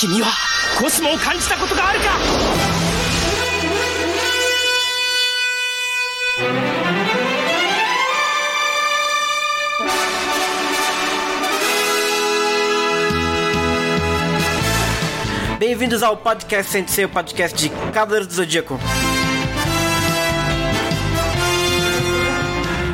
[0.00, 0.28] 君は
[0.78, 2.06] コスモを感じたことがあるか「
[15.58, 18.78] Bem-vindos ao podcast Sensei, o podcast de Cavaleiros do Zodíaco.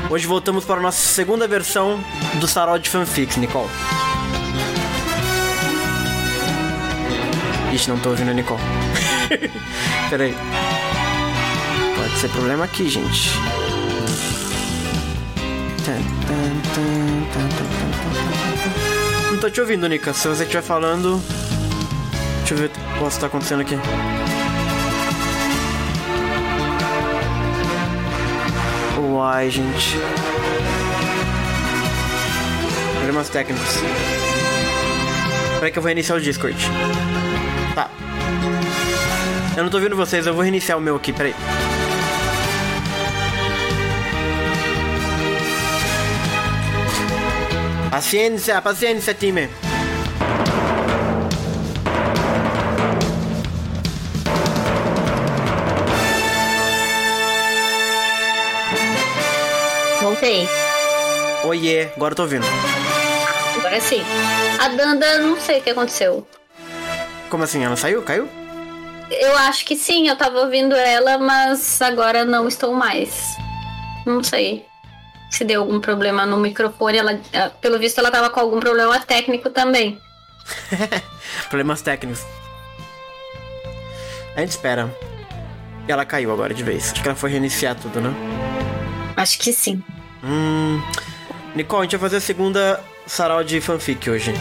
[0.09, 1.99] Hoje voltamos para a nossa segunda versão
[2.41, 3.69] do Sarol de Fanfics, Nicole.
[7.74, 8.62] Ixi, não tô ouvindo a Nicole.
[10.10, 10.36] Pera aí.
[11.96, 13.32] Pode ser problema aqui, gente.
[19.32, 20.14] Não tô te ouvindo, Nika.
[20.14, 21.22] Se você estiver falando.
[22.40, 22.72] Deixa eu ver
[23.02, 23.76] o que tá acontecendo aqui.
[29.00, 29.98] Uai, gente.
[32.96, 33.76] Problemas técnicos.
[35.56, 36.58] Peraí que eu vou reiniciar o Discord.
[37.78, 37.92] Tá.
[39.56, 41.36] Eu não tô ouvindo vocês, eu vou reiniciar o meu aqui, peraí.
[47.92, 49.48] Paciência, paciência, time.
[60.02, 60.50] Voltei.
[61.44, 62.48] Oiê, agora eu tô ouvindo.
[63.60, 64.02] Agora sim.
[64.60, 66.28] A Danda, não sei o que aconteceu.
[67.30, 67.64] Como assim?
[67.64, 68.02] Ela saiu?
[68.04, 68.28] Caiu?
[69.10, 73.26] Eu acho que sim, eu tava ouvindo ela, mas agora não estou mais.
[74.06, 74.66] Não sei
[75.30, 76.98] se deu algum problema no microfone.
[76.98, 80.00] Ela, ela- pelo visto, ela tava com algum problema técnico também.
[81.50, 82.24] Problemas técnicos.
[84.36, 84.94] A gente espera.
[85.88, 86.92] E ela caiu agora de vez.
[86.92, 88.14] Acho que ela foi reiniciar tudo, né?
[89.16, 89.82] Acho que sim.
[90.24, 90.82] Hum.
[91.56, 94.34] Nicole, a gente vai fazer a segunda sarau de fanfic hoje.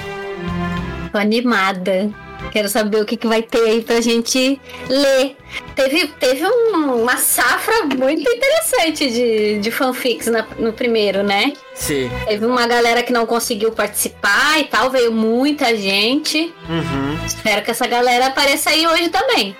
[1.11, 2.11] Tô animada.
[2.57, 5.37] Quero saber o que, que vai ter aí pra gente ler.
[5.75, 11.53] Teve, teve um- uma safra muito interessante de, de fanfics na- no primeiro, né?
[11.75, 12.11] Sim.
[12.27, 16.51] Teve uma galera que não conseguiu participar e tal, veio muita gente.
[16.67, 17.19] Uhum.
[17.27, 19.55] Espero que essa galera apareça aí hoje também.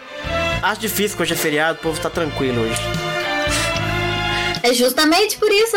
[0.63, 2.81] Acho difícil que hoje é feriado, o povo tá tranquilo hoje.
[4.69, 5.77] É justamente por isso,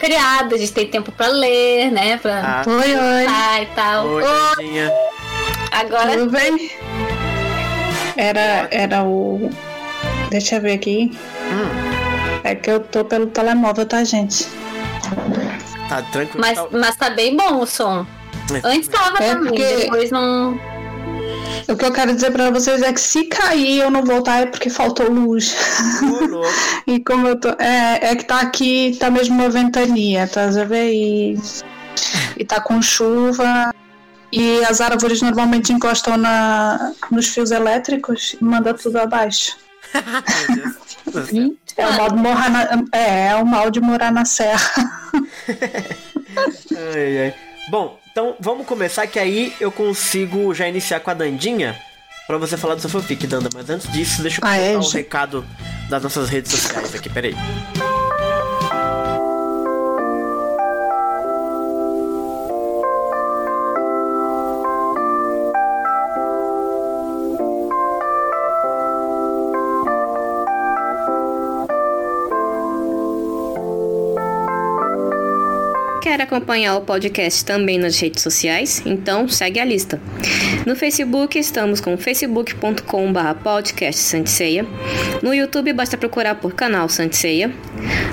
[0.00, 2.16] criado, a gente tem tempo pra ler, né?
[2.18, 2.62] Pra Ah.
[2.66, 3.26] Oi, oi.
[3.28, 4.06] ah, e tal.
[4.08, 4.22] Oi,
[4.56, 4.92] Tadinha.
[5.70, 6.70] agora Tudo bem?
[8.16, 9.50] Era, era o.
[10.30, 11.10] Deixa eu ver aqui.
[11.50, 14.46] Hum, É que eu tô pelo telemóvel, tá, gente?
[15.88, 16.40] tá tranquilo.
[16.40, 18.06] Mas, Tá- mas tá bem bom o som.
[18.64, 20.58] Antes tava É, também, porque- depois não.
[21.68, 24.46] O que eu quero dizer pra vocês é que se cair eu não voltar é
[24.46, 25.54] porque faltou luz.
[26.28, 26.48] Louco.
[26.86, 27.48] e como eu tô.
[27.58, 30.92] É, é que tá aqui, tá mesmo uma ventania, tá a ver?
[30.92, 31.38] E,
[32.36, 33.72] e tá com chuva.
[34.32, 39.56] E as árvores normalmente encostam na, nos fios elétricos e manda tudo abaixo.
[41.76, 44.70] É o mal de morar na, é, é o mal de morar na serra.
[46.94, 47.34] Ai, ai.
[47.70, 51.76] Bom, então vamos começar que aí eu consigo já iniciar com a Dandinha
[52.26, 53.48] pra você falar do seu fanfic, Danda.
[53.54, 54.94] Mas antes disso, deixa eu Ah, é, gente?
[54.94, 55.44] recado
[55.88, 57.34] das nossas redes sociais aqui, peraí.
[76.12, 78.82] Quer acompanhar o podcast também nas redes sociais?
[78.84, 79.98] Então segue a lista.
[80.66, 84.66] No Facebook estamos com facebook.com.br podcast Santiceia.
[85.22, 87.50] No YouTube basta procurar por canal Santiceia.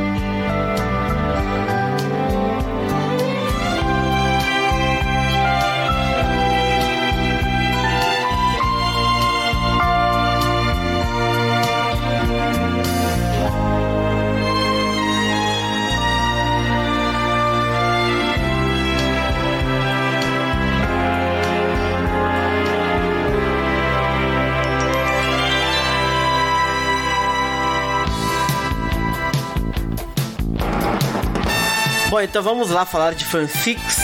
[32.23, 33.97] então vamos lá falar de fanfics.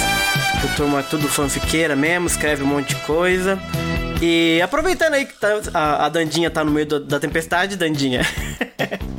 [0.64, 3.58] O turma é tudo fanfiqueira mesmo, escreve um monte de coisa.
[4.22, 8.22] E aproveitando aí que tá, a, a Dandinha tá no meio do- da tempestade, Dandinha.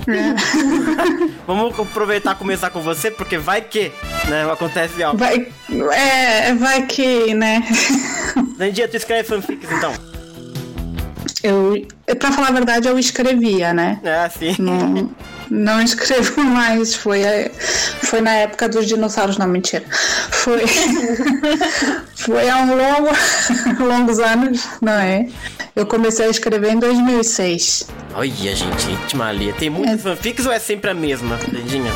[1.46, 3.90] Vamos aproveitar e começar com você, porque vai que,
[4.28, 5.18] né, acontece algo.
[5.18, 5.48] Vai,
[5.92, 7.62] é, vai que, né?
[8.58, 9.92] Dandinha, tu escreve fanfics, então?
[11.42, 11.86] Eu,
[12.18, 13.98] pra falar a verdade, eu escrevia, né?
[14.02, 14.54] É, assim.
[14.58, 15.10] Não,
[15.50, 16.94] não escrevo mais.
[16.94, 17.50] Foi, é,
[18.02, 19.84] foi na época dos dinossauros, não, mentira.
[20.30, 20.62] Foi,
[22.14, 23.10] foi há um longo,
[23.84, 25.26] longos anos, não é?
[25.74, 27.88] Eu comecei a escrever em 2006.
[28.14, 29.52] Olha, gente, Itimalia.
[29.54, 31.92] Tem muitas fanfics ou é sempre a mesma, Dandinha?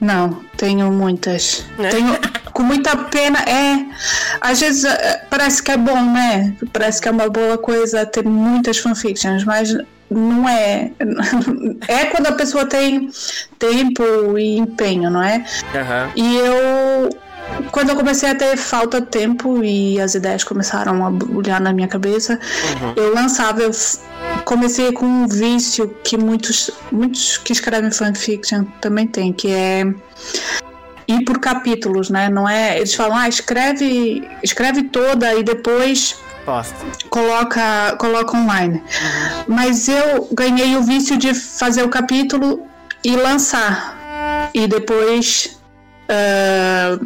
[0.00, 1.64] Não, tenho muitas.
[1.78, 1.88] É?
[1.88, 2.18] Tenho
[2.54, 3.40] com muita pena.
[3.40, 3.84] É,
[4.40, 6.54] às vezes é, parece que é bom, né?
[6.72, 9.76] Parece que é uma boa coisa ter muitas fanfictions, mas
[10.10, 10.92] não é.
[11.88, 13.10] É quando a pessoa tem
[13.58, 15.44] tempo e empenho, não é?
[15.74, 16.10] Aham.
[16.16, 17.24] E eu.
[17.70, 21.74] Quando eu comecei a ter falta de tempo e as ideias começaram a bulhar na
[21.74, 22.40] minha cabeça,
[22.96, 23.70] eu lançava, eu
[24.46, 29.84] comecei com um vício que muitos, muitos que escrevem fanfiction também têm, que é
[31.06, 32.28] ir por capítulos, né?
[32.28, 32.76] Não é.
[32.76, 36.86] Eles falam, ah, escreve, escreve toda e depois Posta.
[37.08, 38.82] coloca, coloca online.
[39.46, 42.66] Mas eu ganhei o vício de fazer o capítulo
[43.04, 44.50] e lançar.
[44.52, 45.58] E depois
[46.08, 46.98] ah,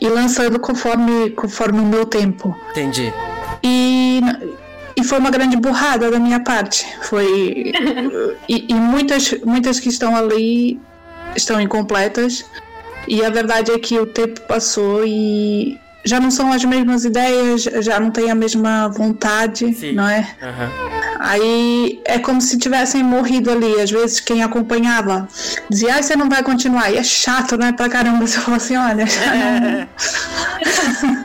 [0.00, 2.56] ir lançando conforme, conforme o meu tempo.
[2.70, 3.12] Entendi.
[3.62, 4.20] E,
[4.96, 6.86] e foi uma grande burrada da minha parte.
[7.02, 7.72] Foi.
[8.48, 10.80] e e muitas, muitas que estão ali
[11.36, 12.44] estão incompletas.
[13.06, 17.62] E a verdade é que o tempo passou e já não são as mesmas ideias,
[17.62, 19.92] já não tem a mesma vontade, Sim.
[19.92, 20.28] não é?
[20.42, 20.70] Aham.
[21.20, 23.80] Aí é como se tivessem morrido ali.
[23.80, 25.26] Às vezes quem acompanhava
[25.70, 26.90] dizia, ah, você não vai continuar.
[26.90, 27.72] E é chato, né?
[27.72, 28.26] Pra caramba.
[28.26, 29.30] Você fala assim, olha, já
[31.02, 31.24] não,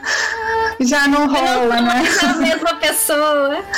[0.80, 2.02] já não rola, né?
[2.22, 3.58] É a mesma pessoa.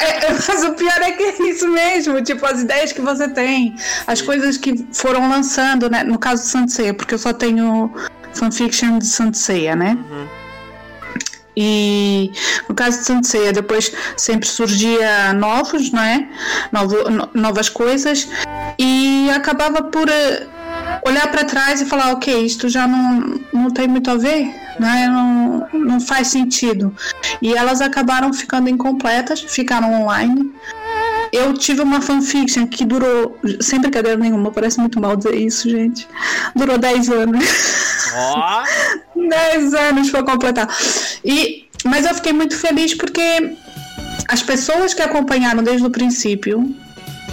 [0.00, 3.74] É, mas o pior é que é isso mesmo, tipo, as ideias que você tem,
[4.06, 6.02] as coisas que foram lançando, né?
[6.02, 7.92] No caso do Sanseia, porque eu só tenho
[8.32, 9.98] fanfiction de Sanseia, né?
[11.60, 12.30] E
[12.68, 16.28] no caso de Sanseia, depois sempre surgia novos, não é?
[16.70, 18.28] Novo, no- novas coisas,
[18.78, 20.46] e acabava por eh,
[21.04, 25.66] olhar para trás e falar, ok, isto já não, não tem muito a ver, não,
[25.72, 26.94] não faz sentido.
[27.42, 30.52] E elas acabaram ficando incompletas, ficaram online.
[31.32, 36.08] Eu tive uma fanfiction que durou, sem brincadeira nenhuma, parece muito mal dizer isso, gente.
[36.54, 37.44] Durou 10 anos.
[38.14, 38.64] Ó.
[39.28, 40.68] 10 anos para completar.
[41.24, 43.56] E, mas eu fiquei muito feliz porque
[44.28, 46.74] as pessoas que acompanharam desde o princípio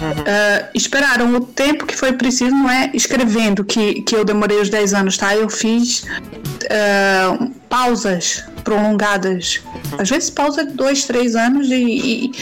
[0.00, 4.68] ah, esperaram o tempo que foi preciso, não é escrevendo que, que eu demorei os
[4.68, 5.34] 10 anos, tá?
[5.34, 6.04] Eu fiz
[6.70, 9.60] ah, pausas prolongadas.
[9.98, 12.32] Às vezes pausa de dois, três anos e, e,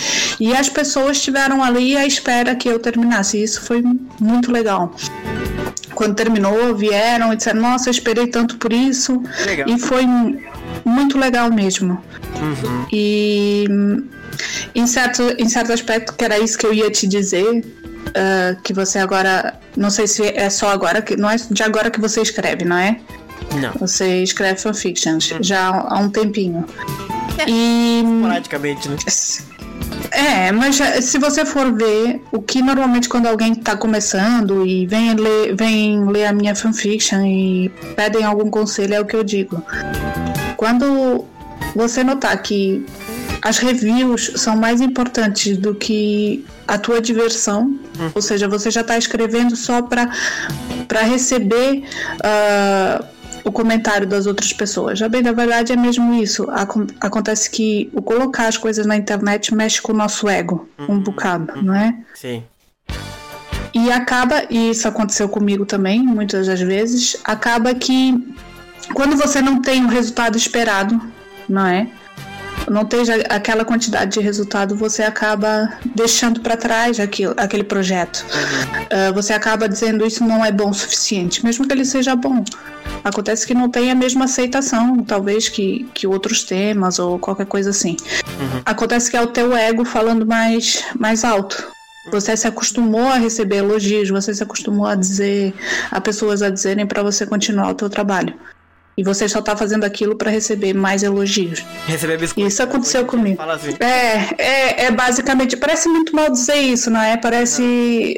[0.40, 3.42] e as pessoas estiveram ali à espera que eu terminasse.
[3.42, 3.82] Isso foi
[4.18, 4.94] muito legal
[5.94, 9.22] quando terminou, vieram e disseram, nossa, eu esperei tanto por isso.
[9.46, 9.68] Legal.
[9.68, 10.04] E foi
[10.84, 12.02] muito legal mesmo.
[12.92, 14.04] E hum,
[14.74, 17.64] em certo, em certo aspecto, que era isso que eu ia te dizer,
[18.14, 21.90] ah, que você agora, não sei se é só agora, que não é de agora
[21.90, 22.98] que você escreve, não é?
[23.60, 23.72] Não.
[23.80, 26.64] Você escreve fanfictions já há um tempinho.
[27.46, 28.96] E Praticamente, né?
[30.12, 34.86] é, mas já- se você for ver, o que normalmente quando alguém está começando e
[34.86, 39.24] vem ler, vem ler a minha fanfiction e pedem algum conselho, é o que eu
[39.24, 39.62] digo.
[40.64, 41.26] Quando
[41.76, 42.86] você notar que
[43.42, 47.78] as reviews são mais importantes do que a tua diversão,
[48.14, 50.08] ou seja, você já está escrevendo só para
[51.02, 51.84] receber
[52.24, 53.04] ah,
[53.44, 54.98] o comentário das outras pessoas.
[54.98, 56.48] Já bem, na verdade é mesmo isso.
[56.50, 60.98] Acon- acontece que o colocar as coisas na internet mexe com o nosso ego um
[60.98, 61.94] bocado, não é?
[62.14, 62.42] Sim.
[63.74, 68.14] E acaba, e isso aconteceu comigo também, muitas das vezes, acaba que
[68.92, 71.00] quando você não tem o resultado esperado,
[71.48, 71.88] não é?
[72.70, 78.24] Não tem aquela quantidade de resultado, você acaba deixando para trás aquilo, aquele projeto.
[78.90, 82.42] Ah, você acaba dizendo isso não é bom o suficiente, mesmo que ele seja bom.
[83.02, 87.70] Acontece que não tem a mesma aceitação, talvez, que, que outros temas ou qualquer coisa
[87.70, 87.96] assim.
[88.64, 91.70] Acontece que é o teu ego falando mais, mais alto.
[92.10, 95.54] Você se acostumou a receber elogios, você se acostumou a dizer,
[95.90, 98.34] a pessoas a dizerem para você continuar o teu trabalho.
[98.96, 101.64] E você só tá fazendo aquilo para receber mais elogios.
[101.86, 102.48] Receber biscoito.
[102.48, 103.42] Isso aconteceu comigo.
[103.42, 103.76] Assim.
[103.80, 105.56] É, é, é basicamente.
[105.56, 107.16] Parece muito mal dizer isso, não é?
[107.16, 108.16] Parece.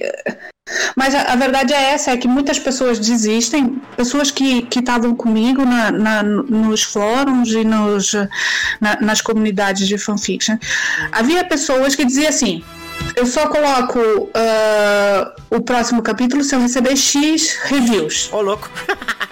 [0.97, 5.65] Mas a, a, verdade é essa, é que muitas pessoas desistem, pessoas que estavam comigo
[5.65, 8.13] na, na, nos fóruns e nos,
[8.81, 10.59] na, nas comunidades de fanfiction.
[11.13, 12.65] Havia pessoas que diziam assim,
[13.15, 18.29] eu só coloco uh, o próximo capítulo se eu receber X reviews.
[18.33, 18.71] Ô, oh, louco!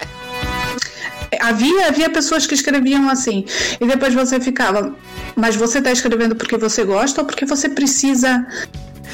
[1.40, 3.44] havia, havia pessoas que escreviam assim,
[3.80, 4.94] e depois você ficava,
[5.34, 8.46] mas você está escrevendo porque você gosta ou porque você precisa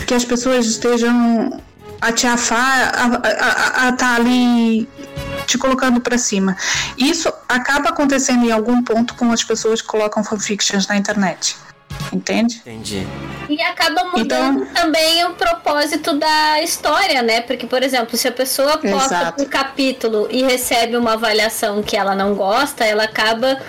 [0.07, 1.61] que as pessoas estejam
[2.01, 4.89] a te afar, a estar tá ali
[5.47, 6.57] te colocando para cima.
[6.97, 11.57] Isso acaba acontecendo em algum ponto com as pessoas que colocam fanfictions na internet.
[12.13, 12.57] Entende?
[12.57, 13.07] Entendi.
[13.49, 17.41] E acaba mudando então, também o propósito da história, né?
[17.41, 22.15] Porque, por exemplo, se a pessoa posta um capítulo e recebe uma avaliação que ela
[22.15, 23.61] não gosta, ela acaba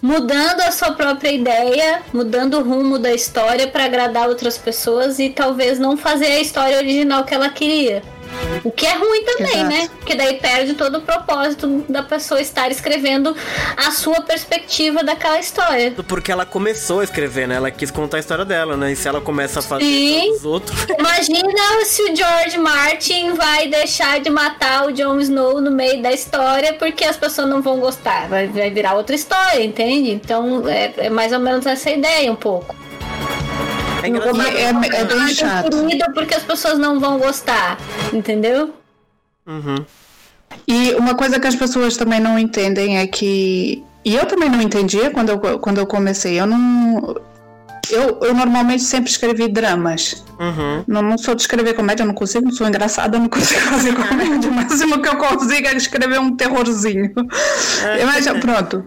[0.00, 5.30] mudando a sua própria ideia, mudando o rumo da história para agradar outras pessoas e
[5.30, 8.02] talvez não fazer a história original que ela queria.
[8.64, 9.68] O que é ruim também, Exato.
[9.68, 9.88] né?
[9.98, 13.34] Porque daí perde todo o propósito da pessoa estar escrevendo
[13.76, 15.94] a sua perspectiva daquela história.
[16.06, 17.56] Porque ela começou a escrever, né?
[17.56, 18.92] Ela quis contar a história dela, né?
[18.92, 20.32] E se ela começa a fazer Sim.
[20.32, 20.76] os outros.
[20.98, 26.12] Imagina se o George Martin vai deixar de matar o Jon Snow no meio da
[26.12, 28.28] história porque as pessoas não vão gostar.
[28.28, 30.10] Vai, vai virar outra história, entende?
[30.10, 32.74] Então é, é mais ou menos essa ideia um pouco.
[34.02, 35.76] É, é, é, é bem chato.
[36.14, 37.78] Porque as pessoas não vão gostar,
[38.12, 38.74] entendeu?
[39.46, 39.84] Uhum.
[40.66, 43.82] E uma coisa que as pessoas também não entendem é que.
[44.04, 46.38] E eu também não entendia quando eu, quando eu comecei.
[46.38, 47.16] Eu não.
[47.90, 50.24] Eu, eu normalmente sempre escrevi dramas.
[50.38, 50.84] Uhum.
[50.86, 53.60] Não, não sou de escrever comédia, eu não consigo, não sou engraçada, eu não consigo
[53.68, 54.50] fazer comédia.
[54.50, 57.12] O máximo que eu consigo é escrever um terrorzinho.
[57.84, 58.04] É.
[58.04, 58.84] Mas pronto.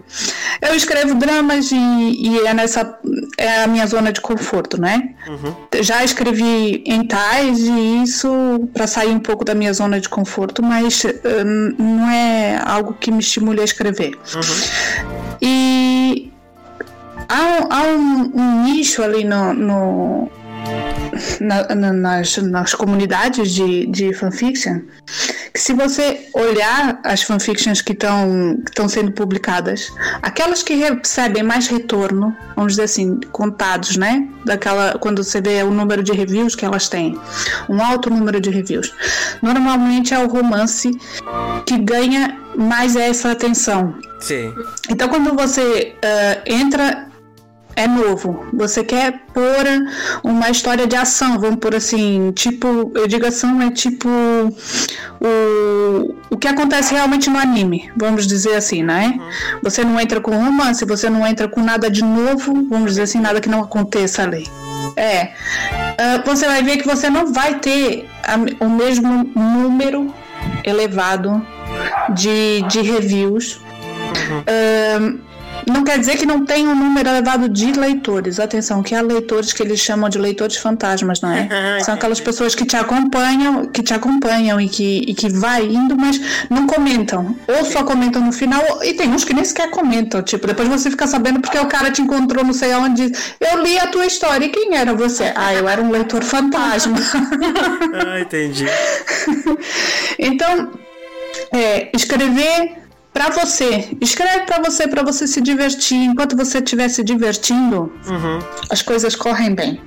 [0.60, 2.98] Eu escrevo dramas e, e, é nessa.
[3.36, 5.14] É a minha zona de conforto, né?
[5.26, 5.54] Uhum.
[5.82, 10.62] Já escrevi em tais e isso para sair um pouco da minha zona de conforto,
[10.62, 11.12] mas uh,
[11.78, 14.18] não é algo que me estimule a escrever.
[14.34, 15.22] Uhum.
[15.40, 15.81] E
[17.32, 20.30] há, há um, um, nicho ali no, no
[21.40, 24.80] na, na, nas, nas comunidades de, de fanfiction
[25.52, 31.66] que se você olhar as fanfictions que estão que sendo publicadas, aquelas que recebem mais
[31.66, 34.26] retorno, vamos dizer assim, contados, né?
[34.46, 37.18] Daquela, quando você vê o número de reviews que elas têm,
[37.68, 38.92] um alto número de reviews,
[39.42, 40.90] normalmente é o romance
[41.66, 43.94] que ganha mais essa atenção.
[44.20, 44.54] Sim.
[44.88, 47.08] Então, quando você uh, entra
[47.76, 48.46] é novo.
[48.52, 49.64] Você quer pôr
[50.22, 54.08] uma história de ação, vamos por assim, tipo, eu digo ação é tipo
[55.20, 59.14] o, o que acontece realmente no anime, vamos dizer assim, né?
[59.16, 59.60] Uhum.
[59.62, 63.20] Você não entra com romance, você não entra com nada de novo, vamos dizer assim,
[63.20, 64.46] nada que não aconteça ali.
[64.96, 65.32] É.
[65.92, 70.12] Uh, você vai ver que você não vai ter a, o mesmo número
[70.64, 71.44] elevado
[72.10, 73.60] de, de reviews.
[74.12, 75.16] Uhum.
[75.16, 75.31] Uh,
[75.70, 78.40] não quer dizer que não tem um número elevado de leitores.
[78.40, 81.80] Atenção, que há leitores que eles chamam de leitores fantasmas, não é?
[81.80, 85.96] São aquelas pessoas que te acompanham, que te acompanham e que, e que vai indo,
[85.96, 87.36] mas não comentam.
[87.48, 90.22] Ou só comentam no final, e tem uns que nem sequer comentam.
[90.22, 93.12] Tipo, depois você fica sabendo porque o cara te encontrou não sei aonde.
[93.40, 94.46] Eu li a tua história.
[94.46, 95.32] E quem era você?
[95.34, 96.96] Ah, eu era um leitor fantasma.
[98.06, 98.66] ah, entendi.
[100.18, 100.72] então,
[101.52, 102.81] é, escrever
[103.12, 103.88] para você.
[104.00, 105.98] Escreve para você, para você se divertir.
[105.98, 108.38] Enquanto você estiver se divertindo, uhum.
[108.70, 109.80] as coisas correm bem.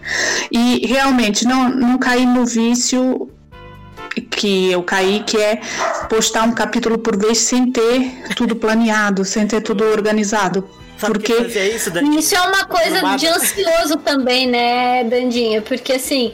[0.51, 3.29] E realmente, não, não cair no vício
[4.29, 5.59] que eu caí, que é
[6.09, 10.67] postar um capítulo por vez sem ter tudo planeado, sem ter tudo organizado.
[10.97, 15.61] Sabe porque isso, isso, é uma coisa de ansioso também, né, Dandinha?
[15.61, 16.33] Porque assim,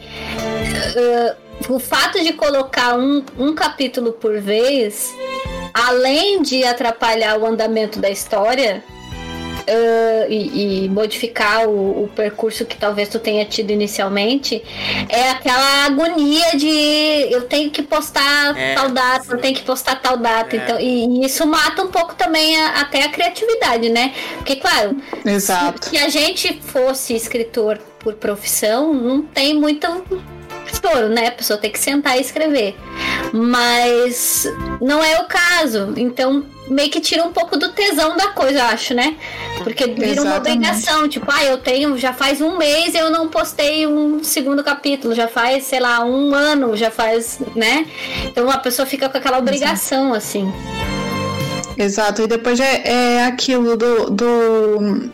[0.96, 5.12] uh, o fato de colocar um, um capítulo por vez
[5.74, 8.84] além de atrapalhar o andamento da história
[9.62, 14.63] uh, e, e, modificar o, o, percurso que talvez tu tenha tido inicialmente,
[15.10, 19.32] é aquela agonia de eu tenho que postar é, tal data, sim.
[19.32, 20.56] eu tenho que postar tal data.
[20.56, 20.60] É.
[20.60, 24.13] Então, e, e, isso mata um pouco também a, até a criatividade, né?
[24.38, 25.86] Porque, claro, Exato.
[25.86, 29.88] Se, se a gente fosse escritor por profissão, não tem muito
[30.72, 31.28] estouro, né?
[31.28, 32.75] A pessoa tem que sentar e escrever.
[33.34, 34.48] Mas
[34.80, 35.94] não é o caso.
[35.98, 39.16] Então, meio que tira um pouco do tesão da coisa, acho, né?
[39.63, 40.20] Porque vira Exatamente.
[40.20, 41.08] uma obrigação.
[41.08, 45.13] Tipo, ah, eu tenho, já faz um mês eu não postei um segundo capítulo.
[45.13, 47.86] Já faz, sei lá, um ano, já faz, né?
[48.25, 50.51] Então a pessoa fica com aquela obrigação, assim.
[51.78, 55.12] Exato, e depois é, é aquilo do, do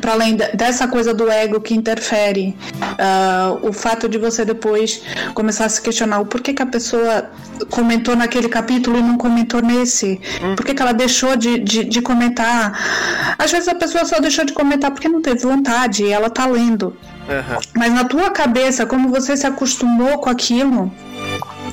[0.00, 5.02] para além dessa coisa do ego que interfere, uh, o fato de você depois
[5.34, 7.30] começar a se questionar o porquê que a pessoa
[7.70, 10.54] comentou naquele capítulo e não comentou nesse, hum.
[10.56, 13.36] por que, que ela deixou de, de, de, comentar.
[13.38, 16.46] Às vezes a pessoa só deixou de comentar porque não teve vontade e ela tá
[16.46, 16.96] lendo.
[17.28, 17.60] Uhum.
[17.76, 20.92] Mas na tua cabeça, como você se acostumou com aquilo,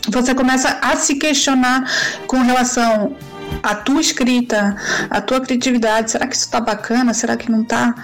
[0.10, 1.90] você começa a se questionar
[2.28, 3.16] com relação
[3.64, 4.76] a tua escrita,
[5.10, 7.14] a tua criatividade, será que isso tá bacana?
[7.14, 7.96] Será que não tá?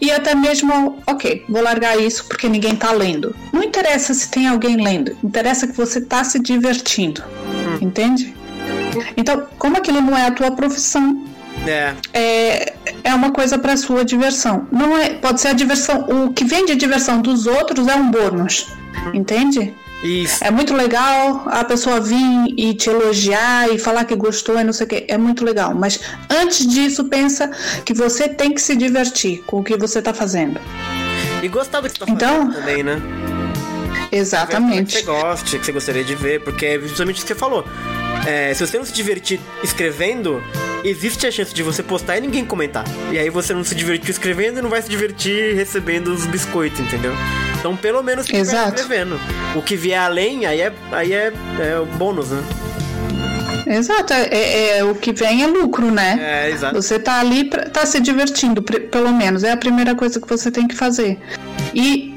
[0.00, 3.34] E até mesmo, ok, vou largar isso porque ninguém tá lendo.
[3.52, 7.22] Não interessa se tem alguém lendo, interessa que você tá se divertindo.
[7.46, 7.78] Hum.
[7.80, 8.34] Entende?
[9.16, 11.24] Então, como aquilo não é a tua profissão,
[11.66, 11.94] é.
[12.12, 12.74] é,
[13.04, 14.66] é uma coisa para sua diversão.
[14.70, 18.10] Não é, pode ser a diversão, o que vem de diversão dos outros é um
[18.10, 18.68] bônus.
[19.06, 19.10] Hum.
[19.14, 19.74] Entende?
[20.02, 20.44] Isso.
[20.44, 24.72] É muito legal a pessoa vir e te elogiar e falar que gostou e não
[24.72, 25.04] sei o que.
[25.08, 25.74] É muito legal.
[25.74, 26.00] Mas
[26.30, 27.50] antes disso, pensa
[27.84, 30.60] que você tem que se divertir com o que você está fazendo.
[31.42, 33.02] E gostar do que você tá então, fazendo também, né?
[34.10, 34.96] Exatamente.
[34.96, 37.64] Que você goste, que você gostaria de ver, porque é justamente o que você falou.
[38.28, 40.42] É, se você não se divertir escrevendo,
[40.84, 42.84] existe a chance de você postar e ninguém comentar.
[43.10, 46.78] E aí você não se divertiu escrevendo e não vai se divertir recebendo os biscoitos,
[46.78, 47.14] entendeu?
[47.58, 48.74] Então, pelo menos que Exato.
[48.74, 49.18] escrevendo.
[49.56, 52.44] O que vier além, aí é, aí é, é o bônus, né?
[53.66, 56.18] Exato, é, é, é, o que vem é lucro, né?
[56.20, 56.74] É, exato.
[56.74, 60.50] Você tá ali, pra, tá se divertindo, pelo menos, é a primeira coisa que você
[60.50, 61.18] tem que fazer.
[61.74, 62.14] E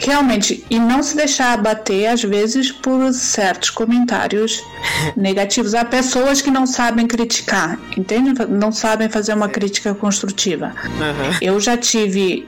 [0.00, 4.62] realmente, e não se deixar abater, às vezes, por certos comentários
[5.16, 5.74] negativos.
[5.74, 8.34] Há pessoas que não sabem criticar, entende?
[8.48, 10.74] Não sabem fazer uma crítica construtiva.
[10.84, 11.38] Uhum.
[11.40, 12.46] Eu já tive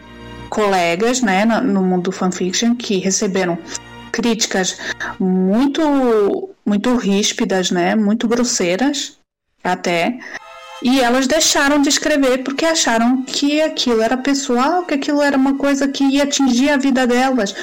[0.48, 3.56] colegas, né, no mundo do fanfiction que receberam
[4.10, 4.76] críticas
[5.18, 9.18] muito muito ríspidas, né, muito grosseiras
[9.62, 10.18] até,
[10.82, 15.56] e elas deixaram de escrever porque acharam que aquilo era pessoal, que aquilo era uma
[15.56, 17.54] coisa que ia atingir a vida delas.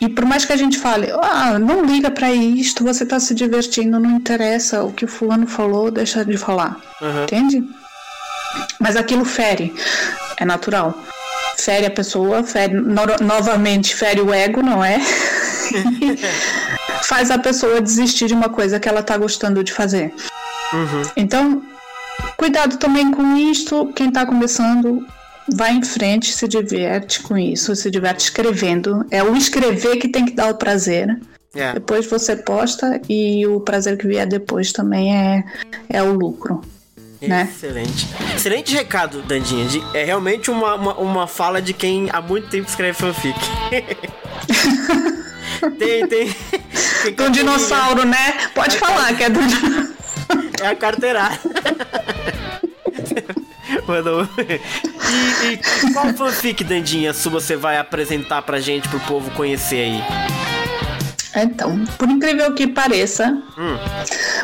[0.00, 3.34] E por mais que a gente fale, ah, não liga para isto, você tá se
[3.34, 6.76] divertindo, não interessa o que o fulano falou, deixa de falar.
[7.00, 7.24] Uhum.
[7.24, 7.64] Entende?
[8.78, 9.72] Mas aquilo fere,
[10.36, 10.94] é natural
[11.56, 15.00] fere a pessoa, fere, no, novamente fere o ego, não é?
[17.04, 20.14] faz a pessoa desistir de uma coisa que ela está gostando de fazer.
[20.72, 21.02] Uhum.
[21.16, 21.62] Então,
[22.44, 23.90] cuidado também com isto.
[23.94, 25.06] Quem está começando,
[25.50, 29.06] vai em frente, se diverte com isso, se diverte escrevendo.
[29.10, 31.18] É o escrever que tem que dar o prazer.
[31.54, 31.72] É.
[31.72, 35.44] Depois você posta e o prazer que vier depois também é,
[35.88, 36.60] é o lucro.
[37.22, 37.48] Né?
[37.50, 38.06] Excelente.
[38.36, 39.64] Excelente recado, Dandinha.
[39.66, 43.38] De, é realmente uma, uma, uma, fala de quem há muito tempo escreve fanfic.
[45.78, 46.36] tem, tem.
[47.04, 48.50] tem do dinossauro, né?
[48.54, 49.40] Pode falar que é do
[50.60, 51.38] É a carteirada.
[53.86, 54.26] Mandou.
[54.38, 60.02] E, e qual fanfic, Dandinha, se você vai apresentar pra gente, pro povo conhecer aí?
[61.36, 63.76] Então, por incrível que pareça, hum.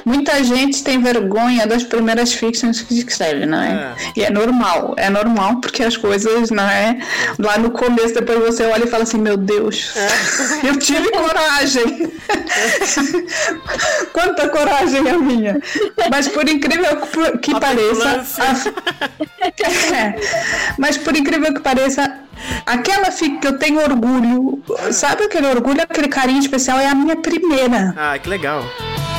[0.05, 3.73] muita gente tem vergonha das primeiras fictions que escreve, não é?
[3.73, 3.95] é?
[4.17, 6.99] E é normal, é normal porque as coisas, não é?
[7.39, 10.09] Lá no começo, depois você olha e fala assim: Meu Deus, é.
[10.69, 12.13] eu tive coragem.
[14.13, 15.61] Quanta coragem a minha.
[16.11, 16.97] Mas por incrível
[17.41, 18.25] que a pareça.
[18.39, 19.95] A...
[19.97, 20.17] é.
[20.79, 22.13] Mas por incrível que pareça,
[22.67, 26.79] Aquela fica que eu tenho orgulho, sabe aquele orgulho, aquele carinho especial?
[26.79, 27.95] É a minha primeira.
[27.97, 28.65] Ah, que legal.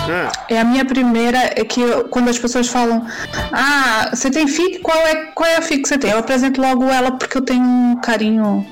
[0.09, 0.31] Ah.
[0.49, 3.05] É a minha primeira, é que eu, quando as pessoas falam,
[3.51, 4.79] ah, você tem FIC?
[4.79, 6.11] Qual é, qual é a FIC que você tem?
[6.11, 8.65] Eu apresento logo ela porque eu tenho um carinho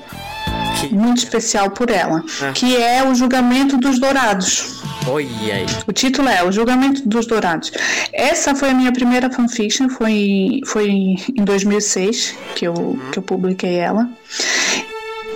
[0.70, 0.94] que...
[0.94, 2.52] muito especial por ela, ah.
[2.52, 4.80] que é o julgamento dos dourados.
[5.08, 5.66] Oi, aí.
[5.86, 7.72] O título é O Julgamento dos Dourados.
[8.12, 12.98] Essa foi a minha primeira fanfiction, foi, foi em 2006 que eu, uhum.
[13.10, 14.08] que eu publiquei ela.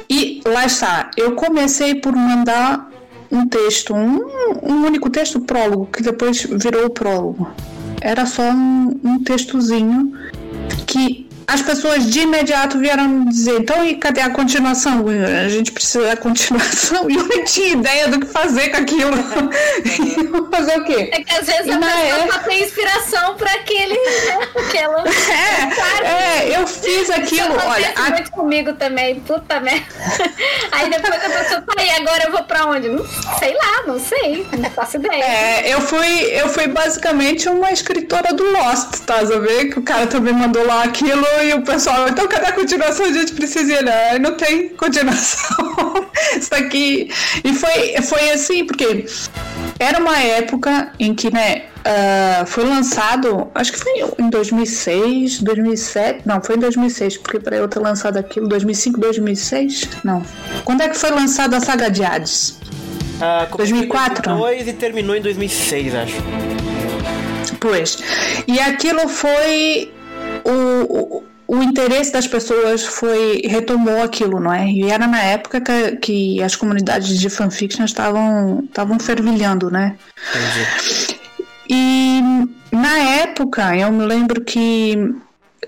[0.09, 2.91] E lá está, eu comecei por mandar
[3.33, 4.21] um texto, um,
[4.63, 7.51] um único texto, prólogo, que depois virou o prólogo.
[8.01, 10.13] Era só um, um textozinho
[10.87, 15.05] que as pessoas de imediato vieram me dizer, então e cadê a continuação?
[15.45, 17.05] A gente precisa da continuação.
[17.15, 19.13] E eu não tinha ideia do que fazer com aquilo.
[20.51, 21.11] fazer o quê?
[21.13, 22.49] É que às vezes e a pessoa é...
[22.49, 24.49] tem inspiração para aquele, né?
[24.57, 25.05] Aquela...
[26.05, 27.57] É, é, eu fiz aquilo.
[27.57, 28.11] Isso olha, a...
[28.11, 29.87] muito comigo também, puta merda.
[30.73, 32.89] Aí depois a pessoa fala, e agora eu vou pra onde?
[32.89, 33.05] Não
[33.39, 35.23] sei lá, não sei, não faço ideia.
[35.23, 39.25] É, eu fui, eu fui basicamente uma escritora do Lost, tá?
[39.27, 39.71] Sabe?
[39.71, 43.07] Que o cara também mandou lá aquilo e o pessoal, então cadê a continuação?
[43.07, 44.19] A gente precisa ir, né?
[44.19, 45.57] Não tem continuação.
[46.37, 47.11] Isso aqui.
[47.43, 49.07] E foi, foi assim, porque
[49.79, 56.23] era uma época em que, né, Uh, foi lançado, acho que foi em 2006, 2007.
[56.25, 59.91] Não, foi em 2006, porque para eu ter lançado aquilo, 2005, 2006?
[60.03, 60.23] Não.
[60.65, 62.59] Quando é que foi lançada a saga de Hades?
[63.21, 64.23] Ah, começou em 2004?
[64.23, 66.15] 2002 e terminou em 2006, acho.
[67.61, 67.99] Pois.
[68.47, 69.93] E aquilo foi.
[70.45, 70.51] O,
[71.19, 73.43] o, o interesse das pessoas foi.
[73.45, 74.69] retomou aquilo, não é?
[74.69, 79.97] E era na época que, que as comunidades de fanfiction estavam, estavam fervilhando, né?
[80.31, 81.19] Entendi.
[81.69, 82.21] E
[82.71, 85.15] na época, eu me lembro que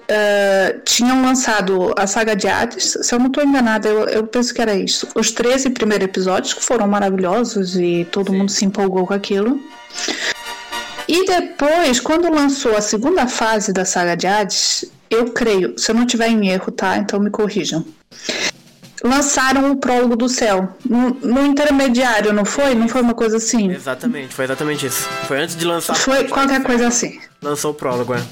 [0.08, 4.54] eh, tinham lançado a saga de Hades, se eu não estou enganada, eu, eu penso
[4.54, 5.08] que era isso.
[5.14, 9.60] Os 13 primeiros episódios que foram maravilhosos e todo mundo se empolgou com aquilo.
[11.08, 15.94] E depois, quando lançou a segunda fase da saga de Hades, eu creio, se eu
[15.94, 16.96] não tiver em erro, tá?
[16.96, 17.84] Então me corrijam.
[19.04, 20.74] Lançaram o prólogo do céu.
[20.84, 22.74] No, no intermediário, não foi?
[22.74, 23.70] Não foi uma coisa assim?
[23.70, 25.08] Exatamente, foi exatamente isso.
[25.28, 25.94] Foi antes de lançar.
[25.94, 27.20] Foi qualquer coisa assim.
[27.40, 28.22] Lançou o prólogo, é.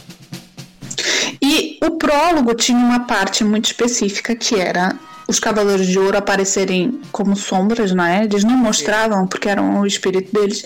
[1.41, 7.01] E o prólogo tinha uma parte muito específica que era os Cavaleiros de Ouro aparecerem
[7.11, 8.25] como sombras, não é?
[8.25, 10.65] Eles não mostravam porque eram o espírito deles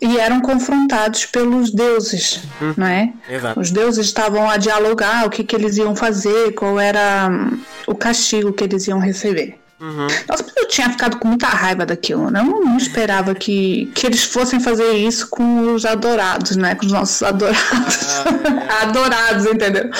[0.00, 2.42] e eram confrontados pelos deuses,
[2.76, 3.12] não é?
[3.28, 3.60] Exato.
[3.60, 7.94] Os deuses estavam a dialogar o que, que eles iam fazer, qual era hum, o
[7.94, 9.58] castigo que eles iam receber.
[9.80, 12.40] Nossa, mas eu tinha ficado com muita raiva daquilo, né?
[12.40, 16.74] Eu não, esperava que, que eles fossem fazer isso com os adorados, né?
[16.74, 18.22] Com os nossos adorados.
[18.82, 19.90] adorados, entendeu?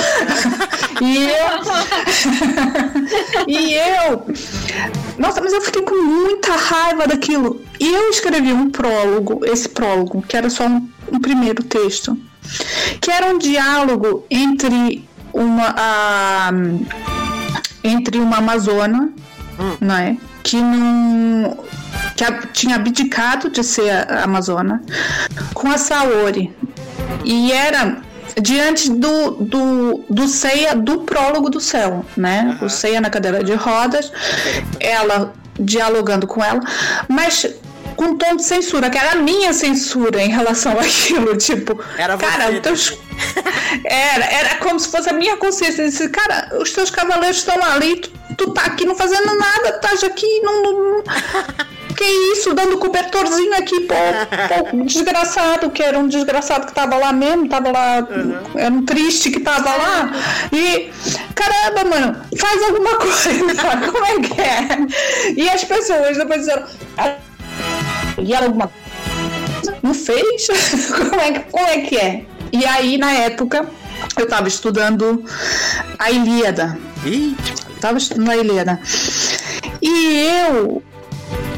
[1.03, 1.61] e eu.
[3.49, 4.27] e eu.
[5.19, 7.61] Nossa, mas eu fiquei com muita raiva daquilo.
[7.81, 12.17] E eu escrevi um prólogo, esse prólogo, que era só um, um primeiro texto,
[13.01, 15.75] que era um diálogo entre uma.
[15.77, 16.51] A,
[17.85, 19.13] entre uma amazona,
[19.81, 20.17] não é?
[20.43, 21.57] Que não.
[22.17, 24.83] que a- tinha abdicado de ser a a amazona,
[25.55, 26.55] com a Saori.
[27.25, 27.99] E era
[28.41, 32.59] diante do, do, do Seiya do prólogo do céu, né?
[32.61, 34.13] O Seiya na cadeira de rodas,
[34.81, 36.61] ela dialogando com ela,
[37.09, 37.47] mas
[37.97, 42.17] com um tom de censura, que era a minha censura em relação àquilo, tipo, Era
[42.17, 42.99] cara, você, teus
[43.85, 45.85] era, era como se fosse a minha consciência.
[45.85, 50.03] Disse, cara, os teus cavaleiros estão ali, tu, tu tá aqui não fazendo nada, estás
[50.05, 50.63] aqui, não.
[50.63, 51.05] não-
[51.97, 52.03] Que
[52.33, 57.49] isso, dando cobertorzinho aqui, pô, pô, desgraçado, que era um desgraçado que tava lá mesmo,
[57.49, 57.99] tava lá,
[58.57, 60.11] era um triste que tava lá.
[60.53, 60.91] E,
[61.37, 63.29] caramba, mano, faz alguma coisa,
[63.93, 65.33] como é que é?
[65.37, 66.67] E as pessoas depois disseram,
[68.17, 68.71] "Ah, e era alguma
[69.83, 70.47] não fez?
[70.97, 72.25] como, é, que- como é que é?
[72.53, 73.69] E aí, na época,
[74.19, 75.25] eu tava estudando
[75.99, 76.79] a Ilíada.
[77.05, 77.37] Ih,
[77.81, 78.81] Tava estudando a Ilíada.
[79.83, 80.83] E eu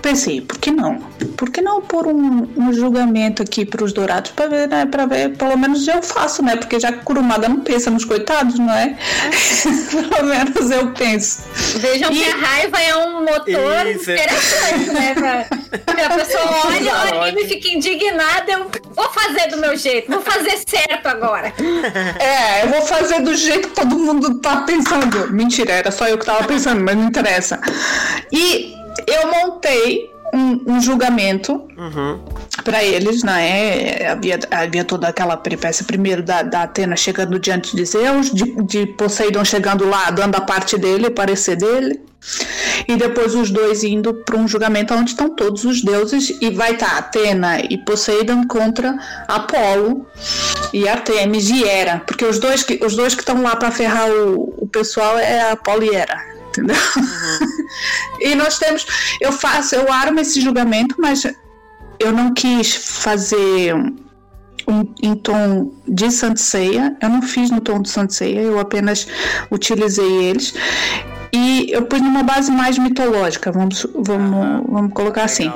[0.01, 0.99] pensei, por que não?
[1.37, 4.87] Por que não pôr um, um julgamento aqui para os dourados para ver, né?
[4.87, 6.57] Para ver, pelo menos eu faço, né?
[6.57, 8.97] Porque já que Kurumada não pensa nos coitados, não é?
[10.11, 11.43] pelo menos eu penso.
[11.79, 14.15] Vejam E- que a raiva é um motor Isso, é.
[14.15, 15.15] interessante, né?
[15.15, 15.41] Pra,
[16.07, 20.21] a pessoa olha o anime e fica indignada, eu vou fazer do meu jeito, vou
[20.23, 21.53] fazer certo agora.
[22.19, 25.33] É, eu vou fazer do jeito que todo mundo tá pensando.
[25.33, 27.61] Mentira, era só eu que tava pensando, mas não interessa.
[28.33, 28.75] E
[29.07, 32.21] eu montei um, um julgamento Uhum.
[32.65, 34.09] para eles, né?
[34.11, 38.87] Havia, havia toda aquela peripécia primeiro da, da Atena chegando diante de Zeus, de, de
[38.87, 42.01] Poseidon chegando lá, dando a parte dele, o parecer dele.
[42.89, 46.73] E depois os dois indo para um julgamento onde estão todos os deuses e vai
[46.73, 48.97] estar Atena e Poseidon contra
[49.29, 50.07] Apolo
[50.73, 54.11] e Artemis e Hera, porque os dois que os dois que estão lá para ferrar
[54.11, 56.21] o, o pessoal é Apolo e Hera,
[56.61, 56.77] entendeu?
[58.21, 58.87] e nós temos,
[59.21, 61.25] eu faço, eu armo esse julgamento, mas
[61.99, 63.75] eu não quis fazer
[64.69, 69.07] um, em tom de Sanseia, eu não fiz no tom de Sanseia, eu apenas
[69.51, 70.55] utilizei eles.
[71.33, 75.51] E eu pus numa base mais mitológica, vamos, vamos, vamos colocar assim.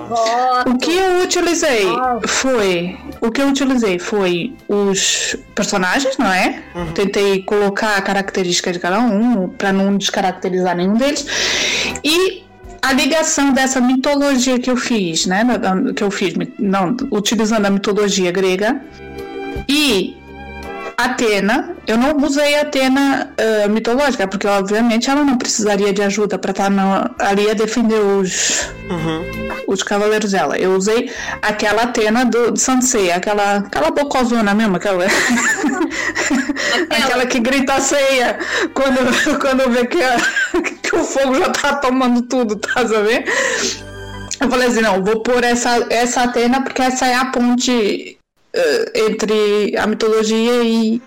[0.67, 1.87] O que eu utilizei
[2.27, 2.99] foi.
[3.21, 6.63] O que eu utilizei foi os personagens, não é?
[6.95, 11.27] Tentei colocar a característica de cada um, para não descaracterizar nenhum deles.
[12.03, 12.45] E
[12.81, 15.45] a ligação dessa mitologia que eu fiz, né?
[15.95, 18.81] Que eu fiz, não, utilizando a mitologia grega.
[19.69, 20.17] E
[21.05, 26.51] Atena, eu não usei Atena ah, mitológica, porque obviamente ela não precisaria de ajuda para
[26.51, 28.71] estar na- ali a defender os,
[29.67, 30.59] os cavaleiros dela.
[30.59, 31.11] Eu usei
[31.43, 35.05] aquela Atena do, de Sansei, aquela, aquela bocozona mesmo, aquela,
[36.91, 38.39] aquela que grita ceia
[38.75, 38.99] quando,
[39.41, 40.17] quando vê que, a-
[40.83, 43.25] que o fogo já tá tomando tudo, tá sabendo?
[44.41, 48.17] Eu falei assim, não, vou pôr essa, essa Atena porque essa é a ponte
[48.95, 51.01] entre a mitologia e,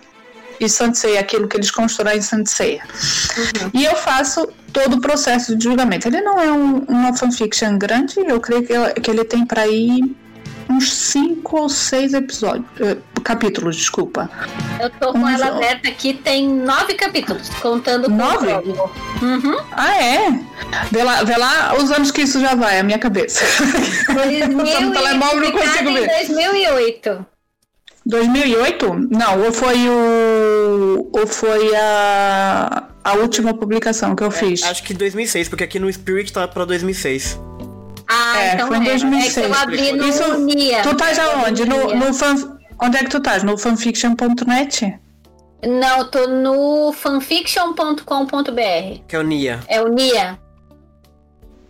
[0.60, 2.79] e Sansei, aquilo que eles constroem em Sansei.
[3.73, 6.08] E eu faço todo o processo de julgamento.
[6.08, 10.15] Ele não é um, uma fanfiction grande, eu creio que, que ele tem para ir
[10.69, 14.30] uns cinco ou seis episódios, eh, capítulos, desculpa.
[14.80, 18.47] Eu tô com Um ela aberta aqui, tem nove capítulos, contando com Nove?
[18.47, 19.26] o.
[19.26, 19.58] Uhum.
[19.71, 20.39] Ah, é?
[20.91, 23.43] Vê lá, vê lá os anos que isso já vai, a minha cabeça.
[24.06, 24.13] Tô
[24.82, 26.08] no telemóvel não consigo ver.
[26.08, 27.26] 2008.
[28.06, 29.08] 2008?
[29.12, 31.10] Não, ou foi o.
[31.13, 32.89] Ou foi a.
[33.04, 34.63] A última publicação que eu fiz.
[34.63, 37.38] Acho que 2006, porque aqui no Spirit tá pra 2006.
[38.15, 38.86] Ah, É, então foi em é.
[38.86, 39.38] 2006.
[39.38, 40.82] É que eu abri no Isso- Nia.
[40.84, 41.65] Tu estás aonde?
[41.65, 42.36] No, no fan...
[42.82, 43.43] Onde é que tu estás?
[43.43, 44.99] No fanfiction.net?
[45.65, 49.02] Não, eu tô no fanfiction.com.br.
[49.08, 49.60] Que é o Nia.
[49.67, 50.38] É o Nia.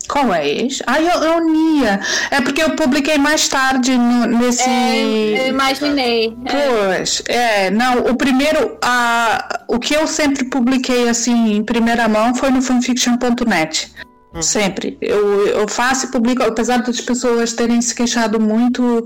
[0.09, 0.83] Qual é esse?
[0.85, 1.99] Ah, eu, eu Nia.
[2.29, 4.67] É porque eu publiquei mais tarde no- nesse.
[4.67, 6.35] É, eu imaginei.
[6.45, 6.95] É.
[6.97, 12.35] Pois, é, não, o primeiro, a, o que eu sempre publiquei assim em primeira mão
[12.35, 13.93] foi no fanfiction.net.
[14.41, 14.97] Sempre.
[14.99, 19.05] Eu, eu faço e publico, apesar das pessoas terem se queixado muito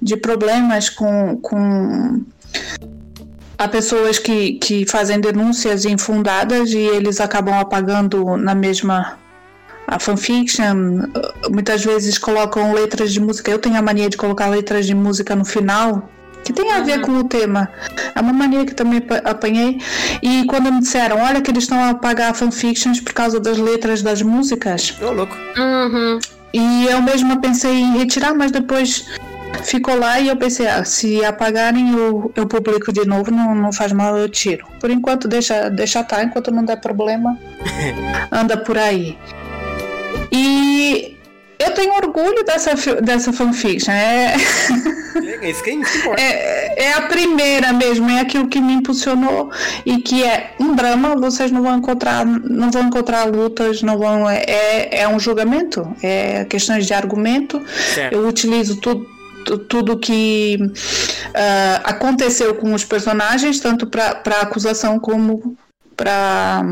[0.00, 2.24] de problemas com, com
[3.58, 9.18] há pessoas que, que fazem denúncias infundadas e eles acabam apagando na mesma
[9.86, 11.08] a fanfiction.
[11.50, 13.50] Muitas vezes colocam letras de música.
[13.50, 16.08] Eu tenho a mania de colocar letras de música no final
[16.44, 17.68] que tem a ver com o tema.
[18.14, 19.78] É uma mania que também pa- apanhei.
[20.22, 24.02] E quando me disseram, olha que eles estão a apagar fanfictions por causa das letras
[24.02, 25.36] das músicas, Ô, louco.
[25.56, 26.18] Uhum.
[26.52, 29.04] e eu mesma pensei em retirar, mas depois
[29.64, 33.72] ficou lá e eu pensei, ah, se apagarem eu, eu publico de novo, não, não
[33.72, 34.66] faz mal, eu tiro.
[34.80, 37.36] Por enquanto deixa, deixa tá, enquanto não der problema,
[38.32, 39.18] anda por aí.
[40.32, 41.17] E
[41.58, 43.92] eu tenho orgulho dessa, dessa fanfiction.
[43.92, 44.34] É,
[45.42, 46.20] É isso que importa.
[46.20, 49.50] é, é a primeira mesmo, é aquilo que me impulsionou
[49.84, 54.28] e que é um drama, vocês não vão encontrar, não vão encontrar lutas, não vão.
[54.30, 57.60] É, é um julgamento, é questões de argumento.
[57.94, 58.12] Certo.
[58.14, 59.04] Eu utilizo tudo.
[59.44, 60.58] tu- Tudo que
[61.34, 65.56] ah, aconteceu com os personagens, tanto para acusação como
[65.96, 66.62] para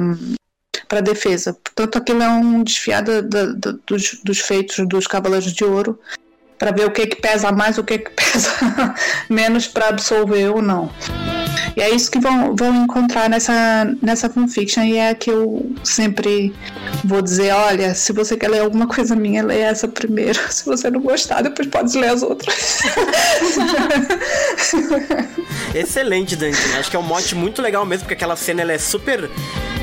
[0.89, 1.53] para defesa.
[1.63, 5.99] Portanto, aquilo é um desfiado da- da- dos, dos feitos dos Cavaleiros de Ouro
[6.59, 8.95] para ver o que que pesa mais, o que que pesa
[9.29, 10.91] menos para absolver ou não.
[11.77, 16.55] E é isso que vão, vão encontrar nessa, nessa fanfiction e é que eu sempre
[17.05, 20.41] vou dizer, olha, se você quer ler alguma coisa minha, lê essa primeiro.
[20.51, 22.55] Se você não gostar, depois pode ler as outras.
[25.75, 26.59] Excelente, Dante.
[26.79, 29.29] Acho que é um mote muito legal mesmo, porque aquela cena ela é super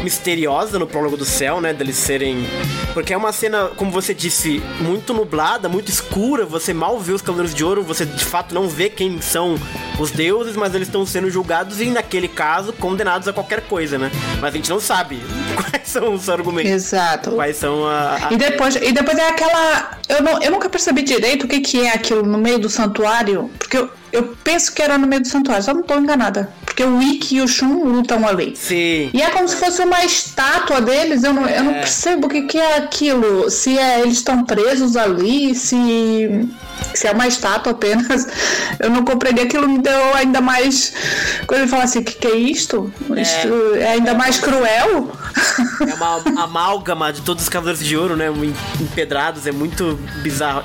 [0.03, 1.73] misteriosa no prólogo do céu, né?
[1.73, 2.45] Deles serem.
[2.93, 6.45] Porque é uma cena, como você disse, muito nublada, muito escura.
[6.45, 9.55] Você mal vê os Cavaleiros de Ouro, você de fato não vê quem são
[9.99, 14.11] os deuses, mas eles estão sendo julgados e, naquele caso, condenados a qualquer coisa, né?
[14.41, 15.21] Mas a gente não sabe
[15.55, 16.71] quais são os argumentos.
[16.71, 17.31] Exato.
[17.31, 18.15] Quais são a.
[18.27, 19.97] a- E depois, e depois é aquela.
[20.09, 23.49] Eu, não, eu nunca percebi direito o que, que é aquilo no meio do santuário,
[23.57, 26.47] porque eu, eu penso que era no meio do santuário, só não estou enganada.
[26.63, 28.55] Porque o Ikki e o Shun lutam ali.
[28.55, 29.09] Sim.
[29.11, 32.43] E é como se fosse uma estátua deles, eu não, eu não percebo o que,
[32.43, 33.49] que é aquilo.
[33.49, 36.47] Se é, eles estão presos ali, se,
[36.93, 38.27] se é uma estátua apenas.
[38.79, 40.93] Eu não compreendi aquilo, me deu ainda mais.
[41.45, 42.91] Quando ele fala assim: o que, que é isto?
[43.15, 45.11] Isto é ainda mais cruel?
[45.89, 48.27] É uma amálgama de todos os Cavaleiros de Ouro, né?
[48.79, 50.63] Empedrados, é muito bizarro.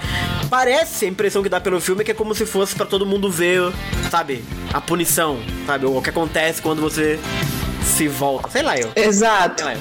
[0.49, 3.05] Parece, a impressão que dá pelo filme é que é como se fosse pra todo
[3.05, 3.73] mundo ver,
[4.11, 4.45] sabe?
[4.73, 5.87] A punição, sabe?
[5.87, 7.19] O que acontece quando você
[7.89, 8.49] se volta.
[8.51, 8.91] Sei lá, eu.
[8.95, 9.65] Exato.
[9.65, 9.81] Lá, eu.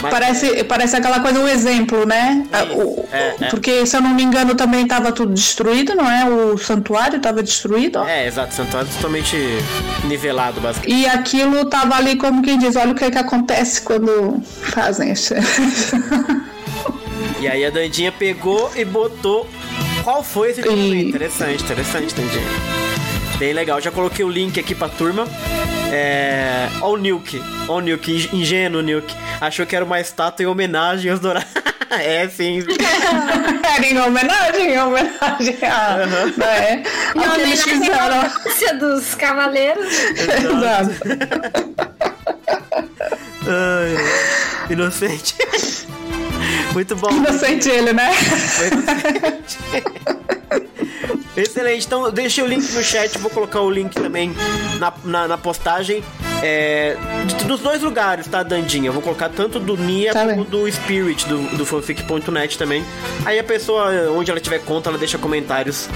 [0.00, 2.46] Mas- Parece, parece aquela coisa, o exemplo, né?
[2.52, 3.48] Ah, o- é, é.
[3.48, 6.24] Porque, se eu não me engano, também estava tudo destruído, não é?
[6.24, 7.98] O santuário estava destruído.
[8.04, 9.36] É, exato, Santuário totalmente
[10.04, 11.00] nivelado, basicamente.
[11.00, 15.10] E aquilo tava ali como quem diz, olha o que, é que acontece quando fazem
[15.12, 15.34] isso.
[17.40, 19.48] E aí a Dandinha pegou e botou.
[20.02, 21.08] Qual foi esse E-?
[21.08, 22.42] Interessante, interessante, Dandinha.
[23.38, 25.24] Bem legal, já coloquei o link aqui pra turma.
[25.90, 26.68] É.
[26.80, 27.42] Ó o Nuke.
[27.68, 29.14] Ó o Nuke, ing- ingênuo Nuke.
[29.40, 31.48] Achou que era uma estátua em homenagem aos dourados.
[31.90, 32.62] é, sim.
[33.76, 36.06] Era em homenagem, em homenagem a.
[36.36, 36.74] Não é?
[36.74, 36.80] Em
[37.40, 38.20] eles homenagem fizeram.
[38.20, 39.86] à dos cavaleiros.
[40.12, 40.94] Exato.
[43.50, 43.96] Ai,
[44.72, 45.34] inocente.
[46.74, 47.10] Muito bom.
[47.10, 48.10] Inocente ele, né?
[51.42, 51.86] Excelente.
[51.86, 54.34] Então, eu deixei o link no chat, vou colocar o link também
[54.78, 56.02] na, na, na postagem.
[56.42, 56.96] É,
[57.46, 58.88] nos dois lugares, tá, Dandinha?
[58.88, 60.44] Eu vou colocar tanto do Nia Tá como bem.
[60.44, 62.84] do Spirit, do, do fanfic.net também.
[63.24, 65.88] Aí a pessoa, onde ela tiver conta, ela deixa comentários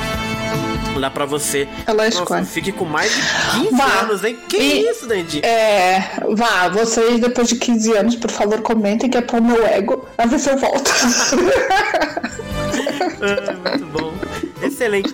[0.96, 1.66] Lá pra você.
[1.86, 2.28] Ela escolhe.
[2.28, 3.22] fanfic com mais de
[3.62, 3.84] 15 Vá.
[4.02, 4.36] anos, hein?
[4.46, 5.40] Que E- isso, Dandy?
[5.42, 10.06] É, vá, vocês depois de 15 anos, por favor, comentem que é pro meu ego.
[10.18, 10.90] A ver se eu volto.
[13.22, 14.12] Ah, muito bom.
[14.62, 15.12] Excelente.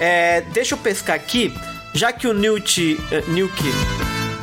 [0.00, 1.52] É, deixa eu pescar aqui.
[1.92, 3.62] Já que o Newt, eh, Newk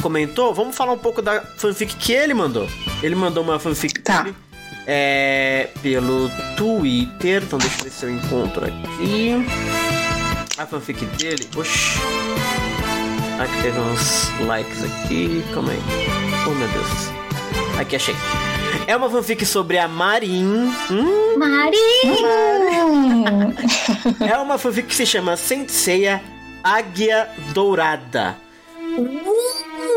[0.02, 2.68] comentou, vamos falar um pouco da fanfic que ele mandou.
[3.02, 4.24] Ele mandou uma fanfic Tá.
[4.24, 4.36] dele,
[4.86, 7.42] é, pelo Twitter.
[7.44, 9.34] Então deixa eu ver se eu encontro aqui.
[10.58, 11.48] A fanfic dele.
[11.56, 11.98] Oxi.
[13.40, 15.44] Aqui teve uns likes aqui.
[15.54, 15.82] Calma aí.
[16.46, 17.80] Oh meu Deus.
[17.80, 18.16] Aqui achei.
[18.88, 20.72] É uma fanfic sobre a Marin.
[20.90, 21.78] Hum, Mari!
[22.06, 23.54] Hum,
[24.26, 26.22] É uma fanfic que se chama Senseiya
[26.64, 28.36] Águia Dourada.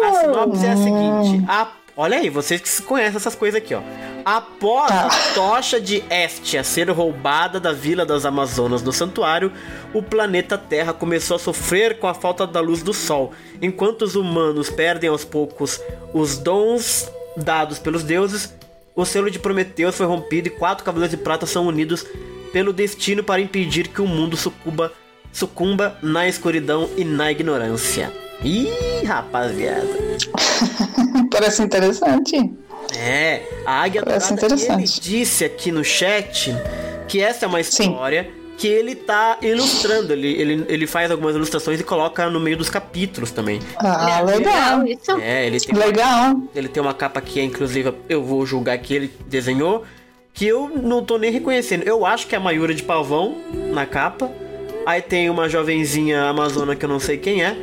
[0.03, 3.81] A sinopse é a seguinte: a- olha aí, vocês que conhecem essas coisas aqui, ó.
[4.25, 5.07] Após Tá.
[5.07, 9.51] a tocha de Estia ser roubada da vila das Amazonas do santuário,
[9.95, 13.33] o planeta Terra começou a sofrer com a falta da luz do sol.
[13.63, 15.81] Enquanto os humanos perdem aos poucos
[16.13, 18.53] os dons dados pelos deuses,
[18.95, 22.05] o selo de Prometeus foi rompido e quatro cavaleiros de prata são unidos
[22.53, 24.93] pelo destino para impedir que o mundo sucumba,
[25.33, 28.13] sucumba na escuridão e na ignorância.
[28.43, 29.87] Ih, rapaziada.
[31.31, 32.37] parece interessante.
[32.97, 35.01] É, a Águia Parece Dourada, interessante.
[35.01, 36.55] disse aqui no chat
[37.07, 37.97] que essa é uma Sim.
[38.61, 40.13] Que ele tá ilustrando.
[40.13, 43.59] Ele, ele, ele faz algumas ilustrações e coloca no meio dos capítulos também.
[43.79, 44.87] Ah, legal.
[44.87, 45.13] Isso.
[45.13, 46.35] É, ele tem, Legal.
[46.55, 49.83] ele tem uma capa que é inclusive, eu vou julgar que ele desenhou,
[50.35, 51.85] que eu não tô nem reconhecendo.
[51.85, 53.39] Eu acho que é a Mayura de Pavão
[53.73, 54.31] na capa.
[54.85, 57.57] Aí tem uma jovenzinha amazona que eu não sei quem é.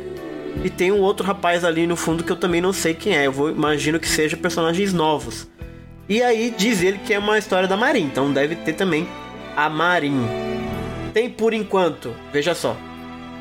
[0.64, 3.28] E tem um outro rapaz ali no fundo que eu também não sei quem é.
[3.28, 5.46] Eu vou, imagino que seja personagens novos.
[6.08, 9.06] E aí diz ele que é uma história da Marin, então deve ter também
[9.56, 10.57] a Marin.
[11.18, 12.76] Tem por enquanto, veja só,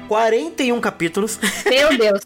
[0.08, 1.38] 41 capítulos.
[1.70, 2.20] Meu Deus.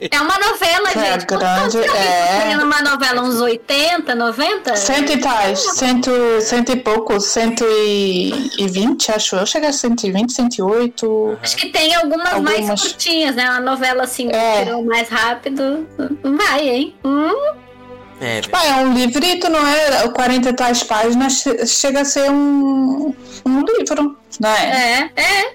[0.00, 1.26] É uma novela, É gente.
[1.26, 2.56] grande, é.
[2.62, 4.76] Uma novela, uns 80, 90?
[4.76, 6.10] Cento e tais, cento,
[6.42, 9.44] cento e pouco, cento e e vinte, acho eu.
[9.46, 11.38] Chega a 120, 108.
[11.42, 12.82] Acho que tem algumas, mais Algumas.
[12.82, 13.50] curtinhas, né?
[13.50, 14.58] Uma novela assim, É.
[14.60, 15.88] que tirou mais rápido.
[16.22, 16.94] Vai, hein?
[17.04, 17.54] Hum,
[18.24, 20.06] É, Ah, é um livrito, não é?
[20.08, 23.12] 40 e tais páginas che- chega a ser um,
[23.44, 25.10] um livro, não é?
[25.16, 25.52] é, é.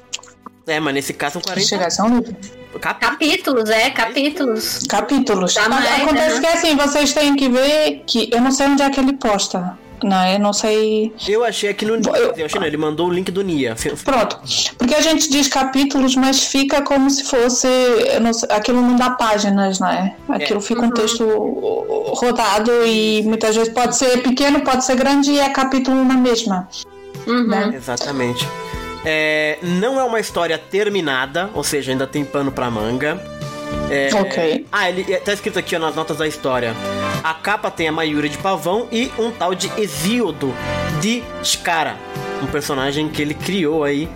[0.75, 2.35] é, mas nesse caso são 40 Chega a ser um livro.
[2.81, 2.99] capítulos.
[2.99, 4.79] Capítulos, é, capítulos.
[4.87, 5.55] Capítulos.
[5.55, 6.41] Mais, acontece né?
[6.41, 9.77] que assim, vocês têm que ver que eu não sei onde é que ele posta.
[10.03, 10.35] Não, é?
[10.35, 11.11] eu não sei.
[11.27, 12.11] Eu achei aqui no Nia.
[12.15, 13.75] Eu- Eu achei, não, ele mandou o link do Nia.
[14.05, 14.39] Pronto.
[14.77, 17.67] Porque a gente diz capítulos, mas fica como se fosse.
[18.21, 20.15] não sei, aquilo não dá páginas, não é?
[20.29, 21.23] Aquilo fica um texto
[22.15, 26.67] rodado e muitas vezes pode ser pequeno, pode ser grande e é capítulo na mesma.
[27.25, 27.47] Uhum.
[27.47, 27.73] Né?
[27.75, 28.47] Exatamente.
[29.05, 33.19] É, não é uma história terminada, ou seja, ainda tem pano pra manga.
[33.89, 34.65] É, Ok.
[34.71, 36.75] Ah, ele tá escrito aqui ó, nas notas da história.
[37.23, 40.53] A capa tem a Mayuri de pavão e um tal de Exíodo
[41.01, 41.95] de Skara.
[42.43, 44.07] Um personagem que ele criou aí.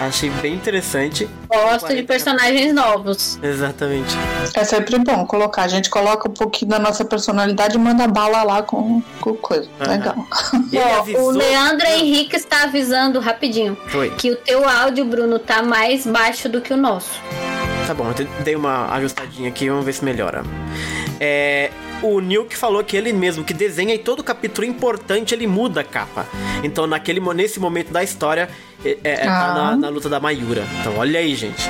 [0.00, 1.28] Achei bem interessante.
[1.48, 3.36] Gosto de personagens novos.
[3.42, 4.14] Exatamente.
[4.54, 5.62] É sempre bom colocar.
[5.62, 9.68] A gente coloca um pouquinho da nossa personalidade e manda bala lá com, com coisa.
[9.80, 9.90] Aham.
[9.90, 10.14] Legal.
[10.72, 14.10] Ele Ó, avisou- o Leandro Henrique está avisando rapidinho Foi.
[14.10, 17.10] que o teu áudio, Bruno, tá mais baixo do que o nosso.
[17.88, 20.42] Tá bom, eu dei uma ajustadinha aqui, vamos ver se melhora.
[21.18, 21.70] É,
[22.02, 25.84] o Nilk falou que ele mesmo que desenha e todo capítulo importante ele muda a
[25.84, 26.26] capa.
[26.62, 28.50] Então naquele, nesse momento da história
[28.84, 29.54] é, é, tá Ah.
[29.54, 30.64] na, na luta da Mayura.
[30.80, 31.64] Então olha aí, gente.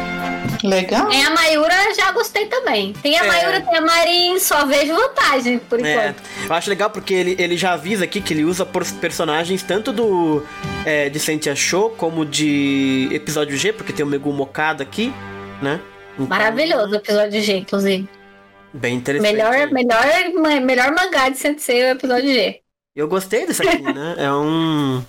[0.64, 1.06] Legal.
[1.06, 2.92] Tem a Mayura, já gostei também.
[2.94, 3.28] Tem a É.
[3.28, 6.22] Mayura, tem a Marin, só vejo vantagem por É, enquanto.
[6.48, 9.92] eu acho legal porque ele, ele já avisa aqui que ele usa por personagens tanto
[9.92, 10.42] do
[10.84, 15.12] é, de Sentia Show como de episódio G, porque tem o Megu Mokada aqui,
[15.62, 15.78] né?
[16.18, 18.08] Então, Maravilhoso o episódio G, inclusive.
[18.74, 19.32] Bem interessante.
[19.32, 22.60] Melhor, melhor, melhor mangá de Sensei é o episódio G.
[22.96, 24.14] Eu gostei desse aqui, né?
[24.18, 25.02] É um.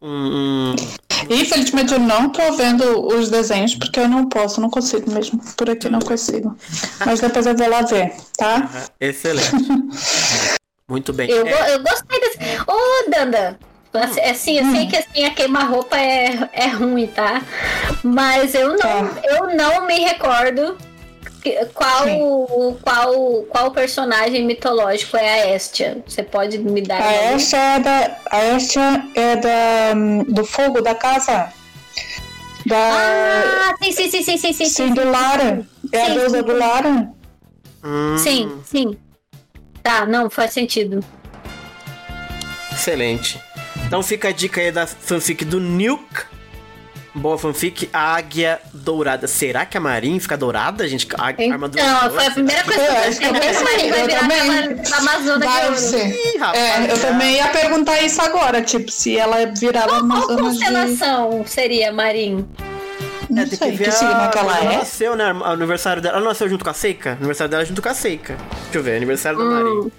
[0.00, 0.76] Um, um-
[1.30, 5.40] Infelizmente eu não tô vendo os desenhos porque eu não posso, não consigo mesmo.
[5.56, 6.56] Por aqui não consigo.
[7.06, 8.68] Mas depois eu vou lá ver, tá?
[9.00, 9.52] Excelente.
[10.90, 11.30] Muito bem.
[11.30, 12.38] Eu, É, go- eu gostei desse.
[12.66, 13.58] Ô, Danda!
[13.94, 17.42] Assim, assim, eu sei que assim, a queima-roupa é, é ruim, tá?
[18.02, 20.78] Mas eu não, eu não me recordo
[21.74, 22.06] qual,
[22.80, 26.02] qual, qual personagem mitológico é a Estia.
[26.06, 28.16] Você pode me dar A Estia é da.
[28.30, 29.94] A Estia é da,
[30.28, 31.52] do fogo da casa.
[32.64, 32.76] Da.
[32.76, 34.64] Ah, sim, sim, sim, sim, sim, sim.
[34.66, 35.66] sim, do Lara.
[35.90, 36.44] É a Sim, deusa sim.
[36.44, 37.10] do Lara.
[37.84, 38.98] hum, Sim, sim.
[39.82, 41.04] Tá, não, faz sentido.
[42.72, 43.40] Excelente.
[43.92, 46.22] Então fica a dica aí da fanfic do Nuke.
[47.14, 49.26] Boa fanfic, a águia dourada.
[49.28, 51.06] Será que a Marin fica dourada, gente?
[51.18, 52.10] A, a armadura Então, dourada?
[52.14, 52.80] foi a primeira coisa
[53.20, 53.50] que eu pensei.
[53.58, 53.62] Eu
[53.92, 54.80] vai eu virar também.
[54.96, 56.06] Amazona de Vai ser.
[56.08, 57.08] Ih, rapaz, É, eu já.
[57.08, 60.64] também ia perguntar isso agora, tipo, se ela virava Qual, qual Amazonas de...
[60.64, 62.48] constelação seria, Marim?
[63.28, 64.76] Não É, tem sei, que que, ver signo que ela ela é.
[64.78, 65.30] nasceu, né?
[65.34, 66.16] O aniversário dela.
[66.16, 67.10] Ela nasceu junto com a Seika?
[67.10, 68.38] O aniversário dela é junto com a Seika.
[68.62, 69.92] Deixa eu ver, aniversário da Marin.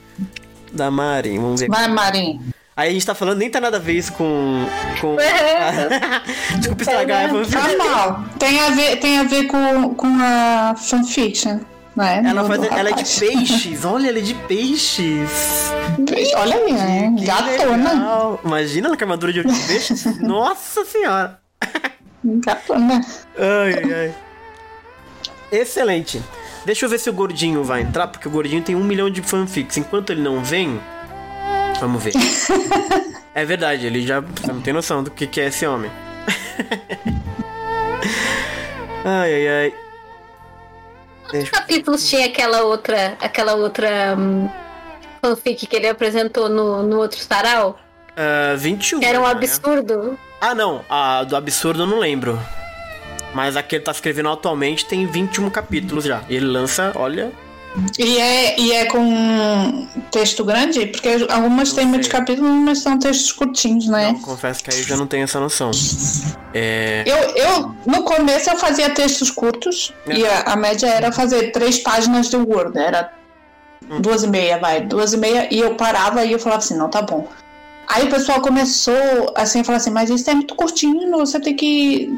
[0.72, 1.68] Da Marin, vamos ver.
[1.70, 2.42] Vai, Marim.
[2.76, 4.66] Aí a gente tá falando, nem tá nada a ver isso com.
[5.00, 5.16] com...
[6.58, 7.78] Desculpa estragar a fanfic.
[7.78, 8.26] Tá mal.
[8.40, 11.60] Tem a ver, tem a ver com, com a fanfiction,
[11.96, 12.24] não é?
[12.26, 15.72] Ela, faz, ela é de peixes, olha, ela é de peixes.
[16.36, 17.16] Olha aí, né?
[17.20, 18.40] Gatona.
[18.44, 20.06] Imagina ela com a armadura de peixes.
[20.20, 21.40] Nossa senhora.
[22.24, 23.02] Gatona.
[23.38, 24.16] Ai, ai, ai.
[25.52, 26.24] Excelente.
[26.66, 29.22] Deixa eu ver se o gordinho vai entrar, porque o gordinho tem um milhão de
[29.22, 29.78] fanfics.
[29.78, 30.80] Enquanto ele não vem,
[31.80, 32.14] vamos ver.
[33.34, 35.92] é verdade, ele já não tem noção do que, que é esse homem.
[39.06, 39.74] ai, ai, ai.
[41.30, 44.48] Quantos capítulos tinha aquela outra, aquela outra hum,
[45.22, 47.80] fanfic que ele apresentou no, no outro sarau?
[48.16, 49.00] Ah, 21.
[49.00, 49.32] Que era um né?
[49.32, 50.18] absurdo.
[50.40, 50.84] Ah, não.
[50.90, 52.40] A do absurdo eu não lembro.
[53.34, 56.24] Mas a que ele tá escrevendo atualmente tem 21 capítulos já.
[56.30, 57.32] E ele lança, olha.
[57.98, 60.86] E é, e é com texto grande?
[60.88, 64.12] Porque algumas Não têm muitos capítulos, mas são textos curtinhos, né?
[64.12, 65.72] Não, confesso que aí eu já não tenho essa noção.
[66.54, 67.04] É.
[67.06, 70.14] Eu, eu, no começo, eu fazia textos curtos É.
[70.18, 72.78] e a, a média era fazer três páginas de Word.
[72.78, 73.12] Era
[73.90, 74.00] Hum.
[74.00, 76.90] duas e meia, vai, duas e meia, e eu parava e eu falava assim, não,
[76.90, 77.28] tá bom.
[77.86, 78.96] Aí o pessoal começou
[79.36, 82.18] assim a falar assim, mas isso é muito curtinho, você tem que.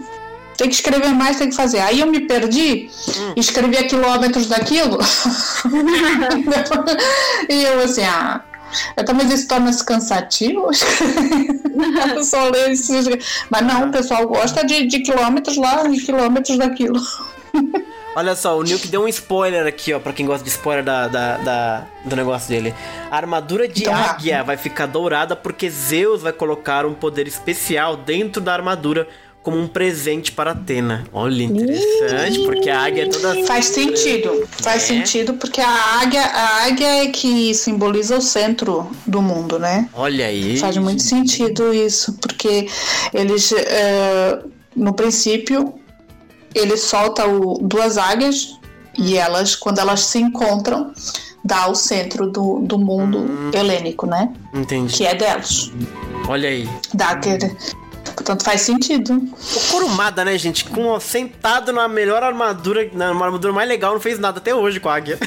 [0.58, 1.80] Tem que escrever mais, tem que fazer.
[1.80, 3.34] Aí eu me perdi, Hum.
[3.36, 4.98] escrevia quilômetros daquilo.
[7.50, 8.42] e eu assim, ah.
[8.98, 10.70] Eu também isso torna-se cansativo.
[12.24, 12.92] Só ler isso.
[13.50, 17.00] Mas não, o pessoal gosta de, de quilômetros lá e quilômetros daquilo.
[18.18, 21.08] Olha só, o Nilk deu um spoiler aqui, ó, pra quem gosta de spoiler da,
[21.08, 22.74] da, da- do negócio dele.
[23.12, 27.96] A armadura de Então, águia vai ficar dourada porque Zeus vai colocar um poder especial
[27.98, 29.08] dentro da armadura
[29.46, 31.06] como um presente para Atena.
[31.14, 33.46] Olha, interessante, porque a águia é toda.
[33.46, 34.44] Faz sentido.
[34.50, 34.88] Faz É.
[34.88, 39.88] sentido porque a águia, a águia é que simboliza o centro do mundo, né?
[39.94, 40.58] Olha aí.
[40.58, 42.68] Faz muito sentido isso, porque
[43.14, 44.40] eles, eh,
[44.76, 45.76] no princípio,
[46.56, 48.58] ele solta o- duas águias
[48.98, 50.92] e elas, quando elas se encontram,
[51.44, 53.52] dá o centro do, do mundo Hum.
[53.54, 54.34] helênico, né?
[54.56, 54.92] Entendi.
[54.96, 55.72] Que é delas.
[56.28, 56.68] Olha aí.
[56.96, 57.56] Dá aquele...
[58.14, 59.14] Portanto, faz sentido.
[59.16, 60.66] O Kurumada, né, gente?
[60.66, 64.90] Com, sentado na melhor armadura, na armadura mais legal, não fez nada até hoje com
[64.90, 65.18] a águia.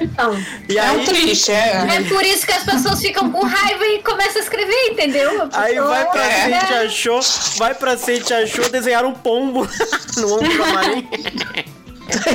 [0.00, 0.34] Então,
[0.68, 1.86] E é aí, um triste, é.
[1.96, 5.48] é por isso que as pessoas ficam com raiva e começam a escrever, entendeu?
[5.52, 6.42] Aí vai pra É.
[6.60, 7.20] frente, achou,
[7.58, 9.68] vai pra frente, achou, desenharam um pombo
[10.16, 11.08] no ombro da Marinha.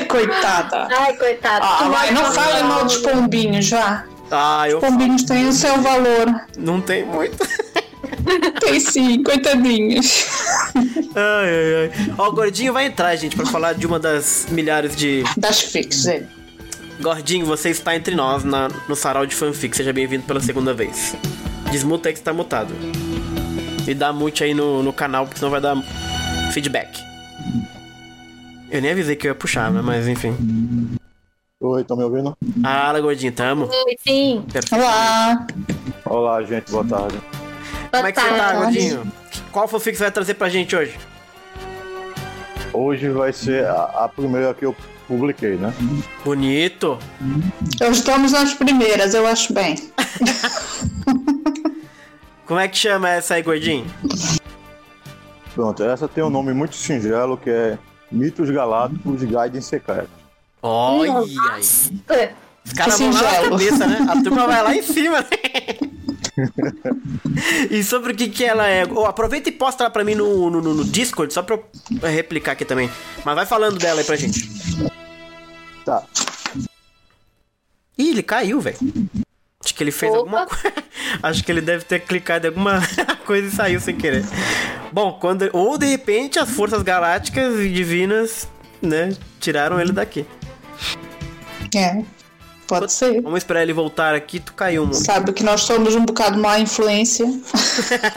[0.08, 0.88] Coitada.
[0.92, 1.66] Ai, coitado.
[1.66, 4.04] Ah, vai, não fale mal dos pombinhos já.
[4.30, 6.26] Ah, eu Os pombinhos têm o seu valor.
[6.58, 7.38] não tem muito.
[8.60, 10.26] Tem sim, coitadinhos.
[11.16, 12.14] Ai, ai, ai.
[12.18, 15.24] Ó, o Gordinho vai entrar, gente, pra falar de uma das milhares de.
[15.38, 16.28] Das fix, ele.
[17.02, 19.76] Gordinho, você está entre nós na, no sarau de fanfic.
[19.76, 21.16] Seja bem-vindo pela segunda vez.
[21.72, 22.74] Desmuta aí que está mutado.
[23.88, 25.76] E dá mute aí no, no canal, porque senão vai dar
[26.54, 27.02] feedback.
[28.70, 29.82] Eu nem avisei que eu ia puxar, né?
[29.84, 30.36] Mas enfim.
[31.60, 32.38] Oi, estão me ouvindo?
[32.64, 33.66] Ah, Gordinho, tamo.
[33.66, 34.46] Oi, sim.
[34.72, 35.48] Olá.
[36.06, 37.18] Olá, gente, boa tarde.
[37.92, 38.62] Como é que você tá, tarde.
[38.62, 39.12] Gordinho?
[39.52, 40.98] Qual fanfic você vai trazer pra gente hoje?
[42.74, 44.74] Hoje vai ser a, a primeira que eu
[45.08, 45.74] publiquei, né?
[46.24, 46.98] Bonito.
[47.92, 49.76] Estamos nas primeiras, eu acho bem.
[52.48, 53.86] Como é que chama essa aí, Gordinho?
[55.54, 57.78] Pronto, essa tem um nome muito singelo que é
[58.10, 60.10] Mitos Galácticos Guidem Secreto.
[60.62, 61.36] Olha aí.
[62.64, 64.08] Os caras vão lá na cabeça, né?
[64.10, 65.28] A turma vai lá em cima, né?
[67.70, 68.86] e sobre o que que ela é.
[68.86, 71.66] Ô, aproveita e posta ela pra mim no, no, no- no Discord, só pra eu
[72.10, 72.90] replicar aqui também.
[73.26, 74.50] Mas vai falando dela aí pra gente.
[75.86, 76.04] Tá,
[77.98, 78.78] Ih, ele caiu, velho.
[79.64, 80.20] Acho que ele fez Opa.
[80.22, 80.74] alguma coisa.
[81.22, 82.80] Acho que ele deve ter clicado em alguma
[83.26, 84.24] coisa e saiu sem querer.
[84.92, 85.50] Bom, quando.
[85.54, 88.48] Ou de repente as forças galácticas e divinas,
[88.82, 90.26] né, tiraram ele daqui.
[91.76, 92.04] É,
[92.80, 93.22] pode ser.
[93.22, 94.94] Vamos esperar ele voltar aqui, tu caiu, mano.
[94.94, 97.26] Sabe que nós somos um bocado má influência.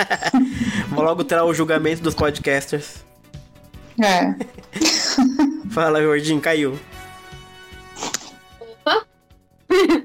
[0.92, 3.04] Logo terá o julgamento dos podcasters.
[4.02, 4.34] É.
[5.70, 6.78] Fala, gordinho, caiu.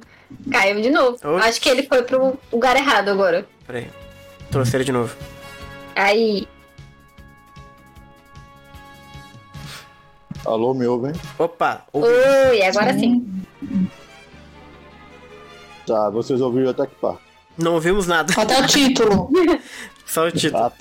[0.52, 1.18] Caiu de novo.
[1.38, 3.45] Acho que ele foi pro lugar errado agora.
[3.68, 3.88] Peraí.
[4.50, 5.16] Trouxe ele de novo.
[5.95, 6.47] Aí.
[10.45, 11.12] Alô, me ouvem?
[11.38, 12.08] Opa, ouvi.
[12.08, 13.43] Oi, agora sim.
[15.90, 17.20] Tá, vocês ouviram até que parte?
[17.58, 18.32] não ouvimos nada.
[18.38, 19.30] Até o título.
[20.06, 20.64] Só o título.
[20.64, 20.72] Ah,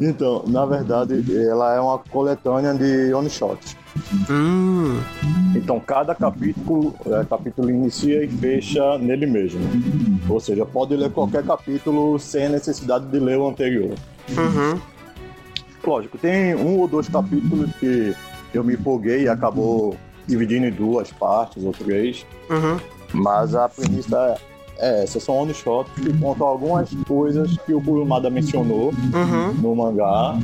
[0.00, 3.76] então, na verdade, ela é uma coletânea de one shots.
[4.30, 5.00] Hum,
[5.56, 9.60] Então, cada capítulo, é, capítulo inicia e fecha nele mesmo.
[10.28, 13.94] Ou seja, pode ler qualquer capítulo sem a necessidade de ler o anterior.
[14.36, 14.78] uhum.
[15.84, 18.14] Lógico, tem um ou dois capítulos que
[18.54, 22.24] eu me empolguei e acabou dividindo em duas partes ou três.
[22.50, 22.78] Uhum.
[23.12, 24.36] Mas a premissa
[24.78, 29.52] é essa, são one shots que contam algumas coisas que o Kurumada mencionou Uhum.
[29.60, 30.36] no mangá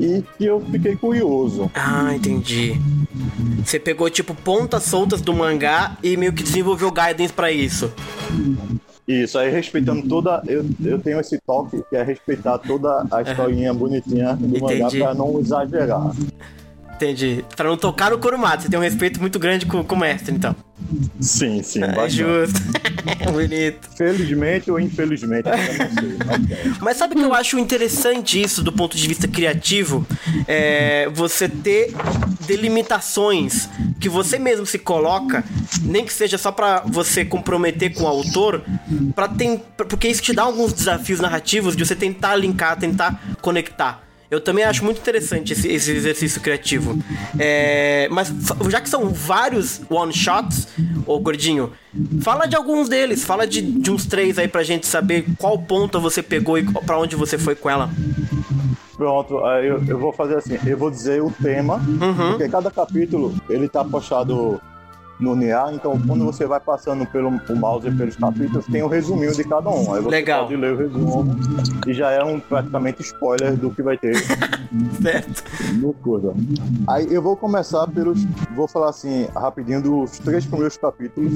[0.00, 1.70] e que eu fiquei curioso.
[1.74, 2.74] Ah, entendi.
[3.64, 7.90] Você pegou, tipo, pontas soltas do mangá e meio que desenvolveu guidance pra isso.
[9.08, 10.42] Isso, aí respeitando toda.
[10.46, 14.98] Eu, eu tenho esse toque que é respeitar toda a historinha bonitinha do mangá Entendi.
[15.00, 16.12] pra não exagerar.
[16.94, 17.44] Entendi.
[17.56, 18.62] Pra não tocar no Kurumada.
[18.62, 20.54] Você tem um respeito muito grande com, com o mestre, então.
[21.20, 22.60] Sim, sim, É justo.
[23.32, 23.88] Bonito.
[23.96, 26.74] Felizmente ou infelizmente, eu não sei.
[26.80, 30.06] Mas sabe que eu acho interessante isso do ponto de vista criativo?
[30.46, 31.94] É você ter
[32.46, 33.68] delimitações
[34.00, 35.44] que você mesmo se coloca,
[35.82, 38.62] nem que seja só pra você comprometer com o autor,
[39.14, 39.30] para
[39.88, 44.01] porque isso te dá alguns desafios narrativos de você tentar linkar, tentar conectar.
[44.32, 46.98] Eu também acho muito interessante esse, esse exercício criativo.
[47.38, 48.32] É, mas
[48.70, 50.68] já que são vários one-shots,
[51.06, 51.70] ô Gordinho,
[52.22, 53.24] fala de alguns deles.
[53.24, 56.98] Fala de, de uns três aí pra gente saber qual ponta você pegou e pra
[56.98, 57.90] onde você foi com ela.
[58.96, 62.30] Pronto, eu, eu vou fazer assim, eu vou dizer o tema, Uhum.
[62.30, 64.58] porque cada capítulo ele tá postado
[65.22, 69.32] no NIA, então quando você vai passando pelo o mouse pelos capítulos, tem o resuminho
[69.32, 69.94] de cada um.
[69.94, 70.42] Aí você Legal.
[70.42, 71.36] pode ler o resumo
[71.86, 74.14] e já é um praticamente spoiler do que vai ter
[75.00, 75.44] Certo?
[75.74, 76.34] no coisa.
[76.88, 78.24] Aí eu vou começar pelos.
[78.54, 81.32] Vou falar assim, rapidinho, dos três primeiros capítulos.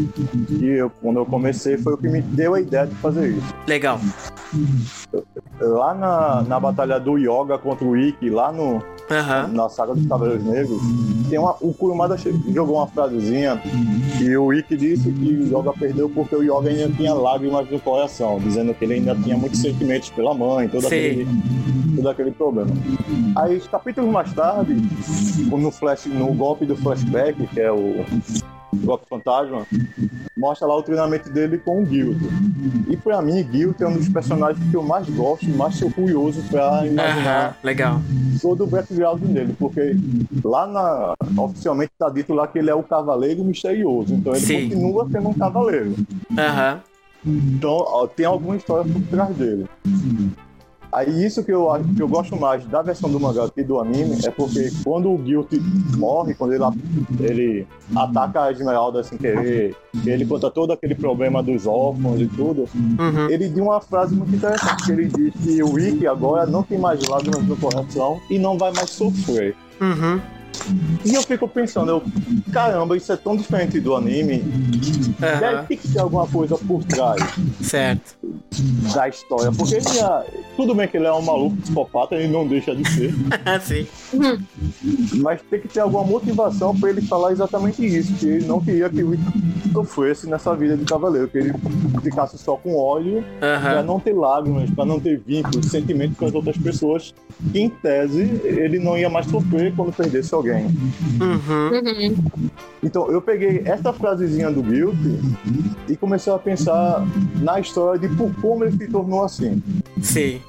[0.49, 3.55] Que eu, quando eu comecei foi o que me deu a ideia de fazer isso.
[3.67, 4.01] Legal.
[5.61, 9.49] Lá na, na batalha do Yoga contra o Ikki, lá no, Aham.
[9.49, 10.81] na saga dos Cavaleiros Negros,
[11.31, 13.61] tem uma, o Kurumada jogou uma frasezinha
[14.21, 17.81] e o Ikki disse que o Yoga perdeu porque o Yoga ainda tinha lágrimas no
[17.81, 20.87] coração, dizendo que ele ainda tinha muitos sentimentos pela mãe, todo, Sim.
[20.87, 21.27] aquele,
[21.97, 22.71] todo aquele problema.
[23.37, 24.75] Aí, capítulos mais tarde,
[25.47, 28.05] no, flash, no golpe do flashback, que é o
[28.85, 29.67] golpe fantasma,
[30.37, 32.19] mostra lá o treinamento dele com o Guild.
[32.89, 36.43] E pra mim, Guild é um dos personagens que eu mais gosto, mais sou curioso
[36.51, 36.87] pra Aham.
[36.87, 38.01] imaginar Legal.
[38.41, 39.97] todo o background dele, porque
[40.45, 44.63] lá na oficialmente tá dito lá que ele é o cavaleiro misterioso, então ele Sim.
[44.69, 45.95] continua sendo um cavaleiro.
[46.39, 46.81] Aham.
[47.25, 49.67] Então ó, tem alguma história por trás dele.
[50.97, 53.79] Aí isso que eu, acho- que eu gosto mais da versão do mangá e do
[53.79, 55.53] anime é porque quando o Guilt
[55.99, 56.65] morre, quando ele,
[57.21, 59.77] ele ataca a Esmeralda sem querer,
[60.07, 63.29] ele conta todo aquele problema dos órfãos e tudo, Uhum.
[63.29, 66.79] ele diz uma frase muito interessante, que ele diz que o Ikki agora não tem
[66.79, 69.55] mais lágrimas no coração e não vai mais sofrer.
[69.79, 70.19] Uhum.
[71.05, 72.03] E eu fico pensando, eu,
[72.53, 74.43] caramba, isso é tão diferente do anime.
[75.23, 75.39] Aham.
[75.41, 77.23] Deve ter que ter alguma coisa por trás
[77.63, 78.17] Certo.
[78.95, 79.53] da história.
[79.53, 80.25] Porque ele é,
[80.57, 83.15] tudo bem que ele é um maluco psicopata, ele não deixa de ser.
[83.63, 83.87] Sim.
[85.23, 88.13] mas tem que ter alguma motivação pra ele falar exatamente isso.
[88.15, 89.23] Que ele não queria que o Ito
[89.73, 91.29] sofresse nessa vida de cavaleiro.
[91.29, 91.55] Que ele
[92.03, 93.83] ficasse só com óleo pra Aham.
[93.83, 97.15] não ter lágrimas, pra não ter vínculos, sentimentos com as outras pessoas.
[97.53, 100.46] Que em tese ele não ia mais sofrer quando perdesse alguém.
[100.53, 101.71] Uhum.
[101.71, 102.17] Uhum.
[102.83, 104.95] Então eu peguei essa frasezinha do Guilt
[105.89, 107.05] e comecei a pensar
[107.41, 109.63] na história de por como ele se tornou assim.
[110.01, 110.41] Sim.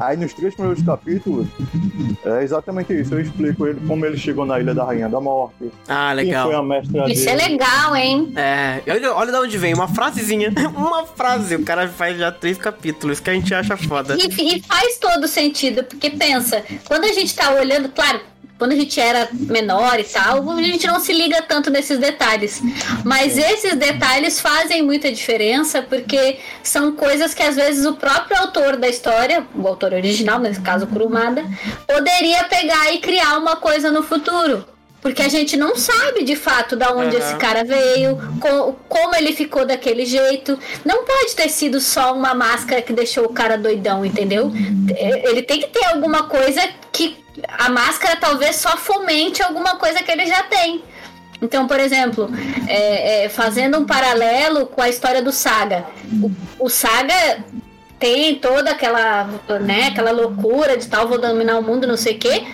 [0.00, 1.46] Aí nos três primeiros capítulos
[2.24, 3.14] é exatamente isso.
[3.14, 6.34] Eu explico ele como ele chegou na Ilha da Rainha da Morte, Ah, quem foi
[6.34, 6.64] a legal.
[6.64, 7.48] mestra Isso é dele.
[7.52, 8.32] legal, hein?
[8.34, 10.52] É, olha, olha de onde vem, uma frasezinha.
[10.76, 14.16] Uma frase, o cara faz já três capítulos, que a gente acha foda.
[14.18, 18.18] E, e faz todo sentido, porque pensa, quando a gente tá olhando, claro,
[18.58, 22.62] quando a gente era menor e tal, a gente não se liga tanto nesses detalhes.
[23.04, 28.76] Mas esses detalhes fazem muita diferença, porque são coisas que às vezes o próprio autor
[28.76, 31.44] da história, o autor original, nesse caso Kurumada,
[31.88, 34.64] poderia pegar e criar uma coisa no futuro.
[35.00, 37.26] Porque a gente não sabe de fato da onde Aham.
[37.26, 40.56] esse cara veio, co- como ele ficou daquele jeito.
[40.84, 44.52] Não pode ter sido só uma máscara que deixou o cara doidão, entendeu?
[44.96, 46.62] Ele tem que ter alguma coisa
[47.48, 50.82] a máscara talvez só fomente alguma coisa que ele já tem.
[51.40, 52.30] Então, por exemplo,
[52.68, 55.84] é, é, fazendo um paralelo com a história do Saga.
[56.22, 57.44] O, o Saga
[57.98, 59.28] tem toda aquela,
[59.60, 62.44] né, aquela loucura de tal, vou dominar o mundo, não sei o quê.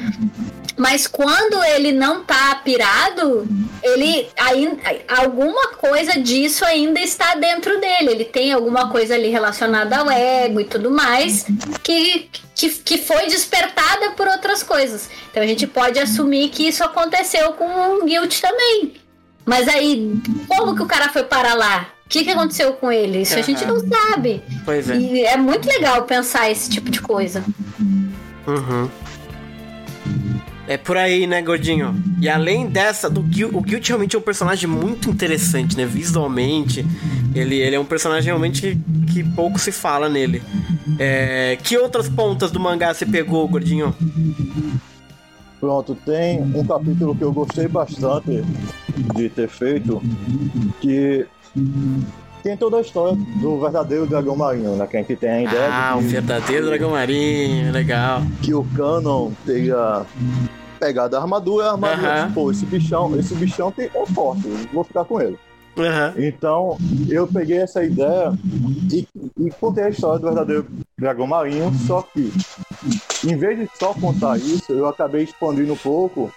[0.78, 3.46] Mas quando ele não tá pirado,
[3.82, 8.10] ele ainda alguma coisa disso ainda está dentro dele.
[8.12, 11.46] Ele tem alguma coisa ali relacionada ao ego e tudo mais
[11.82, 15.10] que, que, que foi despertada por outras coisas.
[15.30, 18.94] Então a gente pode assumir que isso aconteceu com o Guilt também.
[19.44, 20.14] Mas aí,
[20.46, 21.88] como que o cara foi para lá?
[22.06, 23.22] O que, que aconteceu com ele?
[23.22, 24.42] Isso a gente não sabe.
[24.64, 24.96] Pois é.
[24.96, 27.44] E é muito legal pensar esse tipo de coisa.
[28.46, 28.88] Uhum.
[30.68, 31.94] É por aí, né, gordinho?
[32.20, 35.86] E além dessa, do Guilt, o Guilt realmente é um personagem muito interessante, né?
[35.86, 36.84] Visualmente,
[37.34, 40.42] ele, ele é um personagem realmente que, que pouco se fala nele.
[40.98, 43.94] É, que outras pontas do mangá você pegou, gordinho?
[45.58, 48.44] Pronto, tem um capítulo que eu gostei bastante
[49.16, 50.00] de ter feito,
[50.80, 51.26] que
[52.42, 54.86] tem toda a história do verdadeiro dragão marinho, né?
[54.86, 58.22] Que a gente tem a ideia Ah, o verdadeiro dragão marinho, legal.
[58.42, 60.04] que o Canon teria
[60.78, 62.32] pegado a armadura, a armadura, Aham.
[62.32, 65.38] pô, esse bichão, esse bichão tem, é forte, vou ficar com ele.
[65.76, 66.14] Aham.
[66.16, 66.76] Então,
[67.08, 68.32] eu peguei essa ideia
[68.92, 69.06] e,
[69.38, 70.66] e contei a história do verdadeiro
[70.98, 72.32] dragão marinho, só que,
[73.24, 76.32] em vez de só contar isso, eu acabei expandindo um pouco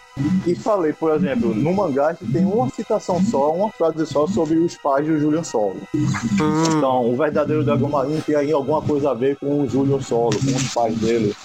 [0.46, 4.76] e falei, por exemplo, no mangá tem uma citação só, uma frase só sobre os
[4.78, 5.78] pais do Julian Solo.
[5.96, 10.38] Então, o verdadeiro dragão marinho tem aí alguma coisa a ver com o Julian Solo,
[10.38, 11.36] com os pais dele.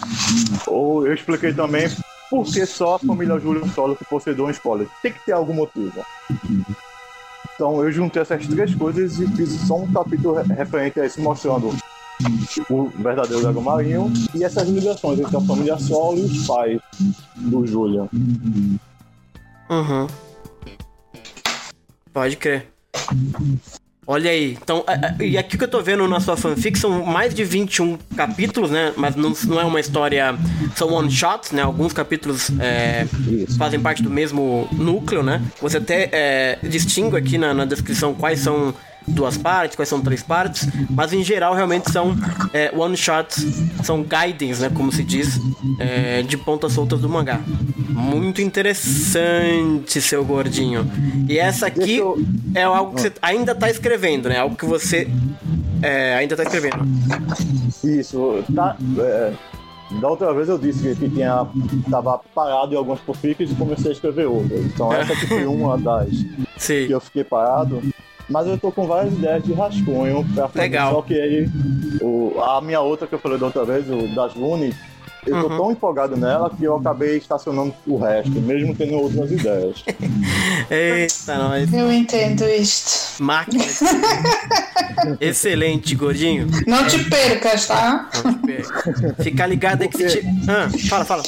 [0.66, 1.88] Ou eu expliquei também
[2.30, 4.88] por que só a família Julian Solo que possuidou um spoiler.
[5.02, 6.04] Tem que ter algum motivo.
[7.54, 11.20] Então eu juntei essas três coisas e fiz só um capítulo re- referente a isso,
[11.20, 11.74] mostrando
[12.70, 16.80] o verdadeiro dragão marinho e essas ligações entre a família Solo e os pais
[17.36, 18.08] do Julian.
[19.70, 20.06] Uhum.
[22.12, 22.72] Pode crer.
[24.08, 27.04] Olha aí, então, a- a- e aqui que eu tô vendo na sua fanfic são
[27.04, 28.92] mais de 21 capítulos, né?
[28.96, 30.36] Mas não, não é uma história.
[30.76, 31.62] São one shots, né?
[31.62, 33.04] Alguns capítulos é,
[33.58, 35.42] fazem parte do mesmo núcleo, né?
[35.60, 38.72] Você até é, distingue aqui na, na descrição quais são
[39.06, 42.16] duas partes, quais são três partes, mas em geral realmente são
[42.52, 43.44] é, one shots,
[43.84, 44.70] são guidings, né?
[44.72, 45.38] Como se diz,
[45.78, 47.40] é, de pontas soltas do mangá.
[47.88, 50.90] Muito interessante, seu gordinho.
[51.28, 52.18] E essa aqui eu-
[52.54, 54.38] é algo que você ainda tá escrevendo, né?
[54.38, 55.08] Algo que você
[55.82, 56.78] é, ainda tá escrevendo.
[57.84, 58.76] Isso, tá.
[58.98, 59.32] é,
[60.00, 61.46] da outra vez eu disse que, que tinha,
[61.90, 64.60] tava parado em algumas fanfics e comecei a escrever outras.
[64.64, 66.86] Então essa aqui foi uma das que Sim.
[66.88, 67.80] eu fiquei parado.
[68.28, 70.60] Mas eu tô com várias ideias de rascunho pra fazer.
[70.60, 70.94] Legal.
[70.94, 71.48] Só que aí,
[72.00, 74.74] o, a minha outra que eu falei da outra vez, o das Lune,
[75.26, 75.56] eu tô Uhum.
[75.56, 79.84] tão empolgado nela que eu acabei estacionando o resto, mesmo tendo outras ideias.
[80.70, 81.72] Eita, nós.
[81.72, 83.22] Eu entendo isto.
[83.22, 83.64] Máquina.
[85.20, 86.46] Excelente, gordinho.
[86.66, 88.08] Não te percas, tá?
[89.22, 90.26] Fica ligado aí que se te...
[90.48, 91.22] Ah, fala, fala.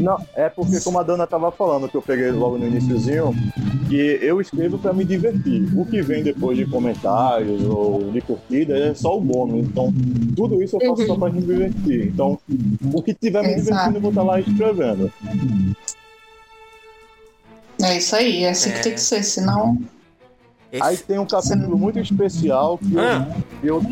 [0.00, 3.34] Não, é porque como a Dana tava falando, que eu peguei logo no iníciozinho,
[3.88, 5.68] que eu escrevo pra me divertir.
[5.76, 9.66] O que vem depois de comentários ou de curtida é só o bônus.
[9.66, 9.92] Então,
[10.36, 12.06] tudo isso eu faço só pra me divertir.
[12.08, 12.38] Então,
[12.92, 13.64] o que tiver me Exato.
[13.92, 15.12] divertindo, eu vou estar lá escrevendo.
[17.82, 18.72] É isso aí, é assim É.
[18.72, 19.78] que tem que ser, senão.
[20.72, 21.04] Aí Esse...
[21.04, 23.26] tem um capítulo muito especial que eu- Ah.
[23.62, 23.82] eu,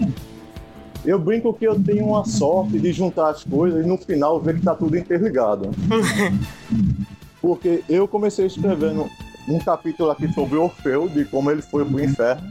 [1.04, 4.56] eu brinco que eu tenho uma sorte de juntar as coisas e no final ver
[4.56, 5.70] que tá tudo interligado.
[7.40, 9.06] Porque eu comecei escrevendo
[9.48, 12.42] um capítulo aqui sobre Orfeu, de como ele foi pro inferno.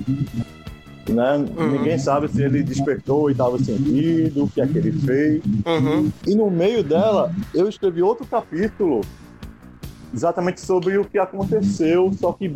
[1.09, 1.45] Né?
[1.71, 5.43] Ninguém sabe se ele despertou o oitavo sentido, o que é que ele fez.
[5.65, 6.09] Uhum.
[6.25, 9.01] E no meio dela, eu escrevi outro capítulo
[10.13, 12.55] exatamente sobre o que aconteceu, só que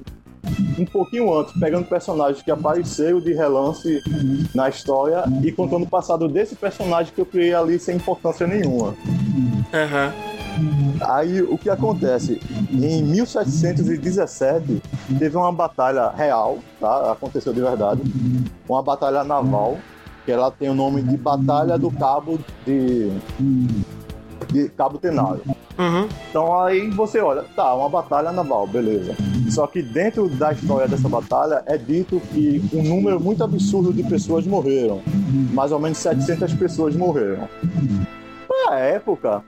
[0.77, 4.01] um pouquinho antes, pegando personagens que apareceram de relance
[4.53, 8.95] na história e contando o passado desse personagem que eu criei ali sem importância nenhuma.
[9.73, 10.13] Aham.
[11.01, 12.41] Aí o que acontece?
[12.71, 14.81] Em 1717
[15.17, 17.11] teve uma batalha real, tá?
[17.11, 18.01] Aconteceu de verdade.
[18.67, 19.77] Uma batalha naval,
[20.25, 23.09] que ela tem o nome de Batalha do Cabo de,
[24.47, 25.41] de Cabo Tenário.
[25.77, 26.07] Uhum.
[26.29, 29.15] Então aí você olha, tá, uma batalha naval, beleza.
[29.49, 34.03] Só que dentro da história dessa batalha é dito que um número muito absurdo de
[34.03, 35.01] pessoas morreram.
[35.53, 37.47] Mais ou menos 700 pessoas morreram.
[38.67, 39.43] Na época,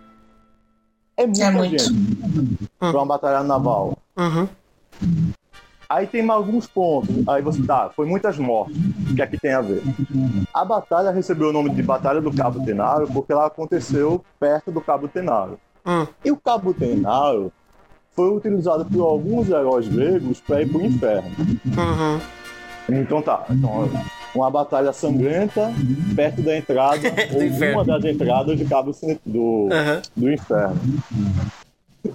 [1.17, 1.77] é muita É muito.
[1.83, 3.97] gente pra uma batalha naval.
[4.17, 4.47] Uhum.
[5.91, 7.27] Aí tem alguns pontos.
[7.27, 8.77] Aí você tá, foi muitas mortes.
[9.11, 9.83] O que é que tem a ver?
[10.53, 14.79] A batalha recebeu o nome de Batalha do Cabo Tenário porque ela aconteceu perto do
[14.79, 15.59] Cabo Tenário.
[15.85, 16.07] Hum.
[16.23, 17.51] E o Cabo Tenário
[18.15, 21.29] foi utilizado por alguns heróis gregos para ir pro inferno.
[21.37, 22.21] Uhum.
[22.89, 23.89] Então tá, então,
[24.33, 25.73] uma batalha sangrenta
[26.15, 27.01] perto da entrada,
[27.35, 27.81] ou inferno.
[27.81, 30.01] uma das entradas de Cabo do, Aham.
[30.15, 30.79] do inferno.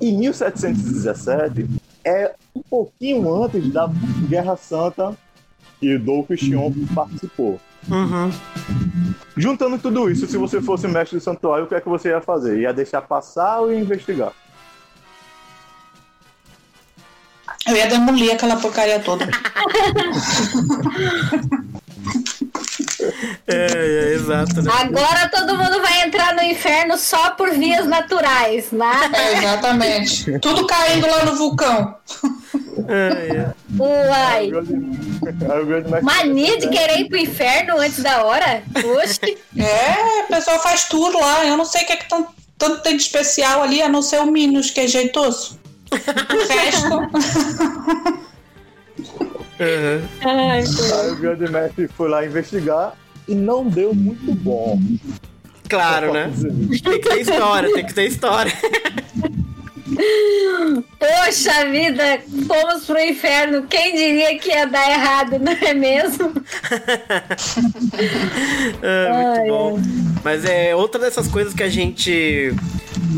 [0.00, 1.68] em 1717
[2.06, 3.90] é um pouquinho antes da
[4.28, 5.16] Guerra Santa
[5.80, 7.60] que Dolph Chion participou.
[7.88, 8.30] Uhum.
[9.36, 12.20] Juntando tudo isso, se você fosse mestre do santuário, o que é que você ia
[12.20, 12.60] fazer?
[12.60, 14.32] Ia deixar passar ou ia investigar?
[17.66, 19.26] Eu ia demolir aquela porcaria toda.
[23.46, 23.66] É,
[24.10, 24.70] é, exato, né?
[24.80, 29.16] Agora todo mundo vai entrar no inferno só por vias naturais, nada.
[29.16, 30.38] É, exatamente.
[30.40, 31.94] Tudo caindo lá no vulcão.
[32.88, 33.54] É, é.
[33.78, 34.48] Uai.
[34.48, 34.72] Grande
[35.90, 38.62] mestre- Mania de querer ir pro inferno antes da hora?
[39.02, 39.38] Oxe.
[39.56, 41.44] É, o pessoal faz tudo lá.
[41.46, 42.28] Eu não sei o que é que tão-
[42.58, 45.58] tanto tem de especial ali, a não ser o Minos, que é jeitoso.
[45.92, 48.25] O resto.
[49.58, 50.08] Uhum.
[50.22, 52.94] Ai, Aí o grande mestre foi lá investigar
[53.26, 54.78] e não deu muito bom.
[55.68, 56.30] Claro, né?
[56.82, 58.52] Tem que ter história, tem que ter história.
[60.98, 63.66] Poxa vida, fomos pro inferno.
[63.68, 66.32] Quem diria que ia dar errado, não é mesmo?
[68.82, 69.80] É, muito Ai, bom.
[70.22, 72.54] Mas é outra dessas coisas que a gente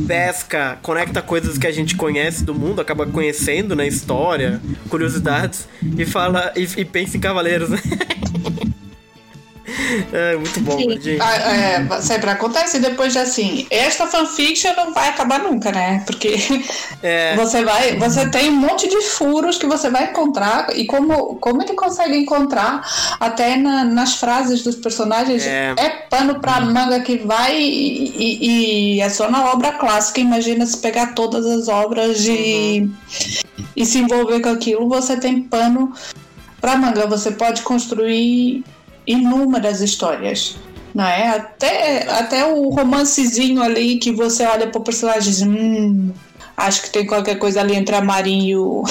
[0.07, 6.05] pesca, conecta coisas que a gente conhece do mundo, acaba conhecendo na história, curiosidades, e
[6.05, 7.79] fala e, e pensa em cavaleiros, né?
[10.13, 11.19] É muito bom, gente.
[11.21, 13.67] Ah, é, sempre acontece depois de assim.
[13.71, 16.03] Esta fanfiction não vai acabar nunca, né?
[16.07, 16.37] Porque
[17.03, 17.97] É, você vai.
[17.97, 20.75] Você tem um monte de furos que você vai encontrar.
[20.77, 22.81] E como, como ele consegue encontrar
[23.21, 25.75] até na- nas frases dos personagens, É.
[25.77, 30.21] é, pano pra manga que vai e, e- e é só na obra clássica.
[30.21, 32.89] Imagina se pegar todas as obras e,
[33.77, 35.93] e se envolver com aquilo, você tem pano
[36.61, 37.07] pra manga.
[37.07, 38.65] Você pode construir
[39.09, 40.57] inúmeras histórias.
[40.95, 41.29] Não é?
[41.31, 46.13] Até, até o romancezinho ali que você olha pro personagem e diz, hum,
[46.57, 48.83] acho que tem qualquer coisa ali entre a Marin e o,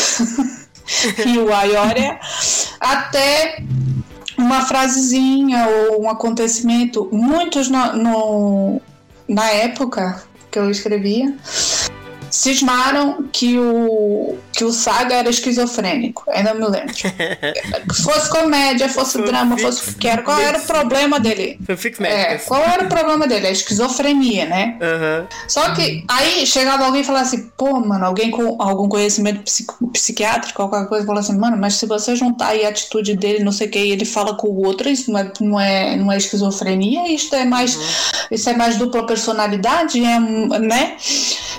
[1.26, 2.20] e o Ayoria,
[2.80, 3.62] até
[4.38, 7.10] uma frasezinha ou um acontecimento.
[7.12, 8.82] Muitos no, no-
[9.28, 11.36] na época que eu escrevia
[12.38, 16.24] cismaram que o, que o Saga era esquizofrênico.
[16.30, 16.94] Ainda me lembro.
[18.04, 20.22] fosse comédia, fosse drama, fosse o que era.
[20.22, 21.60] Qual era o problema dele?
[22.08, 23.48] É, qual era o problema dele?
[23.48, 24.78] A esquizofrenia, né?
[24.80, 25.28] Aham.
[25.48, 29.42] Só que aí chegava alguém e falava assim, pô, mano, alguém com algum conhecimento
[29.92, 33.52] psiquiátrico, qualquer coisa, falava assim, mano, mas se você juntar aí a atitude dele, não
[33.52, 36.12] sei o que, e ele fala com o outro, isso não é, não é, não
[36.12, 37.80] é esquizofrenia, isso é mais,
[38.30, 40.98] isso é mais dupla personalidade, é, né?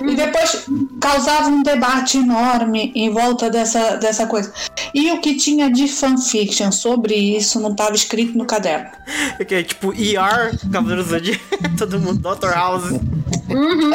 [0.07, 0.68] E depois
[0.99, 4.51] causava um debate enorme em volta dessa, dessa coisa.
[4.93, 8.89] E o que tinha de fanfiction sobre isso não estava escrito no caderno.
[9.47, 11.43] Que é tipo ER, Cavaleiros do Zodíaco,
[11.77, 12.49] todo mundo, Dr.
[12.49, 12.99] House.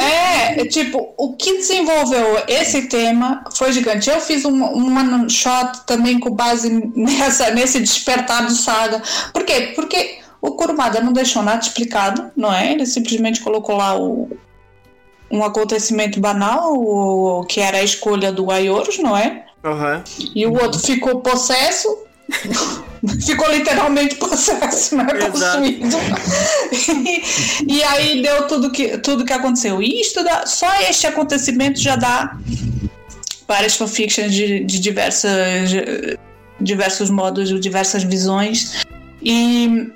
[0.01, 4.09] É, é, tipo, o que desenvolveu esse tema foi gigante.
[4.09, 9.01] Eu fiz um, um one shot também com base nessa, nesse despertar do saga.
[9.31, 9.73] Por quê?
[9.75, 12.73] Porque o Kurumada não deixou nada explicado, não é?
[12.73, 14.29] Ele simplesmente colocou lá o,
[15.29, 19.45] um acontecimento banal, que era a escolha do Ayorus, não é?
[19.63, 20.03] Aham.
[20.35, 22.05] E o outro ficou possesso.
[23.23, 25.05] ficou literalmente possesso, né?
[25.31, 25.87] Possuído.
[27.67, 29.81] E, e aí deu tudo que, tudo que aconteceu.
[29.81, 32.37] E isto dá, só este acontecimento já dá
[33.47, 35.71] várias fanfictions de, de diversas,
[36.59, 38.83] diversos modos, de diversas visões.
[39.21, 39.91] E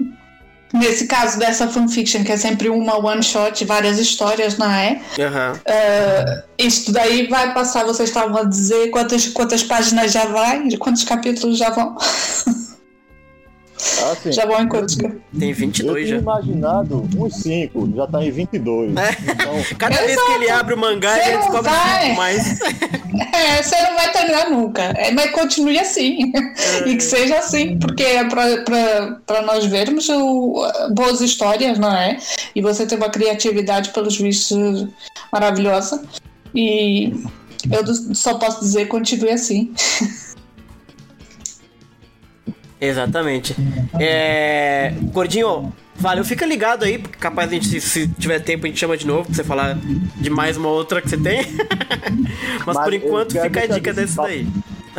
[0.73, 5.01] nesse caso dessa fanfiction, que é sempre uma one shot, várias histórias, não é?
[5.19, 5.53] Aham.
[5.53, 11.03] Uh, isto daí vai passar, vocês estavam a dizer quantas, quantas páginas já vai, quantos
[11.03, 11.95] capítulos já vão,
[14.11, 15.13] Assim, já vão em capítulos.
[15.37, 16.21] Tem eu 22 tinha já.
[16.21, 18.91] imaginado uns 5, já tá em 22.
[18.91, 18.97] Então,
[19.79, 22.03] Cada vez que ele abre o mangá, Você ele descobre vai.
[22.05, 22.59] cinco mais.
[23.33, 26.31] É, você não vai terminar nunca, é, mas continue assim,
[26.85, 30.63] e que seja assim, porque é para nós vermos o,
[30.93, 32.17] boas histórias, não é?
[32.55, 34.87] E você tem uma criatividade, pelos vistos,
[35.33, 36.03] maravilhosa,
[36.53, 37.13] e
[37.71, 39.73] eu só posso dizer, continue assim.
[42.81, 43.55] Exatamente.
[43.99, 44.93] É...
[45.11, 48.95] Gordinho, valeu, fica ligado aí, porque capaz a gente, se, tiver tempo, a gente chama
[48.95, 49.77] de novo pra você falar
[50.15, 51.41] de mais uma outra que você tem.
[52.65, 54.47] Mas, Mas por enquanto fica a dica desse daí.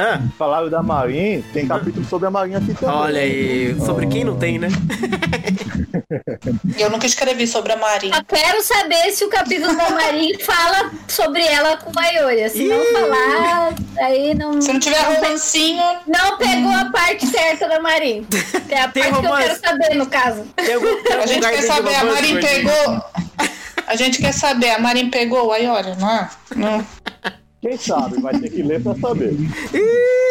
[0.01, 2.94] Ah, falaram da Marinha, tem capítulo sobre a Marinha aqui também.
[2.94, 4.68] olha aí, sobre quem não tem, né?
[6.78, 8.16] Eu nunca escrevi sobre a Marinha.
[8.16, 12.48] Eu quero saber se o capítulo da Marin fala sobre ela com a Ioria.
[12.48, 14.61] Se não falar, aí não.
[14.61, 18.26] Se não tiver não, romancinho, não pegou a parte certa da Marin.
[18.66, 19.48] Que é a Tem parte que eu romance?
[19.48, 20.46] quero saber, no caso.
[20.57, 20.74] Tem
[21.22, 22.72] a gente quer saber, a romance, Marin Gordinho?
[22.72, 23.05] pegou.
[23.86, 26.30] A gente quer saber, a Marin pegou o Ayora, não é?
[26.55, 26.86] Não.
[27.62, 29.36] Quem sabe vai ter que ler pra saber.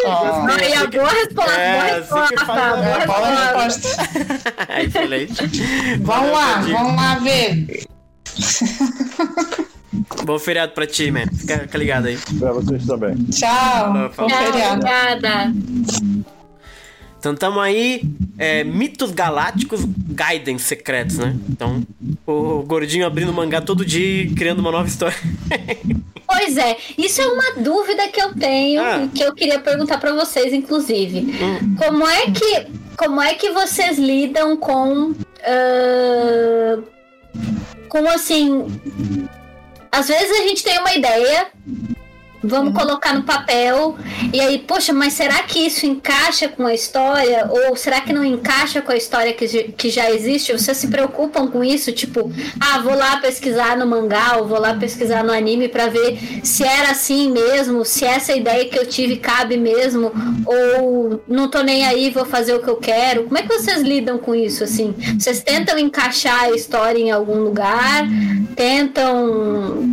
[0.06, 3.28] Ó, Aí a boa resposta, É, boa você que resposta, faz- boa é, boa
[3.64, 3.88] resposta.
[3.88, 4.68] resposta.
[4.82, 5.98] Excelente.
[6.02, 7.86] Vamos lá, vamos lá ver.
[10.26, 11.28] Bom feriado pra ti, man.
[11.38, 12.18] Fica, fica ligado aí.
[12.40, 13.16] Pra vocês também.
[13.26, 13.50] Tchau.
[13.52, 14.76] Falou, Bom Tchau, feriado.
[14.82, 15.54] Obrigada.
[17.20, 18.02] Então tamo aí,
[18.38, 21.36] é, mitos galácticos, guidance secretos, né?
[21.50, 21.84] Então,
[22.26, 25.18] o gordinho abrindo mangá todo dia e criando uma nova história.
[26.32, 29.10] Pois é, isso é uma dúvida que eu tenho Ah.
[29.14, 31.26] que eu queria perguntar pra vocês, inclusive.
[31.76, 35.14] Como é que como é que vocês lidam com
[35.44, 36.80] ah,
[37.90, 38.68] com assim,
[39.92, 41.48] às vezes a gente tem uma ideia,
[42.44, 43.98] vamos colocar no papel
[44.34, 48.24] e aí, poxa, mas será que isso encaixa com a história ou será que não
[48.24, 50.52] encaixa com a história que, já- que já existe?
[50.54, 54.74] Vocês se preocupam com isso, tipo, ah, vou lá pesquisar no mangá ou vou lá
[54.74, 59.18] pesquisar no anime pra ver se era assim mesmo, se essa ideia que eu tive
[59.18, 60.12] cabe mesmo
[60.46, 63.24] ou não tô nem aí, vou fazer o que eu quero.
[63.24, 64.94] Como é que vocês lidam com isso assim?
[65.18, 68.08] Vocês tentam encaixar a história em algum lugar?
[68.56, 69.84] Tentam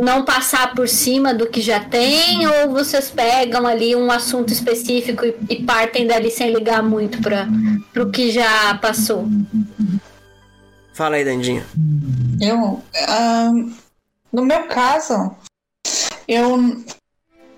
[0.00, 5.24] não passar por cima do que já tem ou vocês pegam ali um assunto específico
[5.24, 9.26] e, e partem dali sem ligar muito para o que já passou?
[10.94, 11.64] Fala aí, Dandinho.
[12.40, 13.72] Eu, ahn,
[14.32, 15.34] no meu caso,
[16.28, 16.56] eu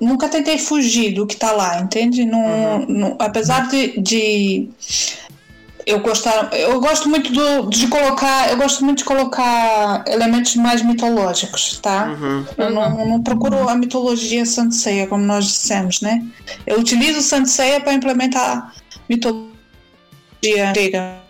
[0.01, 2.25] nunca tentei fugir do que tá lá, entende?
[2.25, 4.69] Não, não- apesar de, de
[5.87, 10.83] eu gostar, eu gosto muito do- de colocar, eu gosto muito de colocar elementos mais
[10.83, 12.09] mitológicos, tá?
[12.09, 12.45] Uhum.
[12.57, 16.25] Eu não, não procuro a mitologia Sanseia, como nós dissemos, né?
[16.67, 18.75] Eu utilizo Sanseia para implementar
[19.09, 19.53] mitologia
[20.73, 21.23] grega.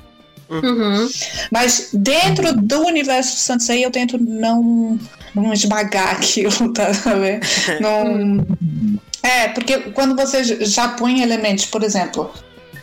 [0.48, 1.08] Uhum.
[1.50, 4.98] Mas dentro do universo Sansei eu tento não,
[5.34, 6.88] não esmagar aquilo, tá?
[7.80, 8.44] Não...
[9.22, 12.30] É, porque quando você já põe elementos, por exemplo,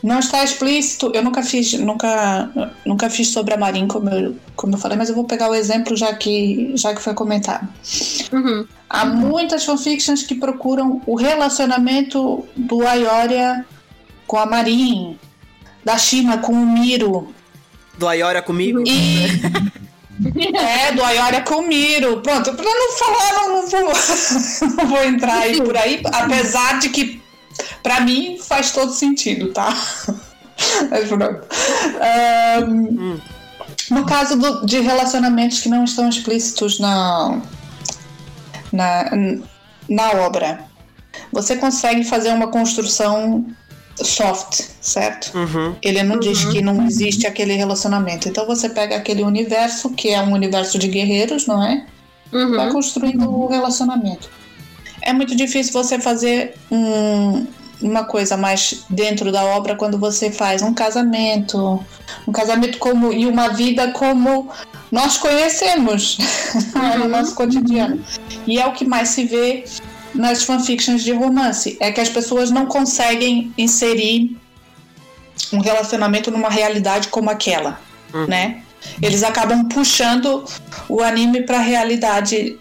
[0.02, 2.50] não está explícito, eu nunca fiz, nunca,
[2.86, 5.56] nunca fiz sobre a Marin, como eu, como eu falei, mas eu vou pegar o
[5.56, 7.68] exemplo já que, já que foi comentado.
[8.32, 8.66] Uhum.
[8.90, 13.66] Há muitas fanfictions que procuram o relacionamento do Ayoria
[14.26, 15.18] com a Marin,
[15.84, 17.34] da Shima com o Miro,
[17.98, 18.84] Do Ayora comigo?
[18.86, 19.70] e.
[20.54, 22.20] É, do Ayoria com o Miro.
[22.20, 23.80] Pronto, pra não falar, não, não vou,
[24.76, 27.22] não vou entrar aí por aí, apesar de que
[27.84, 29.74] pra mim faz todo sentido, tá?
[30.90, 31.42] Mas pronto.
[32.02, 33.20] Ahn,
[33.90, 37.40] No caso do- de relacionamentos que não estão explícitos na,
[38.72, 39.10] na,
[39.88, 40.66] na obra,
[41.32, 43.46] você consegue fazer uma construção
[43.96, 45.38] soft, certo?
[45.38, 45.76] Uhum.
[45.82, 48.30] Ele não diz que não existe aquele relacionamento.
[48.30, 51.86] Então você pega aquele universo, que é um universo de guerreiros, não é?
[52.32, 52.72] Vai Uhum.
[52.74, 54.30] construindo o relacionamento.
[55.02, 57.46] É muito difícil você fazer um-
[57.82, 61.84] uma coisa mais dentro da obra quando você faz um casamento,
[62.28, 64.50] um casamento como e uma vida como
[64.92, 66.18] nós conhecemos
[66.98, 68.04] no nosso cotidiano.
[68.46, 69.64] E é o que mais se vê
[70.14, 74.36] nas fanfictions de romance, é que as pessoas não conseguem inserir
[75.54, 77.80] um relacionamento numa realidade como aquela,
[78.28, 78.62] né?
[79.02, 80.44] Eles acabam puxando
[80.90, 82.58] o anime para a realidade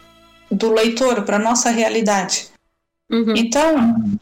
[0.51, 2.49] do leitor, para nossa realidade.
[3.11, 3.34] Uhum.
[3.36, 4.18] Então,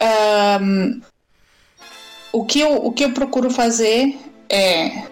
[0.00, 1.00] ahn,
[2.32, 4.18] o, que eu, o que eu procuro fazer
[4.48, 5.04] é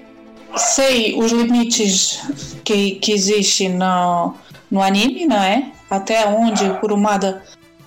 [0.57, 2.21] sei os limites
[2.65, 4.35] que, que existe no,
[4.71, 5.73] no anime, não é?
[5.91, 7.43] Até onde o Kurumada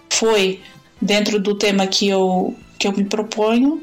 [0.10, 0.62] foi
[1.02, 3.82] dentro do tema que eu, que eu me proponho.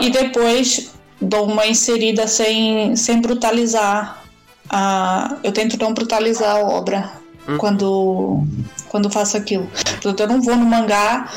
[0.00, 4.22] E depois dou uma inserida sem, sem brutalizar.
[4.68, 7.19] A, eu tento não brutalizar a obra
[7.58, 8.44] quando,
[8.88, 9.66] quando faço aquilo.
[10.02, 11.30] Portanto, eu não vou no mangá,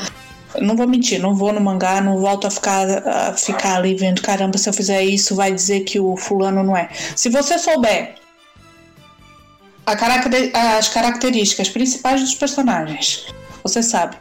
[0.60, 4.22] não vou mentir, não vou no mangá, não volto a ficar, a ficar ali vendo,
[4.22, 6.88] caramba, se eu fizer isso, vai dizer que o fulano não é.
[7.16, 8.14] Se você souber
[9.84, 13.26] caracter, as características principais dos personagens,
[13.62, 14.16] você sabe.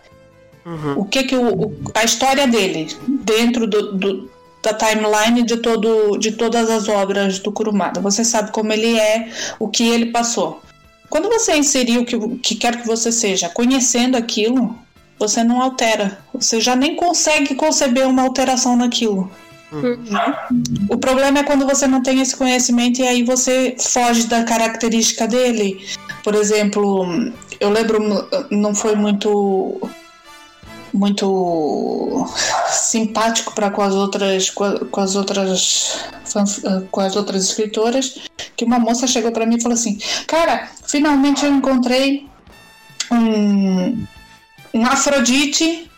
[0.97, 4.31] O que que o, o- a história dele dentro do, do-
[4.61, 7.99] da timeline de todo de todas as obras do Kurumada.
[7.99, 9.29] Você sabe como ele é,
[9.59, 10.61] o que ele passou.
[11.09, 14.77] Quando você inserir o que, o que quer que você seja, conhecendo aquilo,
[15.17, 16.19] você não altera.
[16.33, 19.31] Você já nem consegue conceber uma alteração naquilo.
[20.89, 25.27] O problema é quando você não tem esse conhecimento e aí você foge da característica
[25.27, 25.83] dele.
[26.23, 27.05] Por exemplo,
[27.59, 27.99] eu lembro,
[28.51, 29.81] não foi muito
[30.93, 32.27] muito
[32.69, 38.19] simpático para com as outras com as outras fanf- com as outras escritoras
[38.55, 42.27] que uma moça chegou para mim e falou assim cara finalmente eu encontrei
[43.11, 44.05] um,
[44.73, 45.89] um Afrodite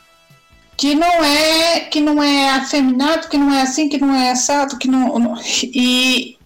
[0.77, 4.77] que não é que não é afeminado, que não é assim, que não é assado,
[4.77, 6.37] que não e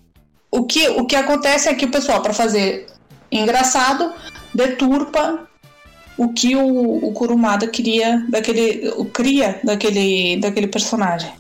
[0.52, 2.88] o que o que acontece é que o pessoal para fazer
[3.32, 4.14] engraçado
[4.54, 5.48] deturpa
[6.24, 11.32] o que o, o Kurumada queria daquele o cria daquele daquele personagem.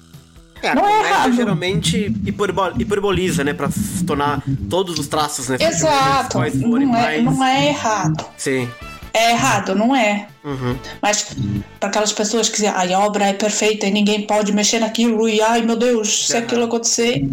[0.61, 1.33] É, Não é errado.
[1.33, 3.53] geralmente hiperbo- hiperboliza, né?
[3.53, 5.57] Pra se tornar todos os traços, né?
[5.59, 8.25] Exato, quais forem não é, mais- não é errado.
[8.37, 8.69] Sim.
[9.13, 10.27] É errado, não é.
[10.43, 10.75] Uhum.
[11.01, 11.35] Mas
[11.79, 15.27] para aquelas pessoas que dizem, ai, a obra é perfeita e ninguém pode mexer naquilo,
[15.29, 16.43] e ai meu Deus, se Aham.
[16.45, 17.23] aquilo acontecer.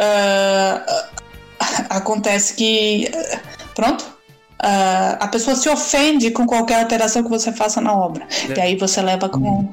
[0.00, 1.08] ah,
[1.90, 3.10] acontece que.
[3.14, 3.38] ah,
[3.74, 4.11] Pronto.
[4.62, 8.26] Ah, a pessoa se ofende com qualquer alteração que você faça na obra.
[8.48, 8.58] É.
[8.58, 9.68] E aí você leva com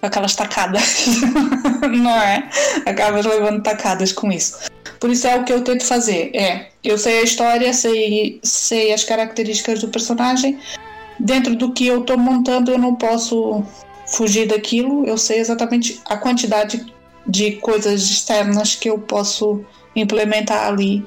[0.00, 1.06] aquelas tacadas.
[1.92, 2.48] não é?
[2.86, 4.58] Acabas levando tacadas com isso.
[4.98, 6.34] Por isso é o que eu tento fazer.
[6.34, 10.58] É, eu sei a história, sei, sei as características do personagem.
[11.20, 13.62] Dentro do que eu estou montando, eu não posso
[14.06, 15.04] fugir daquilo.
[15.04, 16.86] Eu sei exatamente a quantidade
[17.26, 19.62] de coisas externas que eu posso
[19.94, 21.04] implementar ali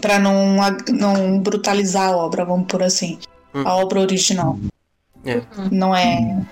[0.00, 0.56] para não,
[0.88, 3.18] não brutalizar a obra, vamos por assim.
[3.54, 3.62] Hum.
[3.64, 4.58] A obra original.
[5.24, 5.42] É.
[5.70, 6.42] Não é.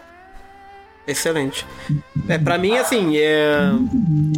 [1.07, 1.65] Excelente.
[2.29, 3.71] É, pra mim, assim, é...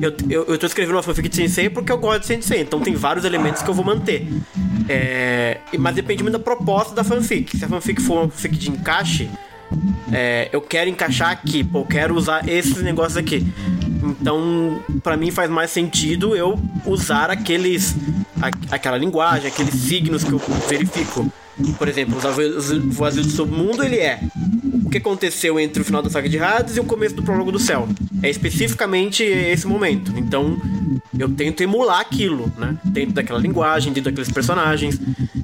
[0.03, 2.81] eu, eu, eu tô escrevendo uma fanfic de Sensei porque eu gosto de Sensei, então
[2.81, 4.29] tem vários elementos que eu vou manter.
[4.89, 5.59] É...
[5.79, 7.57] Mas depende muito da proposta da fanfic.
[7.57, 9.31] Se a fanfic for uma fanfic de encaixe,
[10.13, 13.47] é, eu quero encaixar aqui, pô, eu quero usar esses negócios aqui.
[14.03, 17.95] Então, pra mim faz mais sentido eu usar aqueles
[18.41, 20.39] a- aquela linguagem, aqueles signos que eu
[20.69, 21.31] verifico.
[21.77, 24.21] Por exemplo, o Vazio do Submundo, ele é
[24.85, 27.51] o que aconteceu entre o final da saga de Hades e o começo do prólogo
[27.51, 27.89] do céu.
[28.23, 30.13] É especificamente esse momento.
[30.17, 30.57] Então,
[31.19, 32.77] eu tento emular aquilo, né?
[32.85, 35.01] Dentro daquela linguagem, dentro daqueles personagens.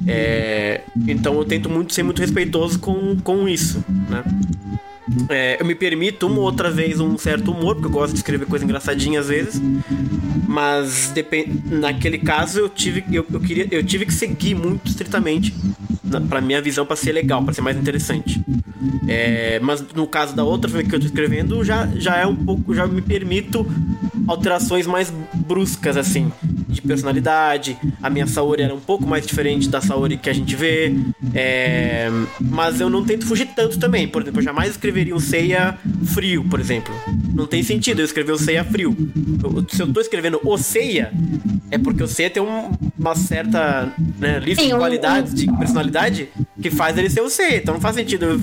[0.07, 4.23] É, Então, eu tento muito ser muito respeitoso com, com isso, né?
[5.29, 8.19] É, eu me permito uma ou outra vez um certo humor, porque eu gosto de
[8.19, 9.61] escrever coisa engraçadinha às vezes.
[10.47, 11.13] Mas
[11.67, 15.55] naquele caso eu tive, eu, eu queria, eu tive que seguir muito estritamente
[16.03, 18.41] na, pra minha visão pra ser legal, pra ser mais interessante.
[19.09, 22.75] É, mas no caso da outra que eu tô escrevendo, já, já é um pouco.
[22.75, 23.67] Já me permito
[24.27, 26.33] alterações mais bruscas, assim,
[26.69, 27.77] de personalidade.
[28.03, 30.95] A minha Saori era um pouco mais diferente da Saori que a gente vê.
[31.35, 32.09] é,
[32.41, 34.07] mas eu não tento fugir tanto também.
[34.09, 35.77] Por exemplo, eu jamais escreveria um Seiya
[36.07, 36.95] frio, por exemplo.
[37.35, 38.97] Não tem sentido eu escrever o Seiya frio.
[39.43, 41.13] Eu- se eu tô escrevendo o Seiya,
[41.71, 45.47] é porque o Seiya tem um- uma certa né, lista Sim, de um- qualidades, de
[45.59, 46.29] personalidade,
[46.63, 47.57] que faz ele ser o Seiya.
[47.57, 48.41] Então não faz sentido eu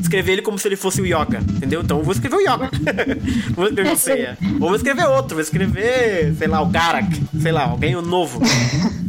[0.00, 1.80] escrever ele como se ele fosse o Yoga, entendeu?
[1.82, 2.70] Então eu vou escrever o Yoga.
[3.54, 4.38] Vou escrever o Seiya.
[4.54, 8.40] Ou vou escrever outro, vou escrever, sei lá, o Garak, sei lá, alguém novo.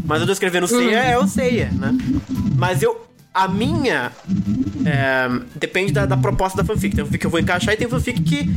[0.05, 1.95] Mas eu tô escrevendo o Seiya, é o Seiya, né?
[2.55, 3.03] Mas eu.
[3.36, 4.13] A minha.
[4.86, 6.95] é, depende da, da proposta da fanfic.
[6.95, 8.49] Tem fanfic que eu vou encaixar e tem fanfic que,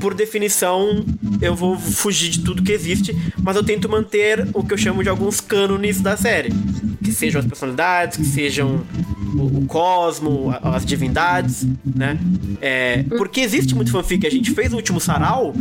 [0.00, 1.04] por definição,
[1.42, 3.12] eu vou fugir de tudo que existe.
[3.42, 6.50] Mas eu tento manter o que eu chamo de alguns cânones da série.
[7.02, 8.84] Que sejam as personalidades, que sejam
[9.34, 12.18] o, o cosmo, a- as divindades, né?
[12.60, 14.26] É, porque existe muito fanfic.
[14.26, 15.54] A gente fez o último sarau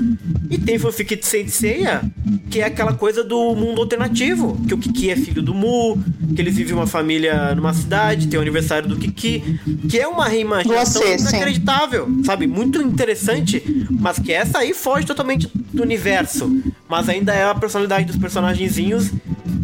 [0.50, 2.02] e tem fanfic de Saint Seiya,
[2.50, 4.58] que é aquela coisa do mundo alternativo.
[4.68, 5.98] Que o Kiki é filho do Mu,
[6.36, 9.60] que eles vivem uma família numa cidade, tem o aniversário do Kiki,
[9.90, 11.30] que é uma reimaginação Você, sim.
[11.30, 12.48] inacreditável, sabe?
[12.48, 16.62] Muito interessante, mas que essa aí foge totalmente do universo.
[16.90, 19.12] Mas ainda é a personalidade dos personagenzinhos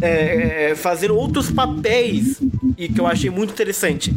[0.00, 2.40] é, é, fazendo outros papéis
[2.76, 4.14] e que eu achei muito interessante.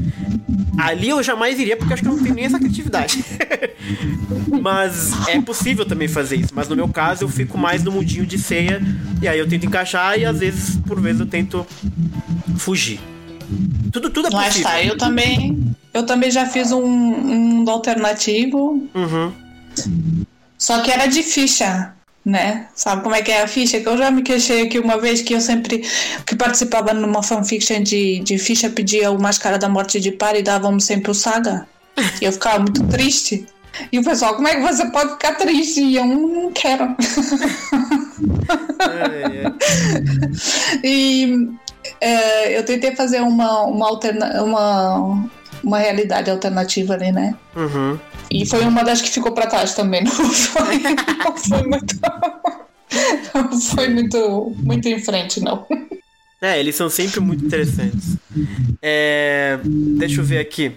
[0.78, 3.24] Ali eu jamais iria porque eu acho que eu não tenho nem essa criatividade.
[4.62, 6.52] mas é possível também fazer isso.
[6.54, 8.82] Mas no meu caso eu fico mais no mundinho de ceia
[9.22, 11.66] e aí eu tento encaixar e às vezes, por vezes, eu tento
[12.58, 13.00] fugir.
[13.92, 14.68] Tudo, tudo é Lá possível.
[14.70, 15.74] está, eu também.
[15.94, 19.32] Eu também já fiz um, um mundo alternativo, Uhum.
[20.58, 21.94] só que era de ficha,
[22.28, 22.68] né?
[22.76, 23.80] Sabe como é que é a ficha?
[23.80, 25.82] Que eu já me queixei aqui uma vez que eu sempre
[26.26, 30.44] que participava numa fanfiction de, de ficha, pedia o Máscara da Morte de Par e
[30.44, 31.66] dávamos sempre o Saga.
[32.22, 33.48] E eu ficava muito triste.
[33.94, 35.82] E o pessoal, como é que você pode ficar triste?
[35.82, 36.96] E eu não quero.
[38.92, 39.48] É,
[40.84, 40.88] é.
[40.88, 41.50] E
[42.02, 45.30] é, eu tentei fazer uma, uma, alterna uma,
[45.64, 47.36] uma realidade alternativa ali, né?
[47.56, 48.00] Uhum.
[48.30, 50.04] E foi uma das que ficou pra trás também.
[50.08, 51.96] Não foi, não foi muito.
[53.34, 55.66] Não foi muito, muito em frente, não.
[56.42, 58.16] É, eles são sempre muito interessantes.
[58.82, 60.76] É, deixa eu ver aqui.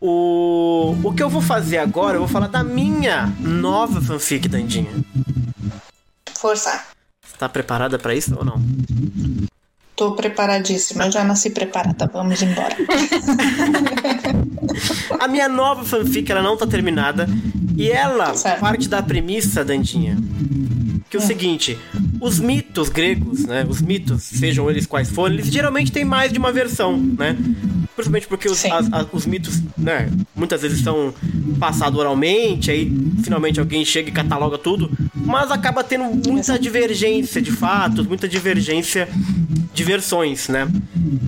[0.00, 4.90] O, o que eu vou fazer agora, eu vou falar da minha nova fanfic, Dandinha.
[6.38, 6.84] Força.
[7.24, 8.62] Você tá preparada pra isso ou não?
[9.96, 12.08] Tô preparadíssima, já nasci preparada.
[12.12, 12.76] Vamos embora.
[15.18, 17.26] A minha nova fanfic, ela não tá terminada.
[17.76, 18.60] E ela Certo.
[18.60, 20.16] parte da premissa, Dandinha,
[21.10, 21.78] que é o seguinte:
[22.20, 23.66] os mitos gregos, né?
[23.68, 27.36] Os mitos, sejam eles quais forem, eles geralmente têm mais de uma versão, né?
[27.96, 30.10] Principalmente porque os, a- os mitos, né?
[30.34, 31.12] Muitas vezes são
[31.58, 32.92] passados oralmente, aí
[33.24, 39.08] finalmente alguém chega e cataloga tudo, mas acaba tendo muita divergência de fatos, muita divergência
[39.72, 40.68] de versões, né?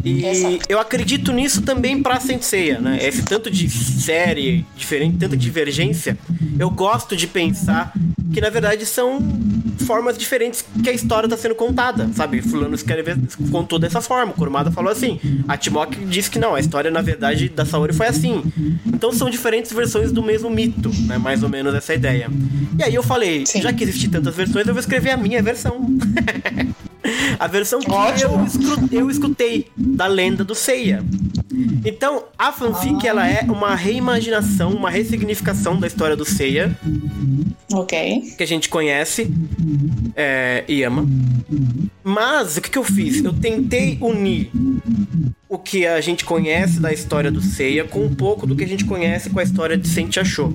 [0.05, 0.59] E Exato.
[0.69, 2.99] eu acredito nisso também pra Senseiya, né?
[3.01, 6.19] Esse tanto de série diferente, tanta divergência,
[6.59, 7.93] eu gosto de pensar
[8.33, 9.19] que na verdade são
[9.87, 12.43] formas diferentes que a história tá sendo contada, sabe?
[12.43, 13.17] Fulano escreve,
[13.51, 17.01] contou dessa forma, o Kurumada falou assim, a Timok disse que não, a história na
[17.01, 18.43] verdade da Saori foi assim.
[18.87, 21.17] Então são diferentes versões do mesmo mito, né?
[21.19, 22.29] Mais ou menos essa ideia.
[22.79, 23.63] E aí eu falei, Sim.
[23.63, 25.89] já que existem tantas versões, eu vou escrever a minha versão.
[27.39, 31.03] a versão que eu, escru- eu escutei da lenda do Seiya.
[31.85, 36.77] Então, a fanfic ela é uma reimaginação, uma ressignificação da história do Seiya,
[37.73, 38.35] ok.
[38.37, 39.31] que a gente conhece
[40.17, 41.07] é, e ama.
[42.03, 43.23] Mas o que, que eu fiz?
[43.23, 44.51] Eu tentei unir
[45.49, 48.69] o que a gente conhece da história do Seiya com um pouco do que a
[48.69, 50.53] gente conhece com a história de Sente Achou.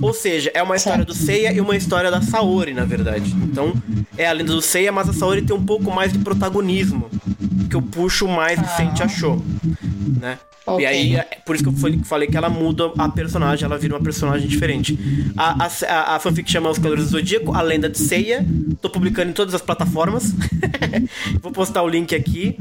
[0.00, 3.32] Ou seja, é uma história do Seiya e uma história da Saori, na verdade.
[3.32, 3.72] Então,
[4.18, 7.08] é a lenda do Seiya, mas a Saori tem um pouco mais de protagonismo,
[7.70, 9.40] que eu puxo mais do Sente Achou,
[10.20, 10.38] né?
[10.66, 10.82] Ok.
[10.82, 13.94] E aí, é por isso que eu falei, que ela muda a personagem, ela vira
[13.94, 14.98] uma personagem diferente.
[15.36, 18.44] A, a, a, fanfic chama Os Calores do Zodíaco, a lenda de Seiya.
[18.82, 20.34] Tô publicando em todas as plataformas.
[21.40, 22.56] Vou postar o link aqui.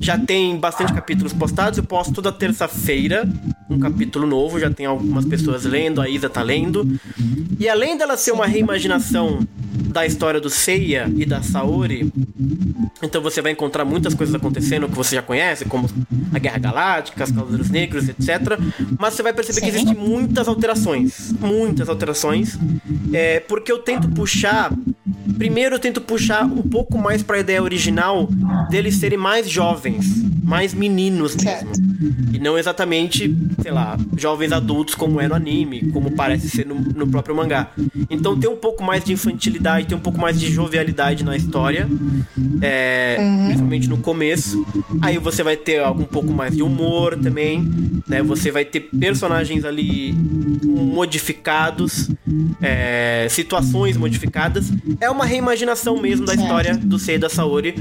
[0.00, 1.78] Já tem bastante capítulos postados.
[1.78, 3.28] Eu posto toda terça-feira
[3.70, 4.58] um capítulo novo.
[4.58, 6.98] Já tem algumas pessoas lendo, a Isa tá lendo.
[7.58, 9.46] E além dela ser uma reimaginação
[9.94, 12.12] da história do Seiya e da Saori,
[13.00, 15.88] então você vai encontrar muitas coisas acontecendo que você já conhece, como
[16.32, 18.58] a Guerra Galáctica, as Cavaleiros Negros, etc.
[18.98, 19.78] Mas você vai perceber que Sim.
[19.78, 21.32] existem muitas alterações.
[21.40, 22.58] Muitas alterações.
[23.12, 24.72] É, porque eu tento puxar.
[25.38, 28.28] Primeiro eu tento puxar um pouco mais pra ideia original
[28.70, 31.70] deles serem mais jovens, mais meninos mesmo.
[32.32, 36.74] E não exatamente, sei lá, jovens adultos como é no anime, como parece ser no,
[36.74, 37.70] no próprio mangá.
[38.10, 41.88] Então tem um pouco mais de infantilidade, tem um pouco mais de jovialidade na história.
[42.60, 43.16] É,
[43.46, 44.64] Principalmente no começo.
[45.00, 47.68] Aí você vai ter algum pouco mais de humor também.
[48.08, 48.22] Né?
[48.22, 50.14] Você vai ter personagens ali
[50.64, 52.10] modificados,
[52.60, 54.70] é, situações modificadas.
[55.00, 57.74] É uma reimaginação mesmo da história do Sei da Saori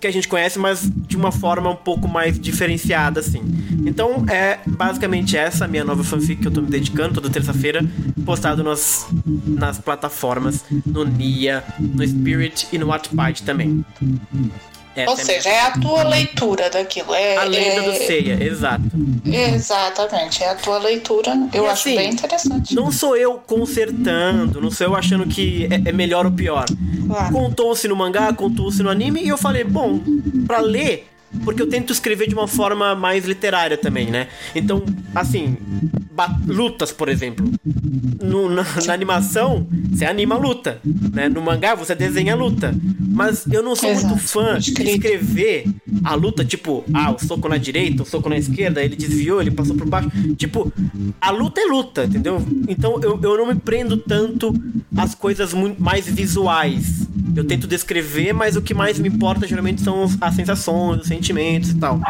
[0.00, 3.40] que a gente conhece, mas de uma forma um pouco mais diferenciada, assim.
[3.86, 7.84] Então, é basicamente essa a minha nova fanfic que eu tô me dedicando toda terça-feira,
[8.24, 9.06] postado nas,
[9.46, 11.06] nas plataformas, no
[11.78, 13.84] No Spirit e no Wattpad também.
[14.96, 17.12] Essa Ou é seja, é a tua leitura daquilo.
[17.14, 18.84] É, a lenda é- do Seiya, exato.
[19.24, 21.32] Exatamente, é a tua leitura.
[21.52, 22.74] Eu E acho assim, bem interessante.
[22.76, 26.64] Não sou eu consertando, não sou eu achando que é, é melhor ou pior.
[27.08, 27.32] Claro.
[27.32, 29.98] Contou-se no mangá, contou-se no anime, e eu falei, bom,
[30.46, 31.08] pra ler,
[31.42, 34.28] porque eu tento escrever de uma forma mais literária também, né?
[34.54, 34.82] Então,
[35.14, 35.56] assim,
[36.46, 37.50] lutas, por exemplo.
[38.22, 40.80] No- na, na animação, você anima a luta,
[41.12, 41.28] né?
[41.28, 42.74] No mangá, você desenha a luta.
[43.00, 44.20] Mas eu não sou muito Exato.
[44.20, 45.66] fã de escrever
[46.02, 49.50] a luta, tipo, ah, o soco na direita, o soco na esquerda, ele desviou, ele
[49.50, 50.10] passou por baixo.
[50.36, 50.72] Tipo,
[51.20, 52.42] a luta é luta, entendeu?
[52.68, 54.52] Então eu, eu não me prendo tanto
[54.96, 57.06] às coisas muito mais visuais.
[57.36, 61.70] Eu tento descrever, mas o que mais me importa geralmente são as sensações, os sentimentos
[61.70, 62.00] e tal.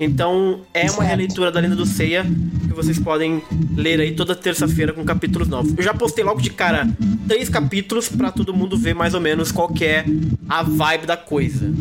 [0.00, 2.24] Então é uma releitura da Lenda do Seiya
[2.66, 3.42] que vocês podem
[3.76, 5.72] ler aí toda terça-feira com capítulos novos.
[5.76, 6.88] Eu já postei logo de cara
[7.28, 10.04] três capítulos pra todo mundo ver mais ou menos qual que é
[10.48, 11.72] a vibe da coisa.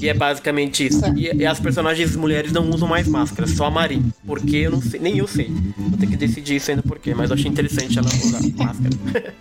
[0.00, 1.02] E é basicamente isso.
[1.16, 4.12] E, e as personagens mulheres não usam mais máscara, só a Marin.
[4.26, 5.52] Porque eu não sei, nem eu sei.
[5.76, 9.34] Vou ter que decidir isso ainda por quê, mas eu achei interessante ela usar máscara.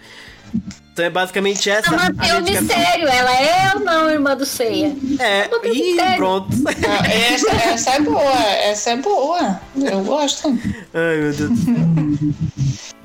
[0.98, 3.07] então é basicamente essa Não, a mantém o mistério.
[3.07, 4.95] Ela é ou não irmã do Ceia?
[5.19, 6.48] É, e pronto.
[6.65, 9.61] Ah, Essa, essa é boa, essa é boa.
[9.76, 10.48] Eu gosto.
[10.91, 11.76] Ai, meu Deus do céu.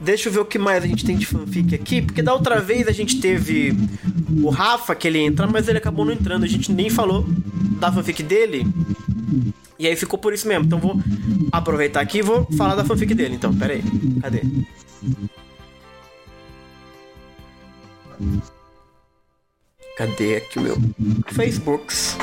[0.00, 2.60] Deixa eu ver o que mais a gente tem de fanfic aqui, porque da outra
[2.60, 3.76] vez a gente teve
[4.42, 6.44] o Rafa, que ele ia entrar, mas ele acabou não entrando.
[6.44, 7.26] A gente nem falou
[7.78, 8.66] da fanfic dele.
[9.78, 10.64] E aí ficou por isso mesmo.
[10.64, 10.98] Então vou
[11.52, 13.34] aproveitar aqui e vou falar da fanfic dele.
[13.34, 13.82] Então, pera aí.
[14.22, 14.42] Cadê?
[20.02, 20.76] Cadê aqui o meu
[21.28, 22.16] Facebooks?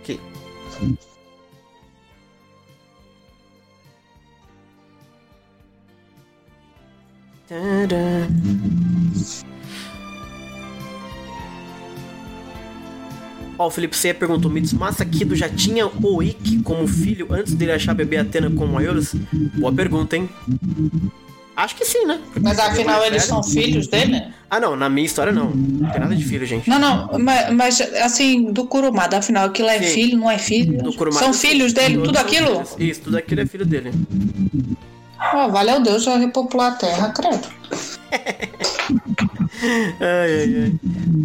[0.00, 0.18] Aqui.
[7.46, 8.28] Tadã.
[13.58, 17.72] Ó, o Felipe C perguntou: Mitsumasa Kido já tinha o Ikki como filho antes dele
[17.72, 19.14] achar bebê Atena com Aeolus?
[19.58, 20.30] Boa pergunta, hein?
[21.56, 22.20] Acho que sim, né?
[22.42, 24.22] Mas é afinal eles velho- são filhos dele?
[24.50, 25.50] Ah, não, na minha história não.
[25.50, 26.68] Não tem nada de filho, gente.
[26.68, 29.94] Não, não, mas, mas, assim, do Kurumada, afinal, aquilo é Sim.
[29.94, 30.82] filho, não é filho?
[30.82, 32.64] Do Kurumada, são filhos dele, tudo aquilo?
[32.64, 32.76] filhos.
[32.78, 33.92] Isso, tudo aquilo é filho dele.
[35.32, 37.46] Oh, valeu Deus, já repopular a terra, credo.
[39.62, 40.72] Ai, ai, ai.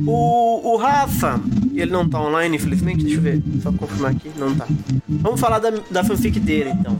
[0.05, 1.39] O, o Rafa,
[1.73, 3.03] ele não tá online, infelizmente.
[3.03, 4.31] Deixa eu ver, só confirmar aqui.
[4.37, 4.67] Não tá.
[5.07, 6.99] Vamos falar da, da fanfic dele, então.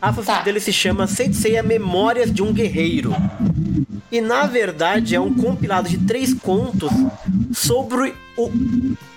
[0.00, 0.42] A fanfic Tá.
[0.42, 3.14] dele se chama Senseiya Memórias de um Guerreiro.
[4.12, 6.90] E na verdade é um compilado de três contos
[7.52, 8.50] sobre o,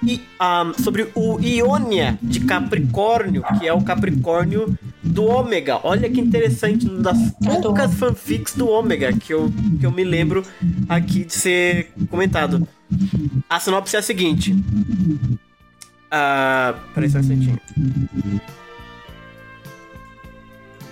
[0.05, 5.79] I- ah, sobre o Ionia de Capricórnio, que é o Capricórnio do Ômega.
[5.83, 7.17] Olha que interessante, uma das
[7.61, 10.43] poucas fanfics do Ômega que eu, que eu me lembro
[10.87, 12.67] aqui de ser comentado.
[13.49, 14.55] A sinopse é a seguinte.
[16.09, 17.59] Ah, peraí só um instantinho.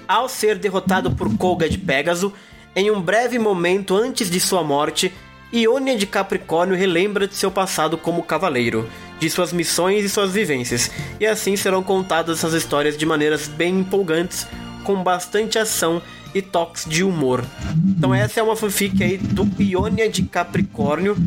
[0.08, 2.34] Ao ser derrotado por Koga de Pégaso,
[2.76, 5.14] em um breve momento antes de sua morte,
[5.54, 8.88] Ionia de Capricórnio relembra de seu passado como cavaleiro,
[9.20, 13.80] de suas missões e suas vivências, e assim serão contadas essas histórias de maneiras bem
[13.80, 14.48] empolgantes,
[14.84, 16.02] com bastante ação
[16.34, 17.44] e toques de humor.
[17.86, 21.18] Então essa é uma fanfic aí do Ionia de Capricórnio,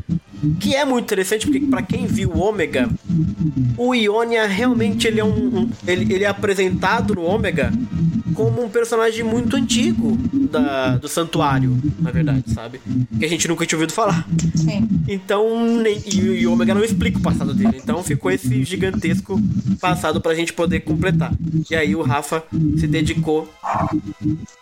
[0.60, 2.88] que é muito interessante porque para quem viu o Ômega,
[3.76, 7.72] o Ionia realmente ele é um, um- ele, ele é apresentado no Ômega
[8.34, 10.16] como um personagem muito antigo
[10.50, 12.80] da, do santuário, na verdade, sabe?
[13.16, 14.26] Que a gente nunca tinha ouvido falar.
[14.56, 14.88] Sim.
[15.06, 17.78] Então, nem, e, o Ômega não explica o passado dele.
[17.80, 19.40] Então ficou esse gigantesco
[19.80, 21.32] passado pra gente poder completar.
[21.70, 22.42] E aí o Rafa
[22.76, 23.48] se dedicou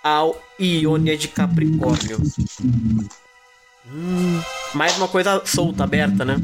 [0.04, 2.18] ao Ionia de Capricórnio.
[3.86, 4.40] Hum,
[4.74, 6.36] mais uma coisa solta, aberta, né?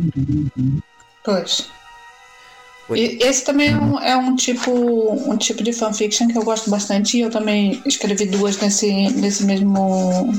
[1.24, 1.68] Pois.
[2.88, 2.98] Oi.
[2.98, 6.70] E esse também é um, é um tipo um tipo de fanfiction que eu gosto
[6.70, 10.32] bastante e eu também escrevi duas nesse, nesse mesmo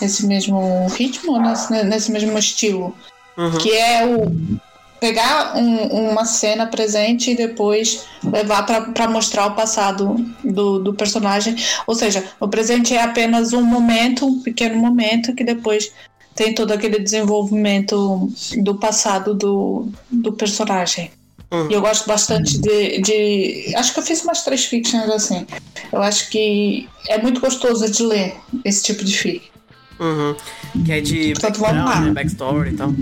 [0.00, 2.94] nesse mesmo ritmo, nesse, nesse mesmo estilo.
[3.36, 3.58] Uhum.
[3.58, 4.60] Que é o
[5.02, 10.14] pegar um- uma cena presente e depois levar para mostrar o passado
[10.44, 11.56] do, do personagem.
[11.88, 15.90] Ou seja, o presente é apenas um momento, um pequeno momento, que depois
[16.36, 21.10] tem todo aquele desenvolvimento do passado do, do personagem.
[21.50, 21.68] Uhum.
[21.68, 23.74] E eu gosto bastante de, de.
[23.74, 25.44] Acho que eu fiz umas três fictions assim.
[25.92, 29.51] Eu acho que é muito gostoso de ler esse tipo de fic.
[29.98, 30.34] Uhum.
[30.84, 32.00] Que é de lá.
[32.00, 32.10] né?
[32.12, 32.92] Backstory e tal.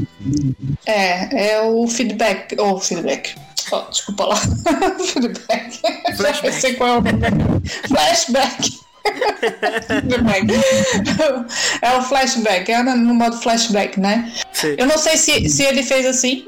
[0.86, 2.58] É, é o feedback.
[2.58, 3.34] Ou feedback.
[3.72, 4.36] Oh, desculpa lá.
[5.12, 5.80] feedback.
[6.08, 6.60] Já Flashback.
[6.60, 7.20] sei qual é o nome.
[7.88, 8.80] Flashback.
[11.82, 14.32] É o flashback, é no modo flashback, né?
[14.52, 14.74] Sim.
[14.76, 16.46] Eu não sei se, se ele fez assim,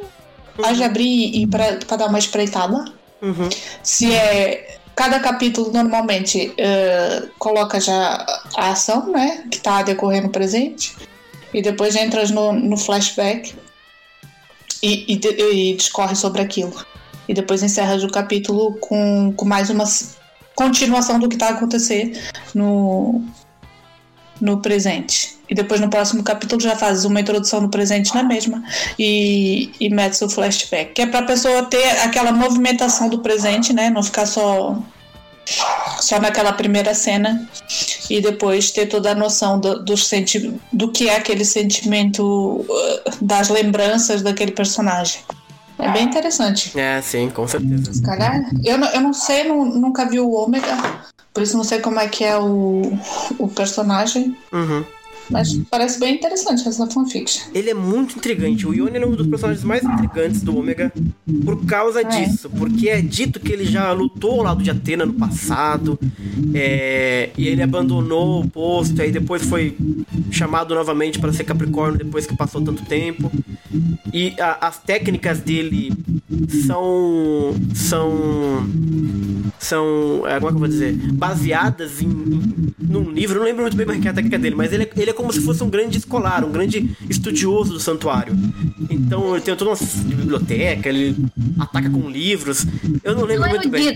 [0.62, 2.84] haja abrir e pra, pra dar uma espreitada.
[3.22, 3.48] Uhum.
[3.82, 4.78] Se é.
[4.94, 8.24] Cada capítulo normalmente eh, coloca já
[8.56, 9.44] a ação, né?
[9.50, 10.94] Que tá decorrendo presente.
[11.52, 13.54] E depois entras no, no flashback
[14.82, 16.74] e, e, e discorre sobre aquilo.
[17.28, 19.84] E depois encerras o capítulo com, com mais uma
[20.54, 22.20] continuação do que tá a acontecer
[22.54, 23.24] no,
[24.40, 25.38] no presente.
[25.52, 28.64] E depois no próximo capítulo já fazes uma introdução no presente na mesma
[28.98, 30.94] e, e metes o flashback.
[30.94, 33.90] Que é pra pessoa ter aquela movimentação do presente, né?
[33.90, 34.78] Não ficar só,
[36.00, 37.46] só naquela primeira cena
[38.08, 43.10] e depois ter toda a noção do, do, senti do que é aquele sentimento uh,
[43.20, 45.20] das lembranças daquele personagem.
[45.78, 46.72] É bem interessante.
[46.80, 47.92] É, sim, com certeza.
[47.92, 50.78] Se calhar, eu não, eu não sei, nu- nunca vi o Ômega,
[51.34, 52.96] por isso não sei como é que é o,
[53.38, 54.82] o personagem, Uhum.
[55.32, 57.42] Mas parece bem interessante essa fanfiction.
[57.54, 58.66] Ele é muito intrigante.
[58.66, 60.92] O Yone é um dos personagens mais intrigantes do Ômega
[61.44, 62.48] por causa disso.
[62.50, 65.98] Porque é dito que ele já lutou ao lado de Atena no passado.
[66.54, 69.00] é, e ele abandonou o posto.
[69.02, 69.76] Aí depois foi
[70.30, 73.30] chamado novamente para ser Capricórnio depois que passou tanto tempo.
[74.12, 75.92] E a- as técnicas dele
[76.66, 77.54] são.
[77.74, 78.66] são.
[79.58, 80.26] são.
[80.26, 80.92] é, como é que eu vou dizer?
[81.12, 83.38] Baseadas em, em- num livro.
[83.38, 85.10] Não lembro muito bem como é que é a técnica dele, mas ele é, ele
[85.10, 88.36] é como se fosse um grande escolar, um grande estudioso do santuário.
[88.90, 91.16] Então ele tem toda uma biblioteca, ele
[91.58, 92.66] ataca com livros.
[93.04, 93.88] Eu não lembro Um muito bem.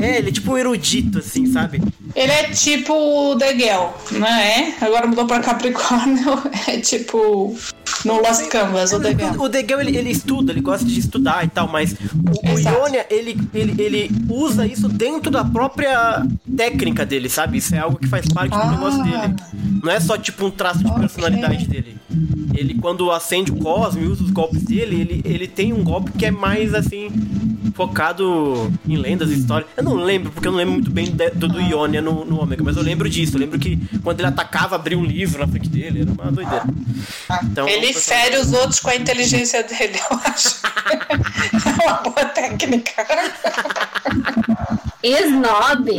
[0.00, 1.82] É, ele é tipo um erudito, assim, sabe?
[2.14, 4.74] Ele é tipo o Degel, não é?
[4.80, 6.38] Agora mudou pra Capricórnio,
[6.68, 7.56] é tipo
[8.04, 9.32] no Lost Canvas, o Degel.
[9.40, 12.58] O Degel, ele, ele estuda, ele gosta de estudar e tal, mas o, o.
[12.58, 16.24] Ionia, ele, ele, ele usa isso dentro da própria
[16.56, 17.58] técnica dele, sabe?
[17.58, 18.70] Isso é algo que faz parte do Ah.
[18.70, 19.34] negócio dele.
[19.82, 21.00] Não é só tipo um traço de Ok.
[21.00, 21.96] personalidade dele.
[22.54, 26.12] ele quando acende o Cosmo e usa os golpes dele, ele, ele tem um golpe
[26.12, 27.08] que é mais assim,
[27.74, 29.68] focado em lendas e histórias.
[29.76, 32.40] Eu não lembro, porque eu não lembro muito bem de- do, do Ionia no, no
[32.40, 33.36] Ômega, mas eu lembro disso.
[33.36, 36.64] Eu lembro que quando ele atacava, abria um livro na frente dele, era uma doideira.
[37.44, 40.62] Então, Ele fere os outros com a inteligência dele, eu acho.
[41.64, 42.92] É uma boa técnica.
[45.02, 45.90] Snob.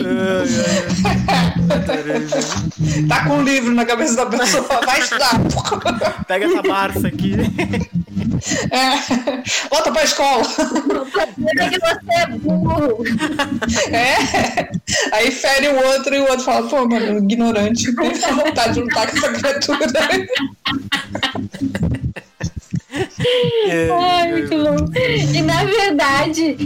[3.08, 5.34] Tá com um livro na cabeça da pessoa, vai estudar.
[6.28, 7.36] Pega essa Barça aqui.
[8.72, 9.70] É.
[9.70, 10.44] Volta pra escola.
[11.38, 13.04] Lembra que você é burro.
[13.92, 14.70] É.
[15.14, 17.94] Aí fere o outro e o outro fala, pô, mano, ignorante.
[17.96, 19.88] Tem vontade de lutar com essa criatura.
[24.00, 24.76] Ai, muito bom.
[25.34, 26.58] E na verdade,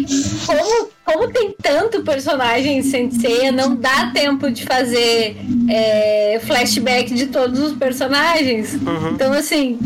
[0.45, 5.38] como, como tem tanto personagem em Senseiya, não dá tempo de fazer
[5.68, 8.76] é, flashback de todos os personagens.
[9.11, 9.80] Então, assim,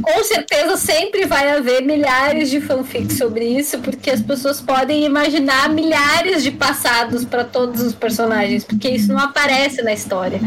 [0.00, 5.68] com certeza sempre vai haver milhares de fanfics sobre isso, porque as pessoas podem imaginar
[5.68, 10.40] milhares de passados para todos os personagens, porque isso não aparece na história.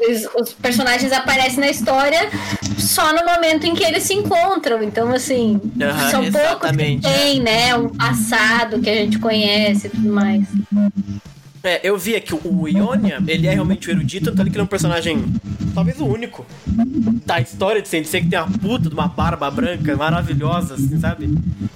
[0.00, 2.30] Os, os personagens aparecem na história
[2.78, 4.82] só no momento em que eles se encontram.
[4.82, 7.74] Então, assim, Aham, são poucos que tem, né?
[7.74, 10.46] Um passado que a gente conhece e tudo mais.
[11.62, 14.66] É, eu vi aqui o Ionia, ele é realmente o erudito, então ele é um
[14.66, 15.24] personagem,
[15.74, 16.46] talvez o único,
[17.26, 21.28] da história de Sensei, que tem uma puta de uma barba branca maravilhosa, assim, sabe?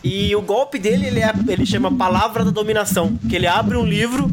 [0.02, 3.84] E o golpe dele, ele, é, ele chama Palavra da Dominação, que ele abre um
[3.84, 4.30] livro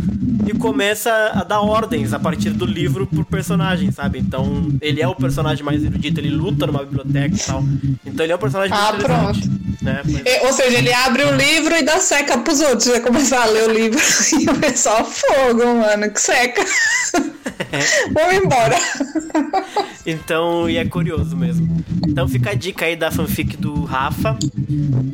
[0.47, 4.19] e começa a dar ordens a partir do livro pro personagem, sabe?
[4.19, 7.63] Então, ele é o personagem mais erudito, ele luta numa biblioteca e tal.
[8.05, 9.49] Então ele é um personagem Ah, muito interessante.
[9.81, 10.01] Né?
[10.03, 12.87] Pois- É, Ou seja, ele abre o livro e dá seca pros outros.
[12.87, 13.99] Vai começar a ler o livro
[14.39, 16.65] e o pessoal, fogo, mano, que seca.
[18.13, 18.75] Vamos embora.
[20.05, 21.83] Então, e é curioso mesmo.
[22.07, 24.35] Então fica a dica aí da fanfic do Rafa,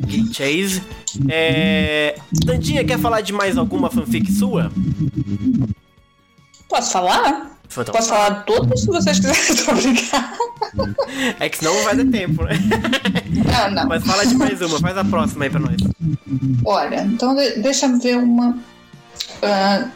[0.06, 0.80] Gay Chase.
[1.28, 2.16] É...
[2.32, 4.72] Dandinha, quer falar de mais alguma fanfic sua?
[6.68, 7.58] Posso falar?
[7.70, 10.96] Então, Posso falar de todas se vocês quiserem, tô brincando.
[11.40, 12.52] É que senão não vai dar tempo, né?
[13.44, 13.88] Não, não.
[13.88, 15.76] Mas fala de mais uma, faz a próxima aí pra nós.
[16.64, 18.56] Olha, então de- deixa eu ver uma.
[19.42, 19.88] ah,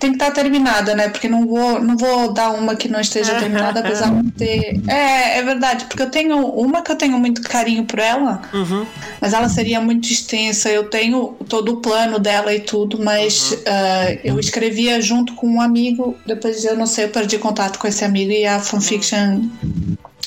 [0.00, 1.08] tem que estar terminada, né?
[1.10, 4.80] Porque não vou, não vou dar uma que não esteja terminada, apesar de ter.
[4.88, 8.86] É, é verdade, porque eu tenho uma que eu tenho muito carinho por ela, Uhum.
[9.20, 10.70] mas ela seria muito extensa.
[10.70, 15.60] Eu tenho todo o plano dela e tudo, mas ah, eu escrevia junto com um
[15.60, 16.16] amigo.
[16.26, 19.48] Depois eu não sei, eu perdi contato com esse amigo e a fanfiction.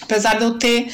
[0.03, 0.87] Apesar de eu ter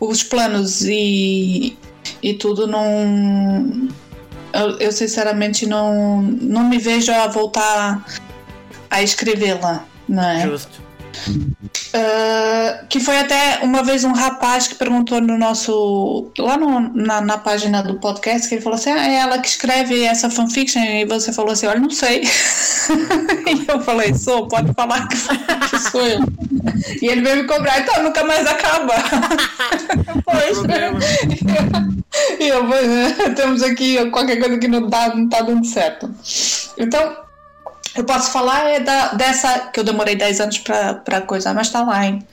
[0.00, 1.76] os planos e,
[2.22, 3.88] e tudo, não.
[4.52, 8.04] Eu, eu sinceramente não, não me vejo a voltar
[8.90, 10.46] a escrevê-la, né?
[10.46, 10.82] Justo.
[11.94, 16.30] Ah, que foi até uma vez um rapaz que perguntou no nosso.
[16.38, 19.48] lá no- na, na página do podcast, que ele falou assim: ah, é ela que
[19.48, 20.80] escreve essa fanfiction?
[20.80, 22.22] E você falou assim: olha, não sei.
[23.46, 25.16] e eu falei: sou, pode falar que,
[25.90, 26.20] sou eu.
[27.00, 28.94] E ele veio me cobrar, então nunca mais acaba.
[30.24, 30.98] pois, problema.
[32.40, 36.10] e eu, é, temos aqui qualquer coisa que não tá, não tá dando certo.
[36.78, 37.16] Então,
[37.94, 41.70] eu posso falar é da, dessa que eu demorei 10 anos pra, pra coisar, mas
[41.70, 42.26] tá lá, hein?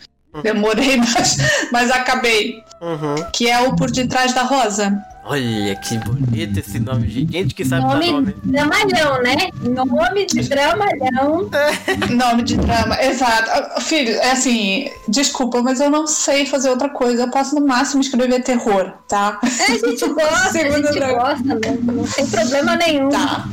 [0.44, 1.38] Demorei, mas,
[1.72, 2.64] mas acabei.
[2.82, 3.16] Uhum.
[3.34, 4.98] Que é o Por Detrás da Rosa.
[5.26, 7.32] Olha que bonito esse nome, gente.
[7.32, 8.36] Gente que sabe dar Nome nome.
[8.44, 9.36] dramalhão, né?
[9.62, 11.50] Nome de dramalhão.
[12.10, 13.82] Nome de drama, exato.
[13.82, 17.24] Filho, é assim, desculpa, mas eu não sei fazer outra coisa.
[17.24, 19.40] Eu posso no máximo escrever terror, tá?
[19.44, 21.14] A gente gosta, a gente drama.
[21.14, 23.10] gosta, não, não tem problema nenhum.
[23.10, 23.46] Tá.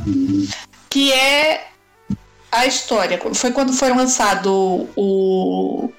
[0.89, 1.67] Que é
[2.51, 3.19] a história.
[3.33, 5.91] Foi quando foi lançado o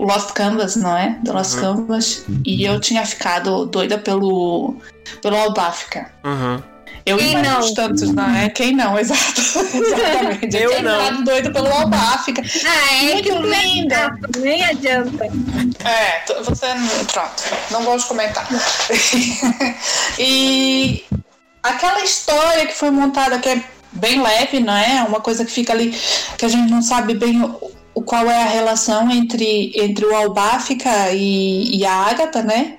[0.00, 1.10] o Lost Canvas, não é?
[1.22, 2.24] Do Lost Canvas.
[2.42, 4.76] E eu tinha ficado doida pelo,
[5.20, 6.10] pelo Albáfica.
[6.24, 6.62] Uhum.
[7.04, 7.74] Eu Quem e não?
[7.74, 8.48] tantos, não é?
[8.48, 9.40] Quem não, exato.
[9.40, 10.56] Exatamente.
[10.56, 11.04] Eu tinha não.
[11.04, 12.42] ficado doida pelo Albáfica.
[12.66, 14.18] Ah, é Muito linda.
[14.38, 15.24] Nem adianta.
[15.84, 16.66] É, você.
[17.12, 18.48] Pronto, não gosto de comentar.
[20.18, 21.04] e
[21.62, 23.62] aquela história que foi montada, que é
[23.92, 25.02] bem leve, não é?
[25.04, 25.94] Uma coisa que fica ali,
[26.36, 27.42] que a gente não sabe bem
[27.94, 32.78] o, qual é a relação entre, entre o Albáfica e, e a Ágata, né?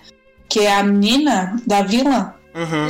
[0.50, 2.36] Que é a menina da vila.
[2.54, 2.88] Uhum.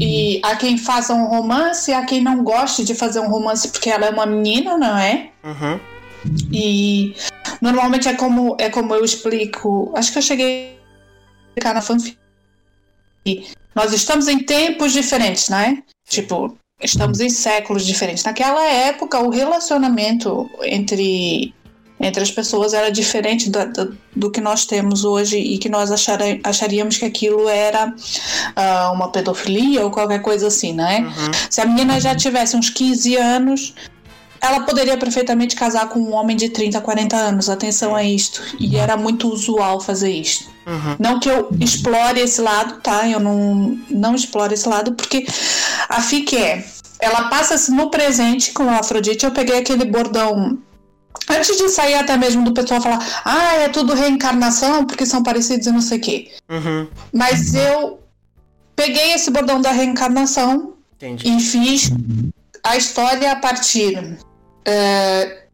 [0.00, 3.90] E há quem faça um romance, há quem não goste de fazer um romance porque
[3.90, 5.30] ela é uma menina, não é?
[5.44, 5.80] Uhum.
[6.52, 7.14] E
[7.60, 9.92] normalmente é como, é como eu explico.
[9.96, 12.18] Acho que eu cheguei a explicar na fanfic.
[13.74, 15.82] Nós estamos em tempos diferentes, não é?
[16.08, 18.24] Tipo, estamos em séculos diferentes.
[18.24, 21.54] Naquela época, o relacionamento entre
[22.00, 25.90] entre as pessoas era diferente do, do, do que nós temos hoje e que nós
[25.90, 31.00] achar, acharíamos que aquilo era uh, uma pedofilia ou qualquer coisa assim, né?
[31.00, 31.30] Uhum.
[31.50, 33.74] Se a menina já tivesse uns 15 anos,
[34.40, 37.48] ela poderia perfeitamente casar com um homem de 30, 40 anos.
[37.48, 38.42] Atenção a isto.
[38.58, 40.50] E era muito usual fazer isto.
[40.66, 40.96] Uhum.
[40.98, 43.08] Não que eu explore esse lado, tá?
[43.08, 45.26] Eu não, não exploro esse lado, porque
[45.88, 46.64] a FIC é.
[47.00, 49.24] Ela passa-se no presente com a Afrodite.
[49.24, 50.58] Eu peguei aquele bordão
[51.28, 55.66] Antes de sair até mesmo do pessoal falar, ah, é tudo reencarnação porque são parecidos
[55.66, 56.30] e não sei o quê.
[56.48, 56.88] Uhum.
[57.12, 58.00] Mas eu
[58.74, 61.28] peguei esse bordão da reencarnação Entendi.
[61.28, 61.90] e fiz
[62.64, 64.18] a história a partir
[64.68, 65.44] é,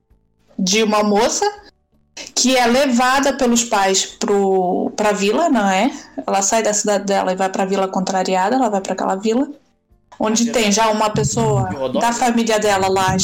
[0.59, 1.45] de uma moça
[2.35, 4.19] que é levada pelos pais
[4.97, 5.91] para a vila, não é?
[6.27, 9.17] Ela sai da cidade dela e vai para a vila contrariada, ela vai para aquela
[9.17, 9.49] vila,
[10.19, 11.69] onde tem já uma pessoa
[12.01, 13.17] da família dela lá.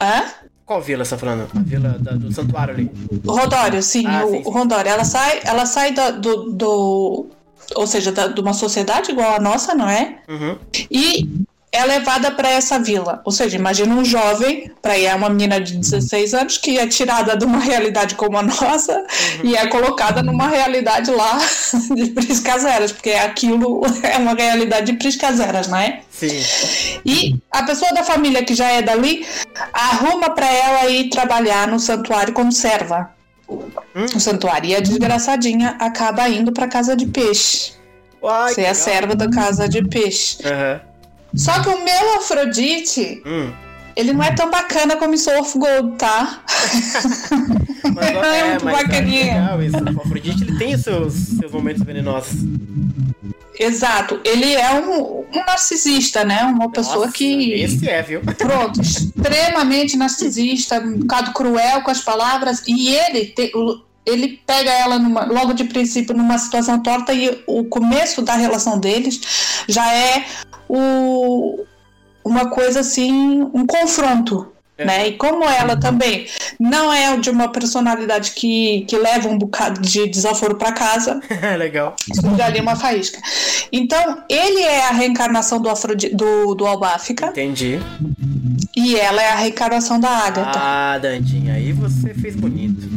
[0.00, 0.24] Hã?
[0.64, 1.48] Qual vila você tá falando?
[1.54, 2.90] A vila da, do santuário ali?
[3.26, 4.50] Rodório, sim, ah, o, sim, sim.
[4.50, 4.90] Rondório.
[4.90, 7.26] Ela sai, ela sai do, do, do
[7.74, 10.18] ou seja, da, de uma sociedade igual a nossa, não é?
[10.28, 10.56] Uhum.
[10.90, 13.22] E é levada para essa vila.
[13.24, 16.86] Ou seja, imagina um jovem, para ir é uma menina de 16 anos, que é
[16.86, 19.06] tirada de uma realidade como a nossa uhum.
[19.44, 21.38] e é colocada numa realidade lá
[21.96, 26.02] de priscaseras, porque aquilo é uma realidade de priscaseras, não é?
[26.10, 26.44] Sim.
[27.06, 29.26] E a pessoa da família que já é dali
[29.72, 33.10] arruma para ela ir trabalhar no santuário como serva.
[33.48, 34.06] Hum.
[34.12, 34.70] No santuário.
[34.70, 37.72] E a desgraçadinha acaba indo para casa de peixe.
[38.22, 40.38] Uai, Você é a serva da casa de peixe.
[40.44, 40.91] Uhum.
[41.34, 43.50] Só que o meu Afrodite, hum.
[43.96, 46.42] ele não é tão bacana como o Surf Gold, tá?
[47.94, 49.32] mas, é, é muito mas bacaninha.
[49.32, 49.76] É legal isso.
[49.76, 52.40] O Afrodite ele tem os seus, seus momentos venenosos.
[53.58, 56.42] Exato, ele é um, um narcisista, né?
[56.44, 57.52] Uma pessoa Nossa, que.
[57.52, 58.20] Esse é, viu?
[58.36, 63.52] Pronto, extremamente narcisista, um bocado cruel com as palavras, e ele te,
[64.04, 68.78] ele pega ela numa, logo de princípio numa situação torta e o começo da relação
[68.78, 69.20] deles
[69.68, 70.24] já é
[70.74, 71.64] o,
[72.24, 74.50] uma coisa assim, um confronto.
[74.78, 74.86] É.
[74.86, 75.08] Né?
[75.08, 76.26] E como ela também
[76.58, 81.20] não é de uma personalidade que, que leva um bocado de desaforo para casa,
[81.58, 81.94] legal.
[82.14, 83.20] Surge ali uma faísca.
[83.70, 87.26] Então, ele é a reencarnação do, Afrodi do, do Albáfica.
[87.26, 87.78] Entendi.
[88.74, 90.58] E ela é a reencarnação da Ágata.
[90.58, 92.88] Ah, Dandinha, aí você fez bonito.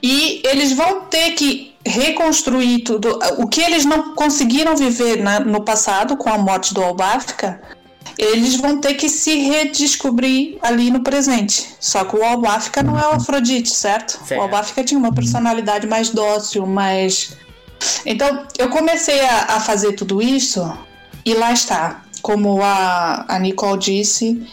[0.00, 3.18] E eles vão ter que reconstruir tudo.
[3.38, 7.60] O que eles não conseguiram viver na, no passado com a morte do Albáfica,
[8.18, 11.74] eles vão ter que se redescobrir ali no presente.
[11.80, 14.18] Só que o Albáfica não é o Afrodite, certo?
[14.24, 14.38] certo.
[14.38, 17.36] O Albáfica tinha uma personalidade mais dócil, mais.
[18.06, 20.76] Então, eu comecei a, a fazer tudo isso
[21.24, 22.02] e lá está.
[22.22, 24.46] Como a, a Nicole disse,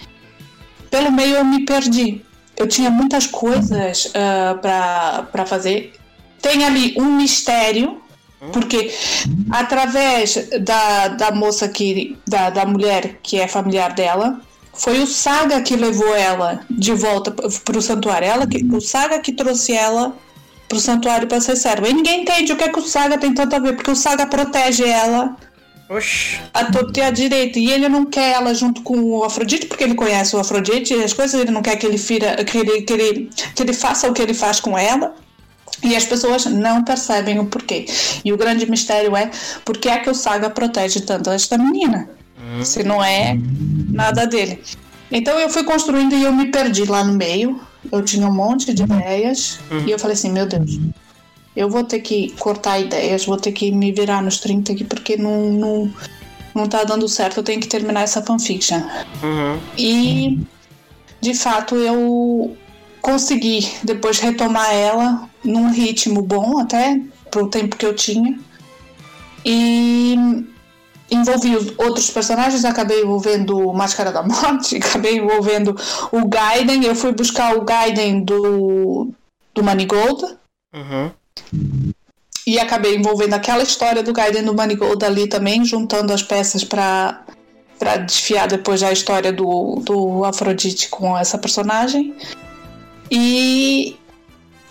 [0.89, 2.21] pelo meio eu me perdi.
[2.57, 4.11] Eu tinha muitas coisas uh,
[4.63, 5.93] ah, para fazer
[6.41, 8.01] tem ali um mistério,
[8.51, 8.91] porque
[9.51, 12.17] através da, da moça que.
[12.27, 14.41] Da, da mulher que é familiar dela,
[14.73, 18.27] foi o Saga que levou ela de volta para o santuário.
[18.27, 20.15] Ela que, o Saga que trouxe ela
[20.67, 21.87] para o santuário para ser serva.
[21.89, 23.95] E ninguém entende o que é que o Saga tem tanto a ver, porque o
[23.95, 25.35] Saga protege ela.
[25.89, 26.39] Oxi.
[26.53, 27.59] A torta e a direita.
[27.59, 31.03] E ele não quer ela junto com o Afrodite, porque ele conhece o Afrodite e
[31.03, 34.09] as coisas, ele não quer que ele, fira, que ele, que ele, que ele faça
[34.09, 35.13] o que ele faz com ela.
[35.83, 37.85] E as pessoas não percebem o porquê.
[38.23, 39.31] E o grande mistério é
[39.65, 42.09] por que é que o Saga protege tanto esta menina?
[42.37, 42.63] Hum.
[42.63, 43.37] Se não é
[43.89, 44.61] nada dele.
[45.11, 47.59] Então eu fui construindo e eu me perdi lá no meio.
[47.91, 49.59] Eu tinha um monte de ideias.
[49.69, 49.85] Uhum.
[49.87, 50.79] E eu falei assim, meu Deus,
[51.55, 55.17] eu vou ter que cortar ideias, vou ter que me virar nos 30 aqui, porque
[55.17, 55.93] não, não,
[56.55, 58.81] não tá dando certo, eu tenho que terminar essa fanfiction.
[59.23, 59.59] Uhum.
[59.77, 60.39] E
[61.19, 62.55] de fato eu
[63.01, 66.99] consegui depois retomar ela num ritmo bom até
[67.29, 68.39] pro tempo que eu tinha.
[69.45, 70.15] E
[71.09, 75.75] envolvi outros personagens, acabei envolvendo o Máscara da Morte, acabei envolvendo
[76.11, 79.09] o Gaiden, eu fui buscar o Gaiden do,
[79.53, 80.37] do Manigold.
[80.73, 81.11] Uhum.
[82.47, 87.23] E acabei envolvendo aquela história do Gaiden do Manigold ali também, juntando as peças para
[87.77, 92.13] para desfiar depois a história do, do Afrodite com essa personagem.
[93.11, 93.97] E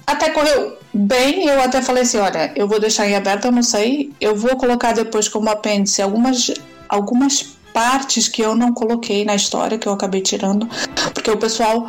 [0.07, 3.62] até correu bem, eu até falei assim, olha, eu vou deixar em aberto, eu não
[3.62, 6.51] sei, eu vou colocar depois como apêndice algumas,
[6.89, 7.43] algumas
[7.73, 10.69] partes que eu não coloquei na história, que eu acabei tirando,
[11.15, 11.87] porque o pessoal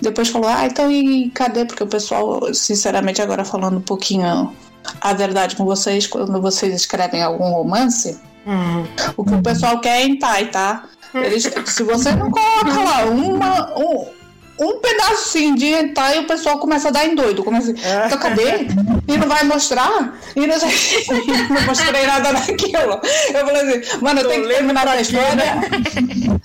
[0.00, 1.64] depois falou, ah, então e cadê?
[1.64, 4.54] Porque o pessoal, sinceramente, agora falando um pouquinho
[5.00, 8.86] a verdade com vocês, quando vocês escrevem algum romance, uhum.
[9.16, 10.84] o que o pessoal quer é em pai, tá?
[11.14, 14.06] Eles, se você não coloca lá uma, um,
[14.58, 17.42] um pedacinho de hentai e o pessoal começa a dar em doido.
[17.42, 18.66] Começa assim, então cadê?
[19.08, 20.18] E não vai mostrar?
[20.36, 20.56] E não,
[21.50, 23.00] não mostrei nada daquilo.
[23.34, 25.44] Eu falei assim, mano, eu Tô tenho que terminar essa quê, história.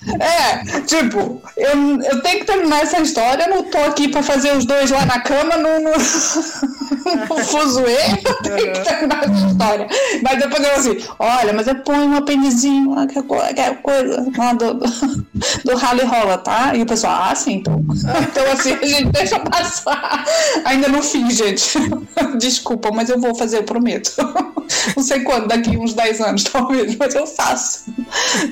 [0.18, 4.56] É, tipo, eu, eu tenho que terminar essa história, eu não tô aqui pra fazer
[4.56, 5.90] os dois lá na cama no, no,
[7.04, 9.88] no fuzuê, eu tenho que terminar essa história.
[10.22, 14.52] Mas depois eu assim, olha, mas eu ponho um apêndizinho lá, que é coisa lá
[14.54, 14.74] do,
[15.64, 16.74] do, rally rola, tá?
[16.74, 17.84] E o pessoal, ah, sim, então.
[18.22, 20.24] Então assim, a gente deixa passar.
[20.64, 21.78] Ainda não fiz, gente.
[22.38, 24.14] Desculpa, mas eu vou fazer, eu prometo.
[24.96, 27.92] Não sei quando, daqui uns 10 anos, talvez, mas eu faço.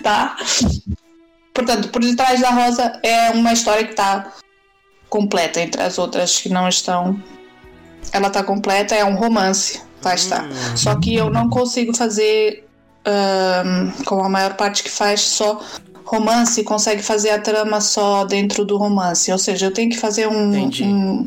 [0.03, 0.37] Tá?
[1.55, 4.33] Portanto, Por Detrás da Rosa é uma história que está
[5.09, 7.20] completa entre as outras que não estão.
[8.12, 10.47] Ela está completa, é um romance, vai estar.
[10.77, 12.65] Só que eu não consigo fazer
[13.05, 15.61] ahn, como a maior parte que faz só
[16.05, 19.31] romance consegue fazer a trama só dentro do romance.
[19.31, 21.25] Ou seja, eu tenho que fazer um, um-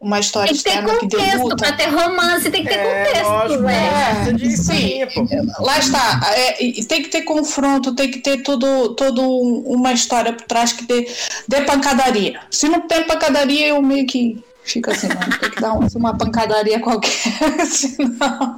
[0.00, 1.56] uma história Tem que ter contexto.
[1.56, 5.00] Pra ter romance, tem que ter É, contexto, lógico, é, de sim.
[5.14, 5.62] pô.
[5.64, 9.92] Lá está, é, e tem que ter confronto, tem que ter todo, todo um- uma
[9.92, 11.06] história por trás que dê,
[11.46, 12.40] dê pancadaria.
[12.50, 16.16] Se não tem pancadaria, eu meio que fico assim, não, tem que dar uma, uma
[16.16, 17.10] pancadaria qualquer,
[17.66, 18.56] senão.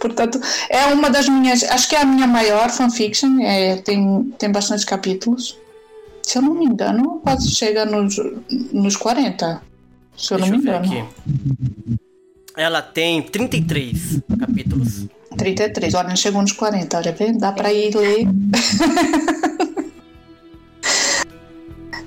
[0.00, 1.62] Portanto, é uma das minhas.
[1.64, 5.58] Acho que é a minha maior fanfiction, é, tem, tem bastante capítulos.
[6.22, 8.16] Se eu não me engano, quase chega nos,
[8.72, 9.62] nos 40.
[10.16, 11.08] Se eu Deixa não eu me ver engano.
[11.08, 11.98] aqui.
[12.56, 15.06] Ela tem 33 capítulos.
[15.36, 17.32] 33, olha, não chegou nos 40, olha, vê?
[17.32, 18.26] dá pra ir ler.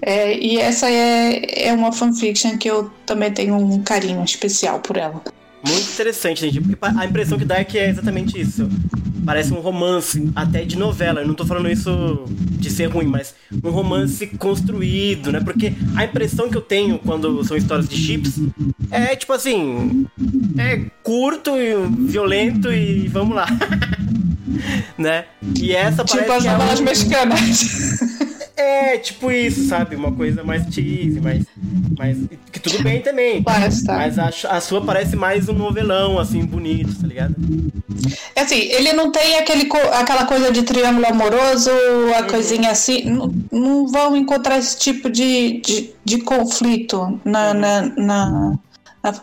[0.01, 4.97] É, e essa é, é uma fanfiction que eu também tenho um carinho especial por
[4.97, 5.21] ela.
[5.65, 6.61] Muito interessante, gente.
[6.61, 8.69] Porque a impressão que dá é que é exatamente isso.
[9.25, 11.19] Parece um romance, até de novela.
[11.21, 15.41] Eu não tô falando isso de ser ruim, mas um romance construído, né?
[15.41, 18.39] Porque a impressão que eu tenho quando são histórias de chips
[18.89, 20.07] é tipo assim.
[20.57, 21.75] É curto e
[22.09, 23.45] violento e vamos lá.
[24.97, 25.25] né?
[25.59, 27.99] E essa Tipo parece as que é novelas um- mexicanas.
[28.59, 29.95] É, tipo isso, sabe?
[29.95, 31.43] Uma coisa mais cheesy, mais.
[31.97, 32.17] mais
[32.51, 33.41] que tudo bem também.
[33.41, 33.93] Basta.
[33.93, 37.35] Mas a, a sua parece mais um novelão, assim, bonito, tá ligado?
[38.35, 41.69] É assim, ele não tem aquele, aquela coisa de triângulo amoroso,
[42.17, 43.03] a coisinha assim.
[43.05, 48.59] Não, não vão encontrar esse tipo de, de, de conflito na, na, na-
[49.03, 49.13] na-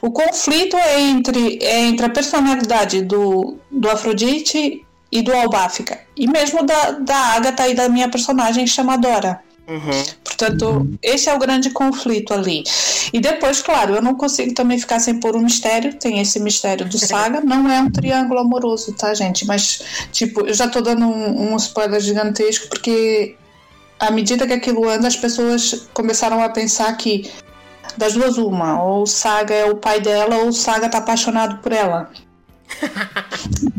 [0.00, 5.98] O conflito é entre, é entre a personalidade do, do Afrodite e do Albáfica.
[6.16, 9.40] E mesmo da, da Agatha e da minha personagem chamadora.
[9.68, 10.04] Uhum.
[10.22, 12.62] Portanto, esse é o grande conflito ali.
[13.12, 15.94] E depois, claro, eu não consigo também ficar sem pôr um mistério.
[15.94, 17.40] Tem esse mistério do Saga.
[17.40, 19.44] Não é um triângulo amoroso, tá, gente?
[19.46, 23.36] Mas, tipo, eu já tô dando um, um spoiler gigantesco porque
[23.98, 27.30] à medida que aquilo anda, as pessoas começaram a pensar que
[27.96, 31.58] das duas uma, ou o Saga é o pai dela ou o Saga tá apaixonado
[31.62, 32.10] por ela.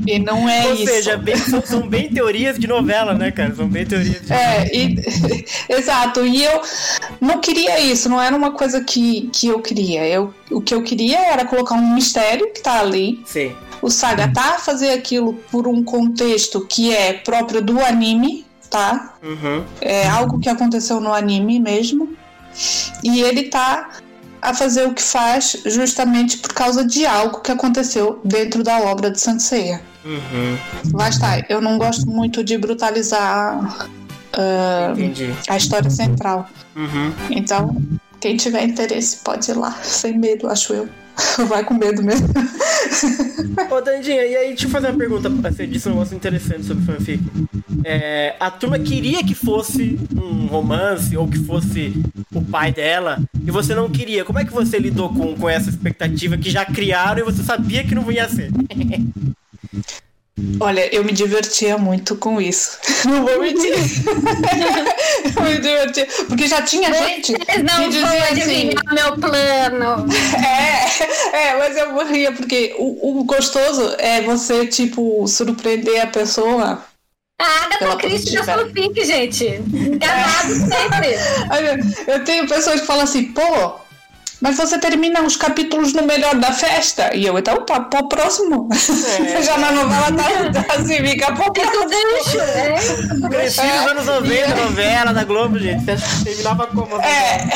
[0.06, 0.86] E não é Ou isso.
[0.86, 3.54] seja, bem- são, são bem teorias de novela, né, cara?
[3.56, 4.32] São bem teorias de.
[4.34, 4.96] É, e-
[5.70, 6.26] exato.
[6.26, 6.62] E eu
[7.20, 10.08] não queria isso, não era uma coisa que, que eu queria.
[10.08, 13.22] Eu, o que eu queria era colocar um mistério que tá ali.
[13.26, 13.54] Sim.
[13.82, 19.14] O Saga tá a fazer aquilo por um contexto que é próprio do anime, tá?
[19.22, 19.64] Uhum.
[19.82, 22.16] É algo que aconteceu no anime mesmo.
[23.04, 23.90] E ele tá
[24.50, 29.12] a fazer o que faz justamente por causa de algo que aconteceu dentro da obra
[29.12, 29.82] de Sanseiya.
[30.06, 30.58] Uhum.
[30.94, 33.90] Lá está, eu não gosto muito de brutalizar
[34.92, 35.34] Entendi.
[35.50, 36.48] a história central.
[36.76, 37.14] Uhum.
[37.30, 37.76] Então,
[38.20, 40.88] quem tiver interesse pode ir lá, sem medo, acho eu.
[41.48, 42.28] Vai com medo mesmo.
[43.72, 45.30] Ô, Dandinha, e aí, deixa eu fazer uma pergunta.
[45.30, 47.24] Você disse um negócio interessante sobre fanfic.
[47.84, 51.94] É, a turma queria que fosse um romance ou que fosse
[52.34, 54.26] o pai dela e você não queria.
[54.26, 57.84] Como é que você lidou com, com essa expectativa que já criaram e você sabia
[57.84, 58.52] que não ia ser?
[60.60, 62.78] Olha, eu me divertia muito com isso.
[63.06, 63.74] Não vou mentir.
[65.36, 66.08] eu me divertia.
[66.28, 68.32] Porque já tinha gente Vocês não que vão assim.
[68.32, 70.06] adivinhar meu plano.
[71.34, 76.84] É, é, mas eu morria, porque o, o gostoso é você, tipo, surpreender a pessoa.
[77.40, 78.66] A Agatha Pela Christie da positiva.
[78.66, 79.46] fanfic, gente.
[79.46, 81.16] Enganado sempre.
[81.52, 83.76] Olha, Eu tenho pessoas que falam assim, pô,
[84.40, 87.16] mas você termina os capítulos no melhor da festa.
[87.16, 88.70] E eu, então, tá, pro próximo.
[89.44, 90.08] Já na novela
[90.54, 91.86] tá assim, fica pro Fica próximo.
[91.86, 93.30] o gancho, é.
[93.30, 95.84] Cresci nos anos 90, novela da Globo, gente.
[95.84, 97.02] Você acha que terminava como?
[97.02, 97.48] É,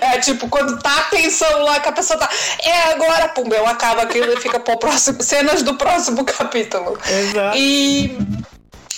[0.14, 2.28] é tipo, quando tá a tensão lá, que a pessoa tá.
[2.62, 5.22] É agora, pum, eu acaba aquilo e fica pro próximo.
[5.22, 6.98] Cenas do próximo capítulo.
[7.08, 7.56] Exato.
[7.58, 8.18] E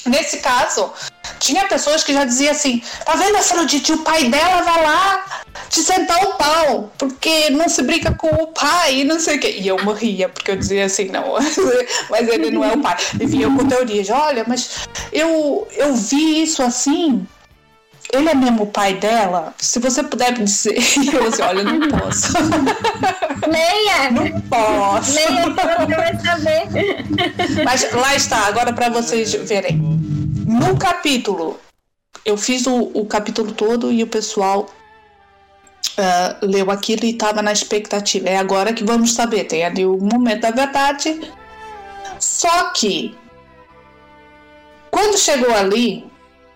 [0.07, 0.93] nesse caso,
[1.39, 3.93] Tinha pessoas que já diziam assim: tá vendo, Afrodite?
[3.93, 8.47] O pai dela vai lá te sentar o pau, porque não se brinca com o
[8.49, 9.57] pai e não sei o quê.
[9.59, 11.35] E eu morria, porque eu dizia assim: não,
[12.11, 12.97] mas ele não é o pai.
[13.21, 17.27] E vinha com teorias: olha, mas eu, eu vi isso assim
[18.13, 19.55] ele é mesmo o pai dela?
[19.59, 20.77] Se você puder me dizer.
[21.13, 22.33] Eu assim, olha, não posso.
[23.49, 24.11] Leia!
[24.11, 25.15] Não posso.
[25.15, 27.05] Leia você vai saber.
[27.65, 29.79] Mas lá está, agora para vocês verem.
[30.47, 31.59] No capítulo,
[32.25, 34.69] eu fiz o, o capítulo todo e o pessoal
[35.99, 38.29] uh, leu aquilo e estava na expectativa.
[38.29, 39.45] É agora que vamos saber.
[39.45, 41.33] Tem ali o momento da verdade.
[42.19, 43.17] Só que,
[44.91, 46.12] quando chegou ali,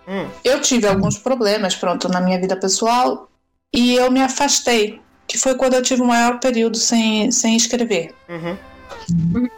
[0.09, 0.29] Hum.
[0.45, 3.29] eu tive alguns problemas, pronto, na minha vida pessoal
[3.75, 8.15] e eu me afastei, que foi quando eu tive o maior período sem, sem escrever.
[8.29, 8.57] Uhum.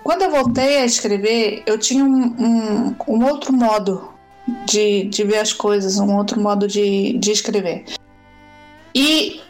[0.02, 4.12] Quando eu voltei a escrever, eu tinha um, um, um outro modo
[4.66, 7.84] de, de ver as coisas, um outro modo de, de escrever.
[8.94, 9.40] E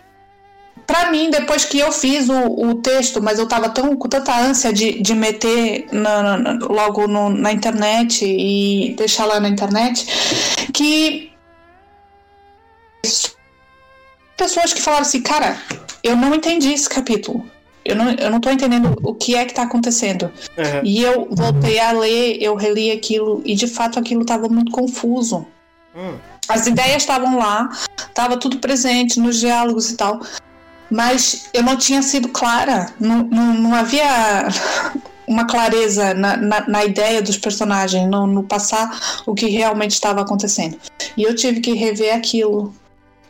[0.88, 4.34] para mim, depois que eu fiz o, o texto, mas eu tava tão, com tanta
[4.34, 10.06] ânsia de, de meter na- na- logo no- na internet e deixar lá na internet,
[10.72, 11.30] que
[14.34, 15.60] pessoas que falaram assim, cara,
[16.02, 17.44] eu não entendi esse capítulo.
[17.84, 20.24] Eu não, eu não tô entendendo o que é que tá acontecendo.
[20.56, 20.80] Uhum.
[20.84, 25.46] E eu voltei a ler, eu reli aquilo, e de fato aquilo estava muito confuso.
[25.94, 26.16] Hum.
[26.48, 30.20] As ideias estavam lá, estava tudo presente nos diálogos e tal,
[30.90, 34.48] mas eu não tinha sido clara, não, não, não havia
[35.28, 40.22] uma clareza na, na, na ideia dos personagens, no, no passar o que realmente estava
[40.22, 40.78] acontecendo.
[41.16, 42.74] E eu tive que rever aquilo.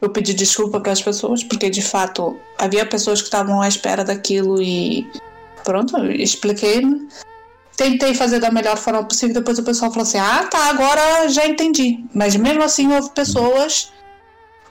[0.01, 4.05] Eu pedi desculpa para as pessoas, porque de fato havia pessoas que estavam à espera
[4.05, 5.10] daquilo e
[5.64, 6.82] pronto, expliquei.
[7.76, 11.47] Tentei fazer da melhor forma possível, depois o pessoal falou assim: ah, tá, agora já
[11.47, 12.05] entendi.
[12.14, 13.93] Mas mesmo assim, houve pessoas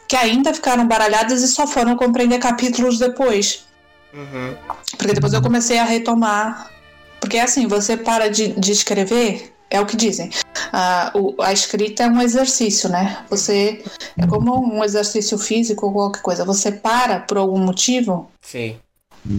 [0.08, 3.66] que ainda ficaram baralhadas e só foram compreender capítulos depois.
[4.14, 4.56] Uhum.
[4.98, 6.72] Porque depois eu comecei a retomar.
[7.20, 10.30] Porque assim, você para de, de escrever, é o que dizem.
[10.72, 13.26] Ah, o- a escrita é um exercício, né?
[13.30, 13.84] Você.
[14.18, 16.46] É como um exercício físico ou qualquer coisa.
[16.46, 18.78] Você para por algum motivo, Sim.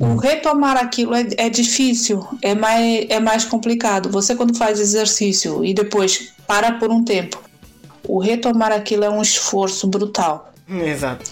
[0.00, 4.10] o retomar aquilo é, é difícil, é mais, é mais complicado.
[4.10, 7.40] Você, quando faz exercício e depois para por um tempo,
[8.06, 10.52] o retomar aquilo é um esforço brutal.
[10.70, 11.30] Exato.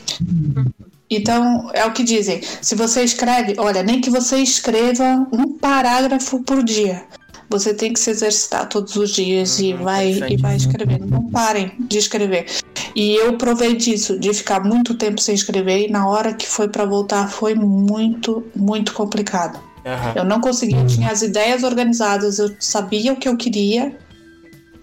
[1.09, 2.41] Então, é o que dizem.
[2.61, 7.05] Se você escreve, olha, nem que você escreva um parágrafo por dia.
[7.49, 11.07] Você tem que se exercitar todos os dias e Uhum, vai e vai escrevendo.
[11.07, 12.47] Não parem de escrever.
[12.95, 16.69] E eu provei disso, de ficar muito tempo sem escrever e na hora que foi
[16.69, 19.61] para voltar foi muito, muito complicado.
[19.85, 20.15] Aham.
[20.17, 23.97] Eu não conseguia, eu tinha as ideias organizadas, eu sabia o que eu queria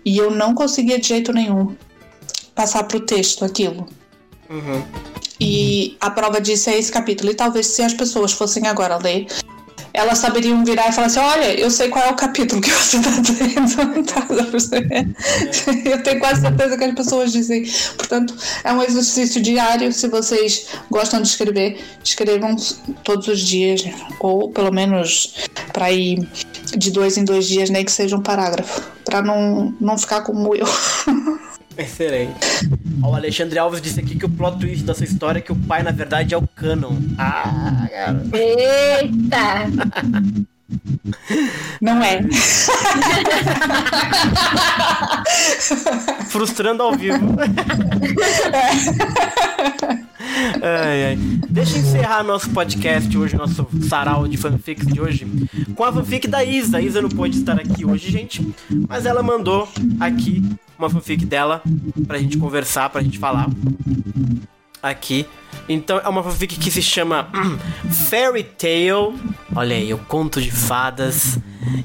[0.05, 1.75] e eu não conseguia de jeito nenhum
[2.55, 3.87] passar pro texto aquilo.
[4.49, 4.83] Uhum.
[5.39, 7.31] E a prova disso é esse capítulo.
[7.31, 9.27] E talvez se as pessoas fossem agora ler,
[9.93, 12.97] elas saberiam virar e falar assim: Olha, eu sei qual é o capítulo que você
[12.97, 14.03] está lendo.
[14.05, 14.25] Tá,
[15.85, 17.63] eu tenho quase certeza que as pessoas dizem.
[17.97, 19.93] Portanto, é um exercício diário.
[19.93, 22.55] Se vocês gostam de escrever, escrevam
[23.03, 23.83] todos os dias,
[24.19, 25.35] ou pelo menos
[25.71, 26.27] para ir
[26.75, 30.55] de dois em dois dias, nem que seja um parágrafo, para não, não ficar como
[30.55, 30.65] eu.
[31.77, 32.33] Excelente.
[33.03, 35.55] O Alexandre Alves disse aqui que o plot twist da sua história é que o
[35.55, 36.95] pai, na verdade, é o Canon.
[37.17, 38.23] Ah, cara.
[38.33, 39.67] Eita!
[41.81, 42.21] Não é.
[46.29, 47.35] Frustrando ao vivo.
[50.61, 51.17] ai, ai.
[51.49, 55.27] Deixa eu encerrar nosso podcast hoje, nosso sarau de fanfics de hoje,
[55.75, 56.77] com a fanfic da Isa.
[56.77, 58.47] A Isa não pôde estar aqui hoje, gente,
[58.87, 59.67] mas ela mandou
[59.99, 60.41] aqui
[60.83, 61.61] uma fanfic dela
[62.05, 63.49] pra gente conversar, pra gente falar.
[64.81, 65.25] Aqui.
[65.69, 67.29] Então é uma fanfic que se chama
[68.09, 69.17] Fairy Tale.
[69.55, 71.39] Olha aí, o conto de fadas.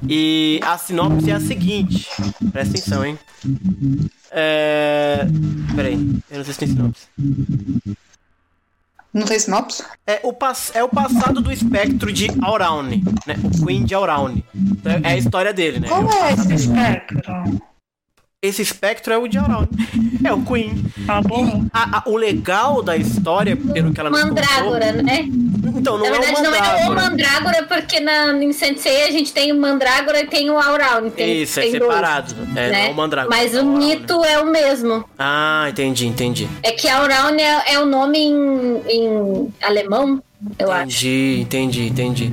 [0.09, 2.09] E a sinopse é a seguinte.
[2.51, 3.19] Presta atenção, hein?
[4.33, 5.27] É.
[5.77, 5.95] Peraí,
[6.31, 7.07] eu não sei se tem sinopse.
[9.15, 9.83] Não tem sinopse?
[10.07, 13.37] É o, pass é o passado do espectro de Auraune, né?
[13.43, 14.45] O Queen de Auraune.
[14.55, 15.89] Então, é a história dele, né?
[15.89, 16.81] Qual o é passado esse dele.
[16.81, 17.63] espectro?
[18.41, 19.67] Esse espectro é o de Auraune.
[20.25, 20.85] É o Queen.
[21.05, 21.65] Tá bom.
[21.73, 25.25] A- a- o legal da história, pelo que ela nos Mandrágora, né?
[25.25, 25.81] contou...
[25.81, 27.01] Então, não Na verdade, é o não é o mandrágora.
[27.11, 31.11] Mandrágora, porque na, em Sensei a gente tem o Mandrágora e tem o Auraune.
[31.11, 32.35] Tem, Isso, é tem dois, separado.
[32.55, 32.89] É, não é né?
[32.91, 33.37] o mandrágora.
[33.37, 35.05] Mas é o mito é o mesmo.
[35.19, 36.49] Ah, entendi, entendi.
[36.63, 40.23] É que Auraune é, é o nome em, em alemão,
[40.61, 40.85] eu acho.
[40.85, 42.33] Entendi, entendi, entendi.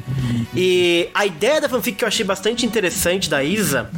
[0.55, 3.89] E a ideia da fanfic que eu achei bastante interessante da Isa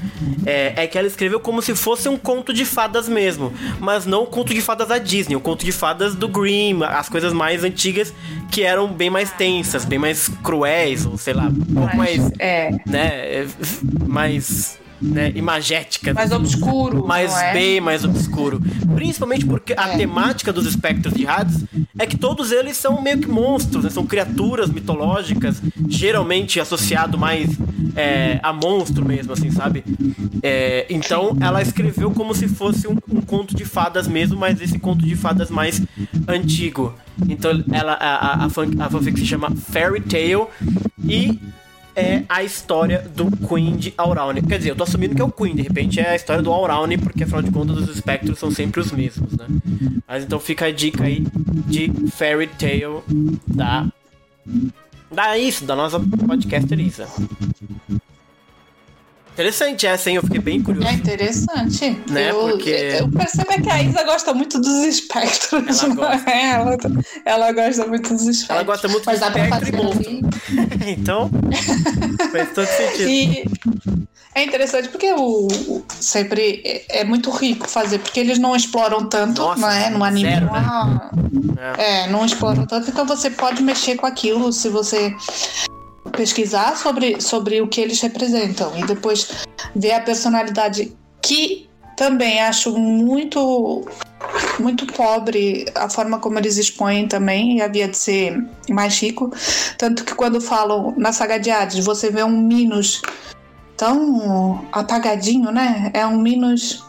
[0.46, 4.24] é, é que ela escreveu como se fosse um conto de fadas mesmo, mas não
[4.24, 7.64] o conto de fadas da Disney, o conto de fadas do Grimm, as coisas mais
[7.64, 8.14] antigas
[8.52, 12.72] que eram bem mais tensas, bem mais cruéis, ou sei lá, um pouco mais, É.
[12.86, 13.48] né,
[14.08, 16.14] mais né, imagéticas.
[16.14, 17.06] Mais obscuro.
[17.06, 17.54] mais é?
[17.54, 18.62] bem mais obscuro.
[18.96, 19.98] Principalmente porque a É.
[19.98, 21.64] temática dos espectros de Hades
[21.98, 23.90] é que todos eles são meio que monstros, né?
[23.90, 27.50] são criaturas mitológicas, geralmente associado mais
[27.96, 29.84] é, a monstro mesmo, assim, sabe?
[30.44, 34.78] É, então ela escreveu como se fosse um, um conto de fadas mesmo, mas esse
[34.78, 35.82] conto de fadas mais
[36.28, 36.94] antigo.
[37.28, 40.46] Então ela, a, a, a, fan, a fanfic se chama Fairy Tale
[41.04, 41.40] e
[41.98, 44.44] é a história do Queen de Auraune.
[44.44, 46.54] Quer dizer, eu tô assumindo que é o Queen, de repente é a história do
[46.54, 49.48] Auraune, porque afinal de contas os espectros são sempre os mesmos, né?
[50.08, 51.26] Mas então fica a dica aí
[51.66, 53.02] de Fairy Tale
[53.48, 53.88] da.
[55.12, 57.08] Da isso, da nossa podcaster Isa.
[59.38, 60.16] Interessante essa, hein?
[60.16, 60.88] Eu fiquei bem curioso.
[60.88, 61.96] É interessante.
[62.10, 65.54] Né, Eu, porque- eu percebo é que a Isa gosta muito dos espectros.
[65.84, 66.30] Ela não gosta.
[66.32, 66.50] é?
[66.54, 66.78] Ela,
[67.24, 68.50] ela gosta muito dos espectros.
[68.50, 70.10] Ela gosta muito Mas de dá pra espectro e fazer monstro.
[70.10, 70.22] ali.
[70.92, 71.30] então,
[72.32, 73.10] faz todo sentido.
[73.10, 73.46] E
[74.34, 79.08] é interessante porque o, o- sempre é, é muito rico fazer, porque eles não exploram
[79.08, 79.90] tanto, Nossa, não é?
[79.92, 80.30] No anime.
[80.32, 80.66] zero, não, né?
[80.68, 81.12] há-
[81.82, 85.16] é, não exploram tanto, então você pode mexer com aquilo se você
[86.12, 92.78] pesquisar sobre, sobre o que eles representam e depois ver a personalidade que também acho
[92.78, 93.88] muito
[94.60, 99.32] muito pobre a forma como eles expõem também e havia de ser mais rico
[99.78, 103.02] tanto que quando falam na saga de Hades você vê um Minos
[103.76, 106.84] tão apagadinho né é um Minos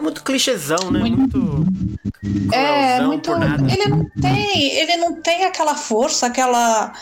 [0.00, 1.00] Muito clichêzão, né?
[1.00, 2.54] Muito- Muito.
[2.54, 3.30] é muito
[3.70, 6.92] ele não tem ele não tem aquela força aquela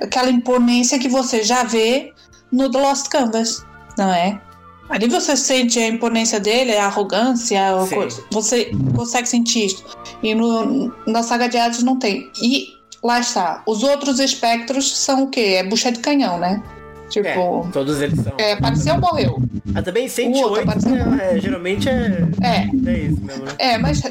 [0.00, 2.12] aquela imponência que você já vê
[2.52, 3.64] no The Lost Canvas
[3.98, 4.40] não é
[4.88, 8.08] ali você sente a imponência dele a arrogância Sim.
[8.30, 9.84] você consegue sentir isso
[10.22, 12.68] e no, na saga de Hades não tem e
[13.02, 16.62] lá está os outros espectros são o quê é bucha de canhão né
[17.10, 18.32] tipo É, todos eles são.
[18.38, 19.38] é, apareceu morreu
[19.74, 20.90] Ah, também O outro 108, apareceu.
[21.10, 23.52] né, é, geralmente é, é é isso mesmo, né?
[23.58, 24.02] É, mas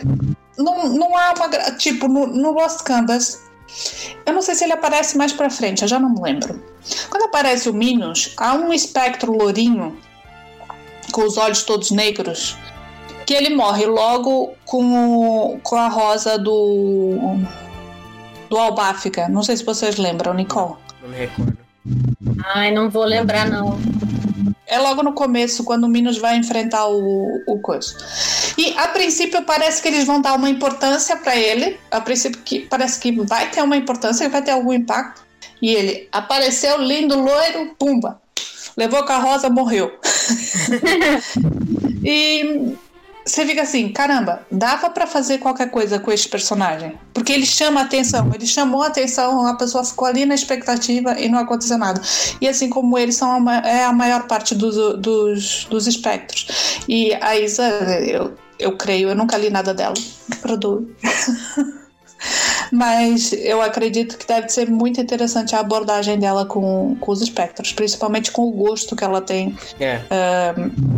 [0.58, 1.50] não, não há uma.
[1.78, 3.42] Tipo, no, no Lost Canvas,
[4.26, 6.64] eu não sei se ele aparece mais pra frente, eu já não me lembro.
[7.10, 9.98] Quando aparece o Minos, há um espectro lourinho,
[11.12, 12.58] com os olhos todos negros,
[13.26, 17.18] que ele morre logo com, o- com a rosa do.
[18.50, 19.28] do Albáfica.
[19.30, 20.76] Não sei se vocês lembram, Nicole.
[21.02, 21.58] Não me recordo.
[22.54, 23.80] Ai, não vou lembrar, não.
[24.76, 27.62] É logo no começo, quando o Minos vai enfrentar o, o.
[28.58, 31.80] E a princípio parece que eles vão dar uma importância pra ele.
[31.90, 35.24] A princípio que parece que vai ter uma importância, vai ter algum impacto.
[35.62, 38.20] E ele apareceu lindo, loiro, pumba.
[38.76, 39.98] Levou a carroça, morreu.
[42.04, 42.76] e
[43.26, 46.94] você fica assim, caramba, dava pra fazer qualquer coisa com este personagem.
[47.12, 51.20] Porque ele chama a atenção, ele chamou a atenção, a pessoa ficou ali na expectativa
[51.20, 52.00] e não aconteceu nada.
[52.40, 56.84] E assim como eles são a, é a maior parte dos, dos, dos espectros.
[56.88, 57.64] E a Isa,
[58.06, 59.96] eu, eu creio, eu nunca li nada dela,
[60.44, 60.88] perdoe.
[62.72, 67.72] Mas eu acredito que deve ser muito interessante a abordagem dela com, com os espectros,
[67.74, 69.56] principalmente com o gosto que ela tem
[70.10, 70.54] É,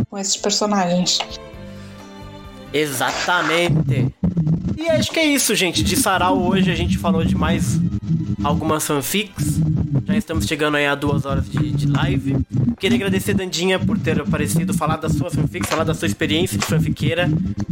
[0.08, 1.18] com esses personagens.
[2.72, 4.14] Exatamente.
[4.76, 5.82] E acho que é isso, gente.
[5.82, 7.80] De Sarau hoje a gente falou de mais
[8.44, 9.58] algumas fanfics.
[10.06, 12.36] Já estamos chegando aí a duas horas de, de live.
[12.78, 16.64] Queria agradecer, Dandinha, por ter aparecido, falar das suas fanfics, falar da sua experiência de
[16.64, 17.28] fanfiqueira.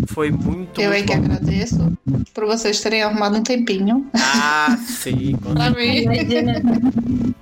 [0.08, 1.24] Foi muito, eu é muito que bom.
[1.24, 1.98] agradeço
[2.34, 5.36] por vocês terem arrumado um tempinho Ah, sim.
[5.54, 5.96] pra mim.
[6.02, 6.62] Imagina.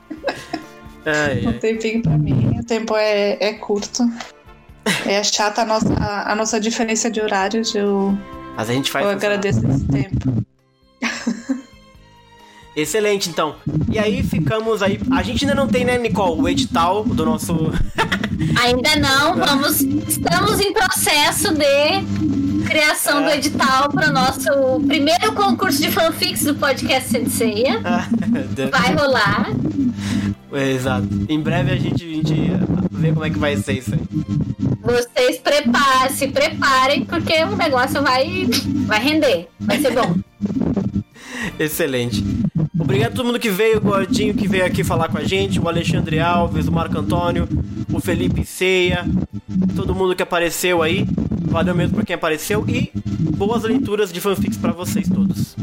[1.06, 1.54] Ai, Um ai.
[1.58, 2.58] tempinho pra mim.
[2.60, 4.10] O tempo é, é curto.
[5.06, 7.74] É chata a nossa, a nossa diferença de horários.
[7.74, 8.16] Eu,
[8.56, 9.04] Mas a gente faz.
[9.04, 10.44] eu agradeço esse tempo.
[12.76, 13.56] Excelente, então.
[13.90, 14.98] E aí ficamos aí.
[15.10, 17.54] A gente ainda não tem, né, Nicole, o edital do nosso.
[18.60, 19.80] Ainda não, vamos.
[19.80, 26.54] Estamos em processo de criação do edital para o nosso primeiro concurso de fanfics do
[26.54, 27.80] podcast Senseia.
[28.70, 29.50] Vai rolar.
[30.52, 31.08] Exato.
[31.28, 32.34] Em breve a gente, a gente
[32.90, 34.00] vê como é que vai ser isso aí.
[34.82, 38.48] Vocês preparem, se preparem, porque o negócio vai,
[38.86, 39.48] vai render.
[39.60, 40.14] Vai ser bom.
[41.58, 42.24] Excelente.
[42.78, 45.60] Obrigado a todo mundo que veio, o Gordinho que veio aqui falar com a gente,
[45.60, 47.48] o Alexandre Alves, o Marco Antônio,
[47.92, 49.04] o Felipe Ceia,
[49.76, 51.06] todo mundo que apareceu aí.
[51.46, 52.90] Valeu mesmo pra quem apareceu e
[53.36, 55.54] boas leituras de fanfics para vocês todos.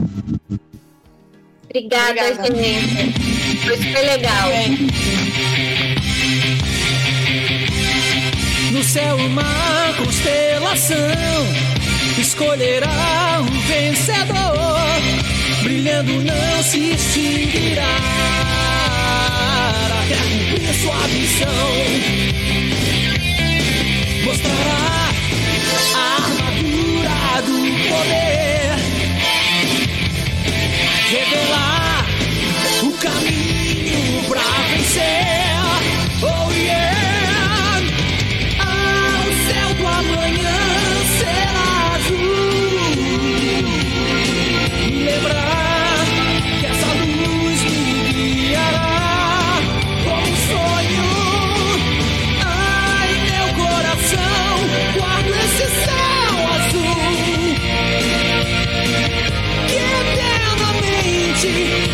[1.65, 3.19] Obrigada, Obrigada gente.
[3.59, 4.49] Foi super legal.
[8.71, 10.97] No céu uma constelação
[12.17, 14.70] escolherá um vencedor
[15.61, 17.83] brilhando não se extinguirá
[20.03, 21.71] até cumprir sua missão.
[24.25, 25.09] Mostrará
[25.95, 27.57] a armadura do
[27.89, 28.75] poder,
[31.09, 32.05] revelar
[32.83, 35.40] o caminho pra vencer.
[61.41, 61.90] she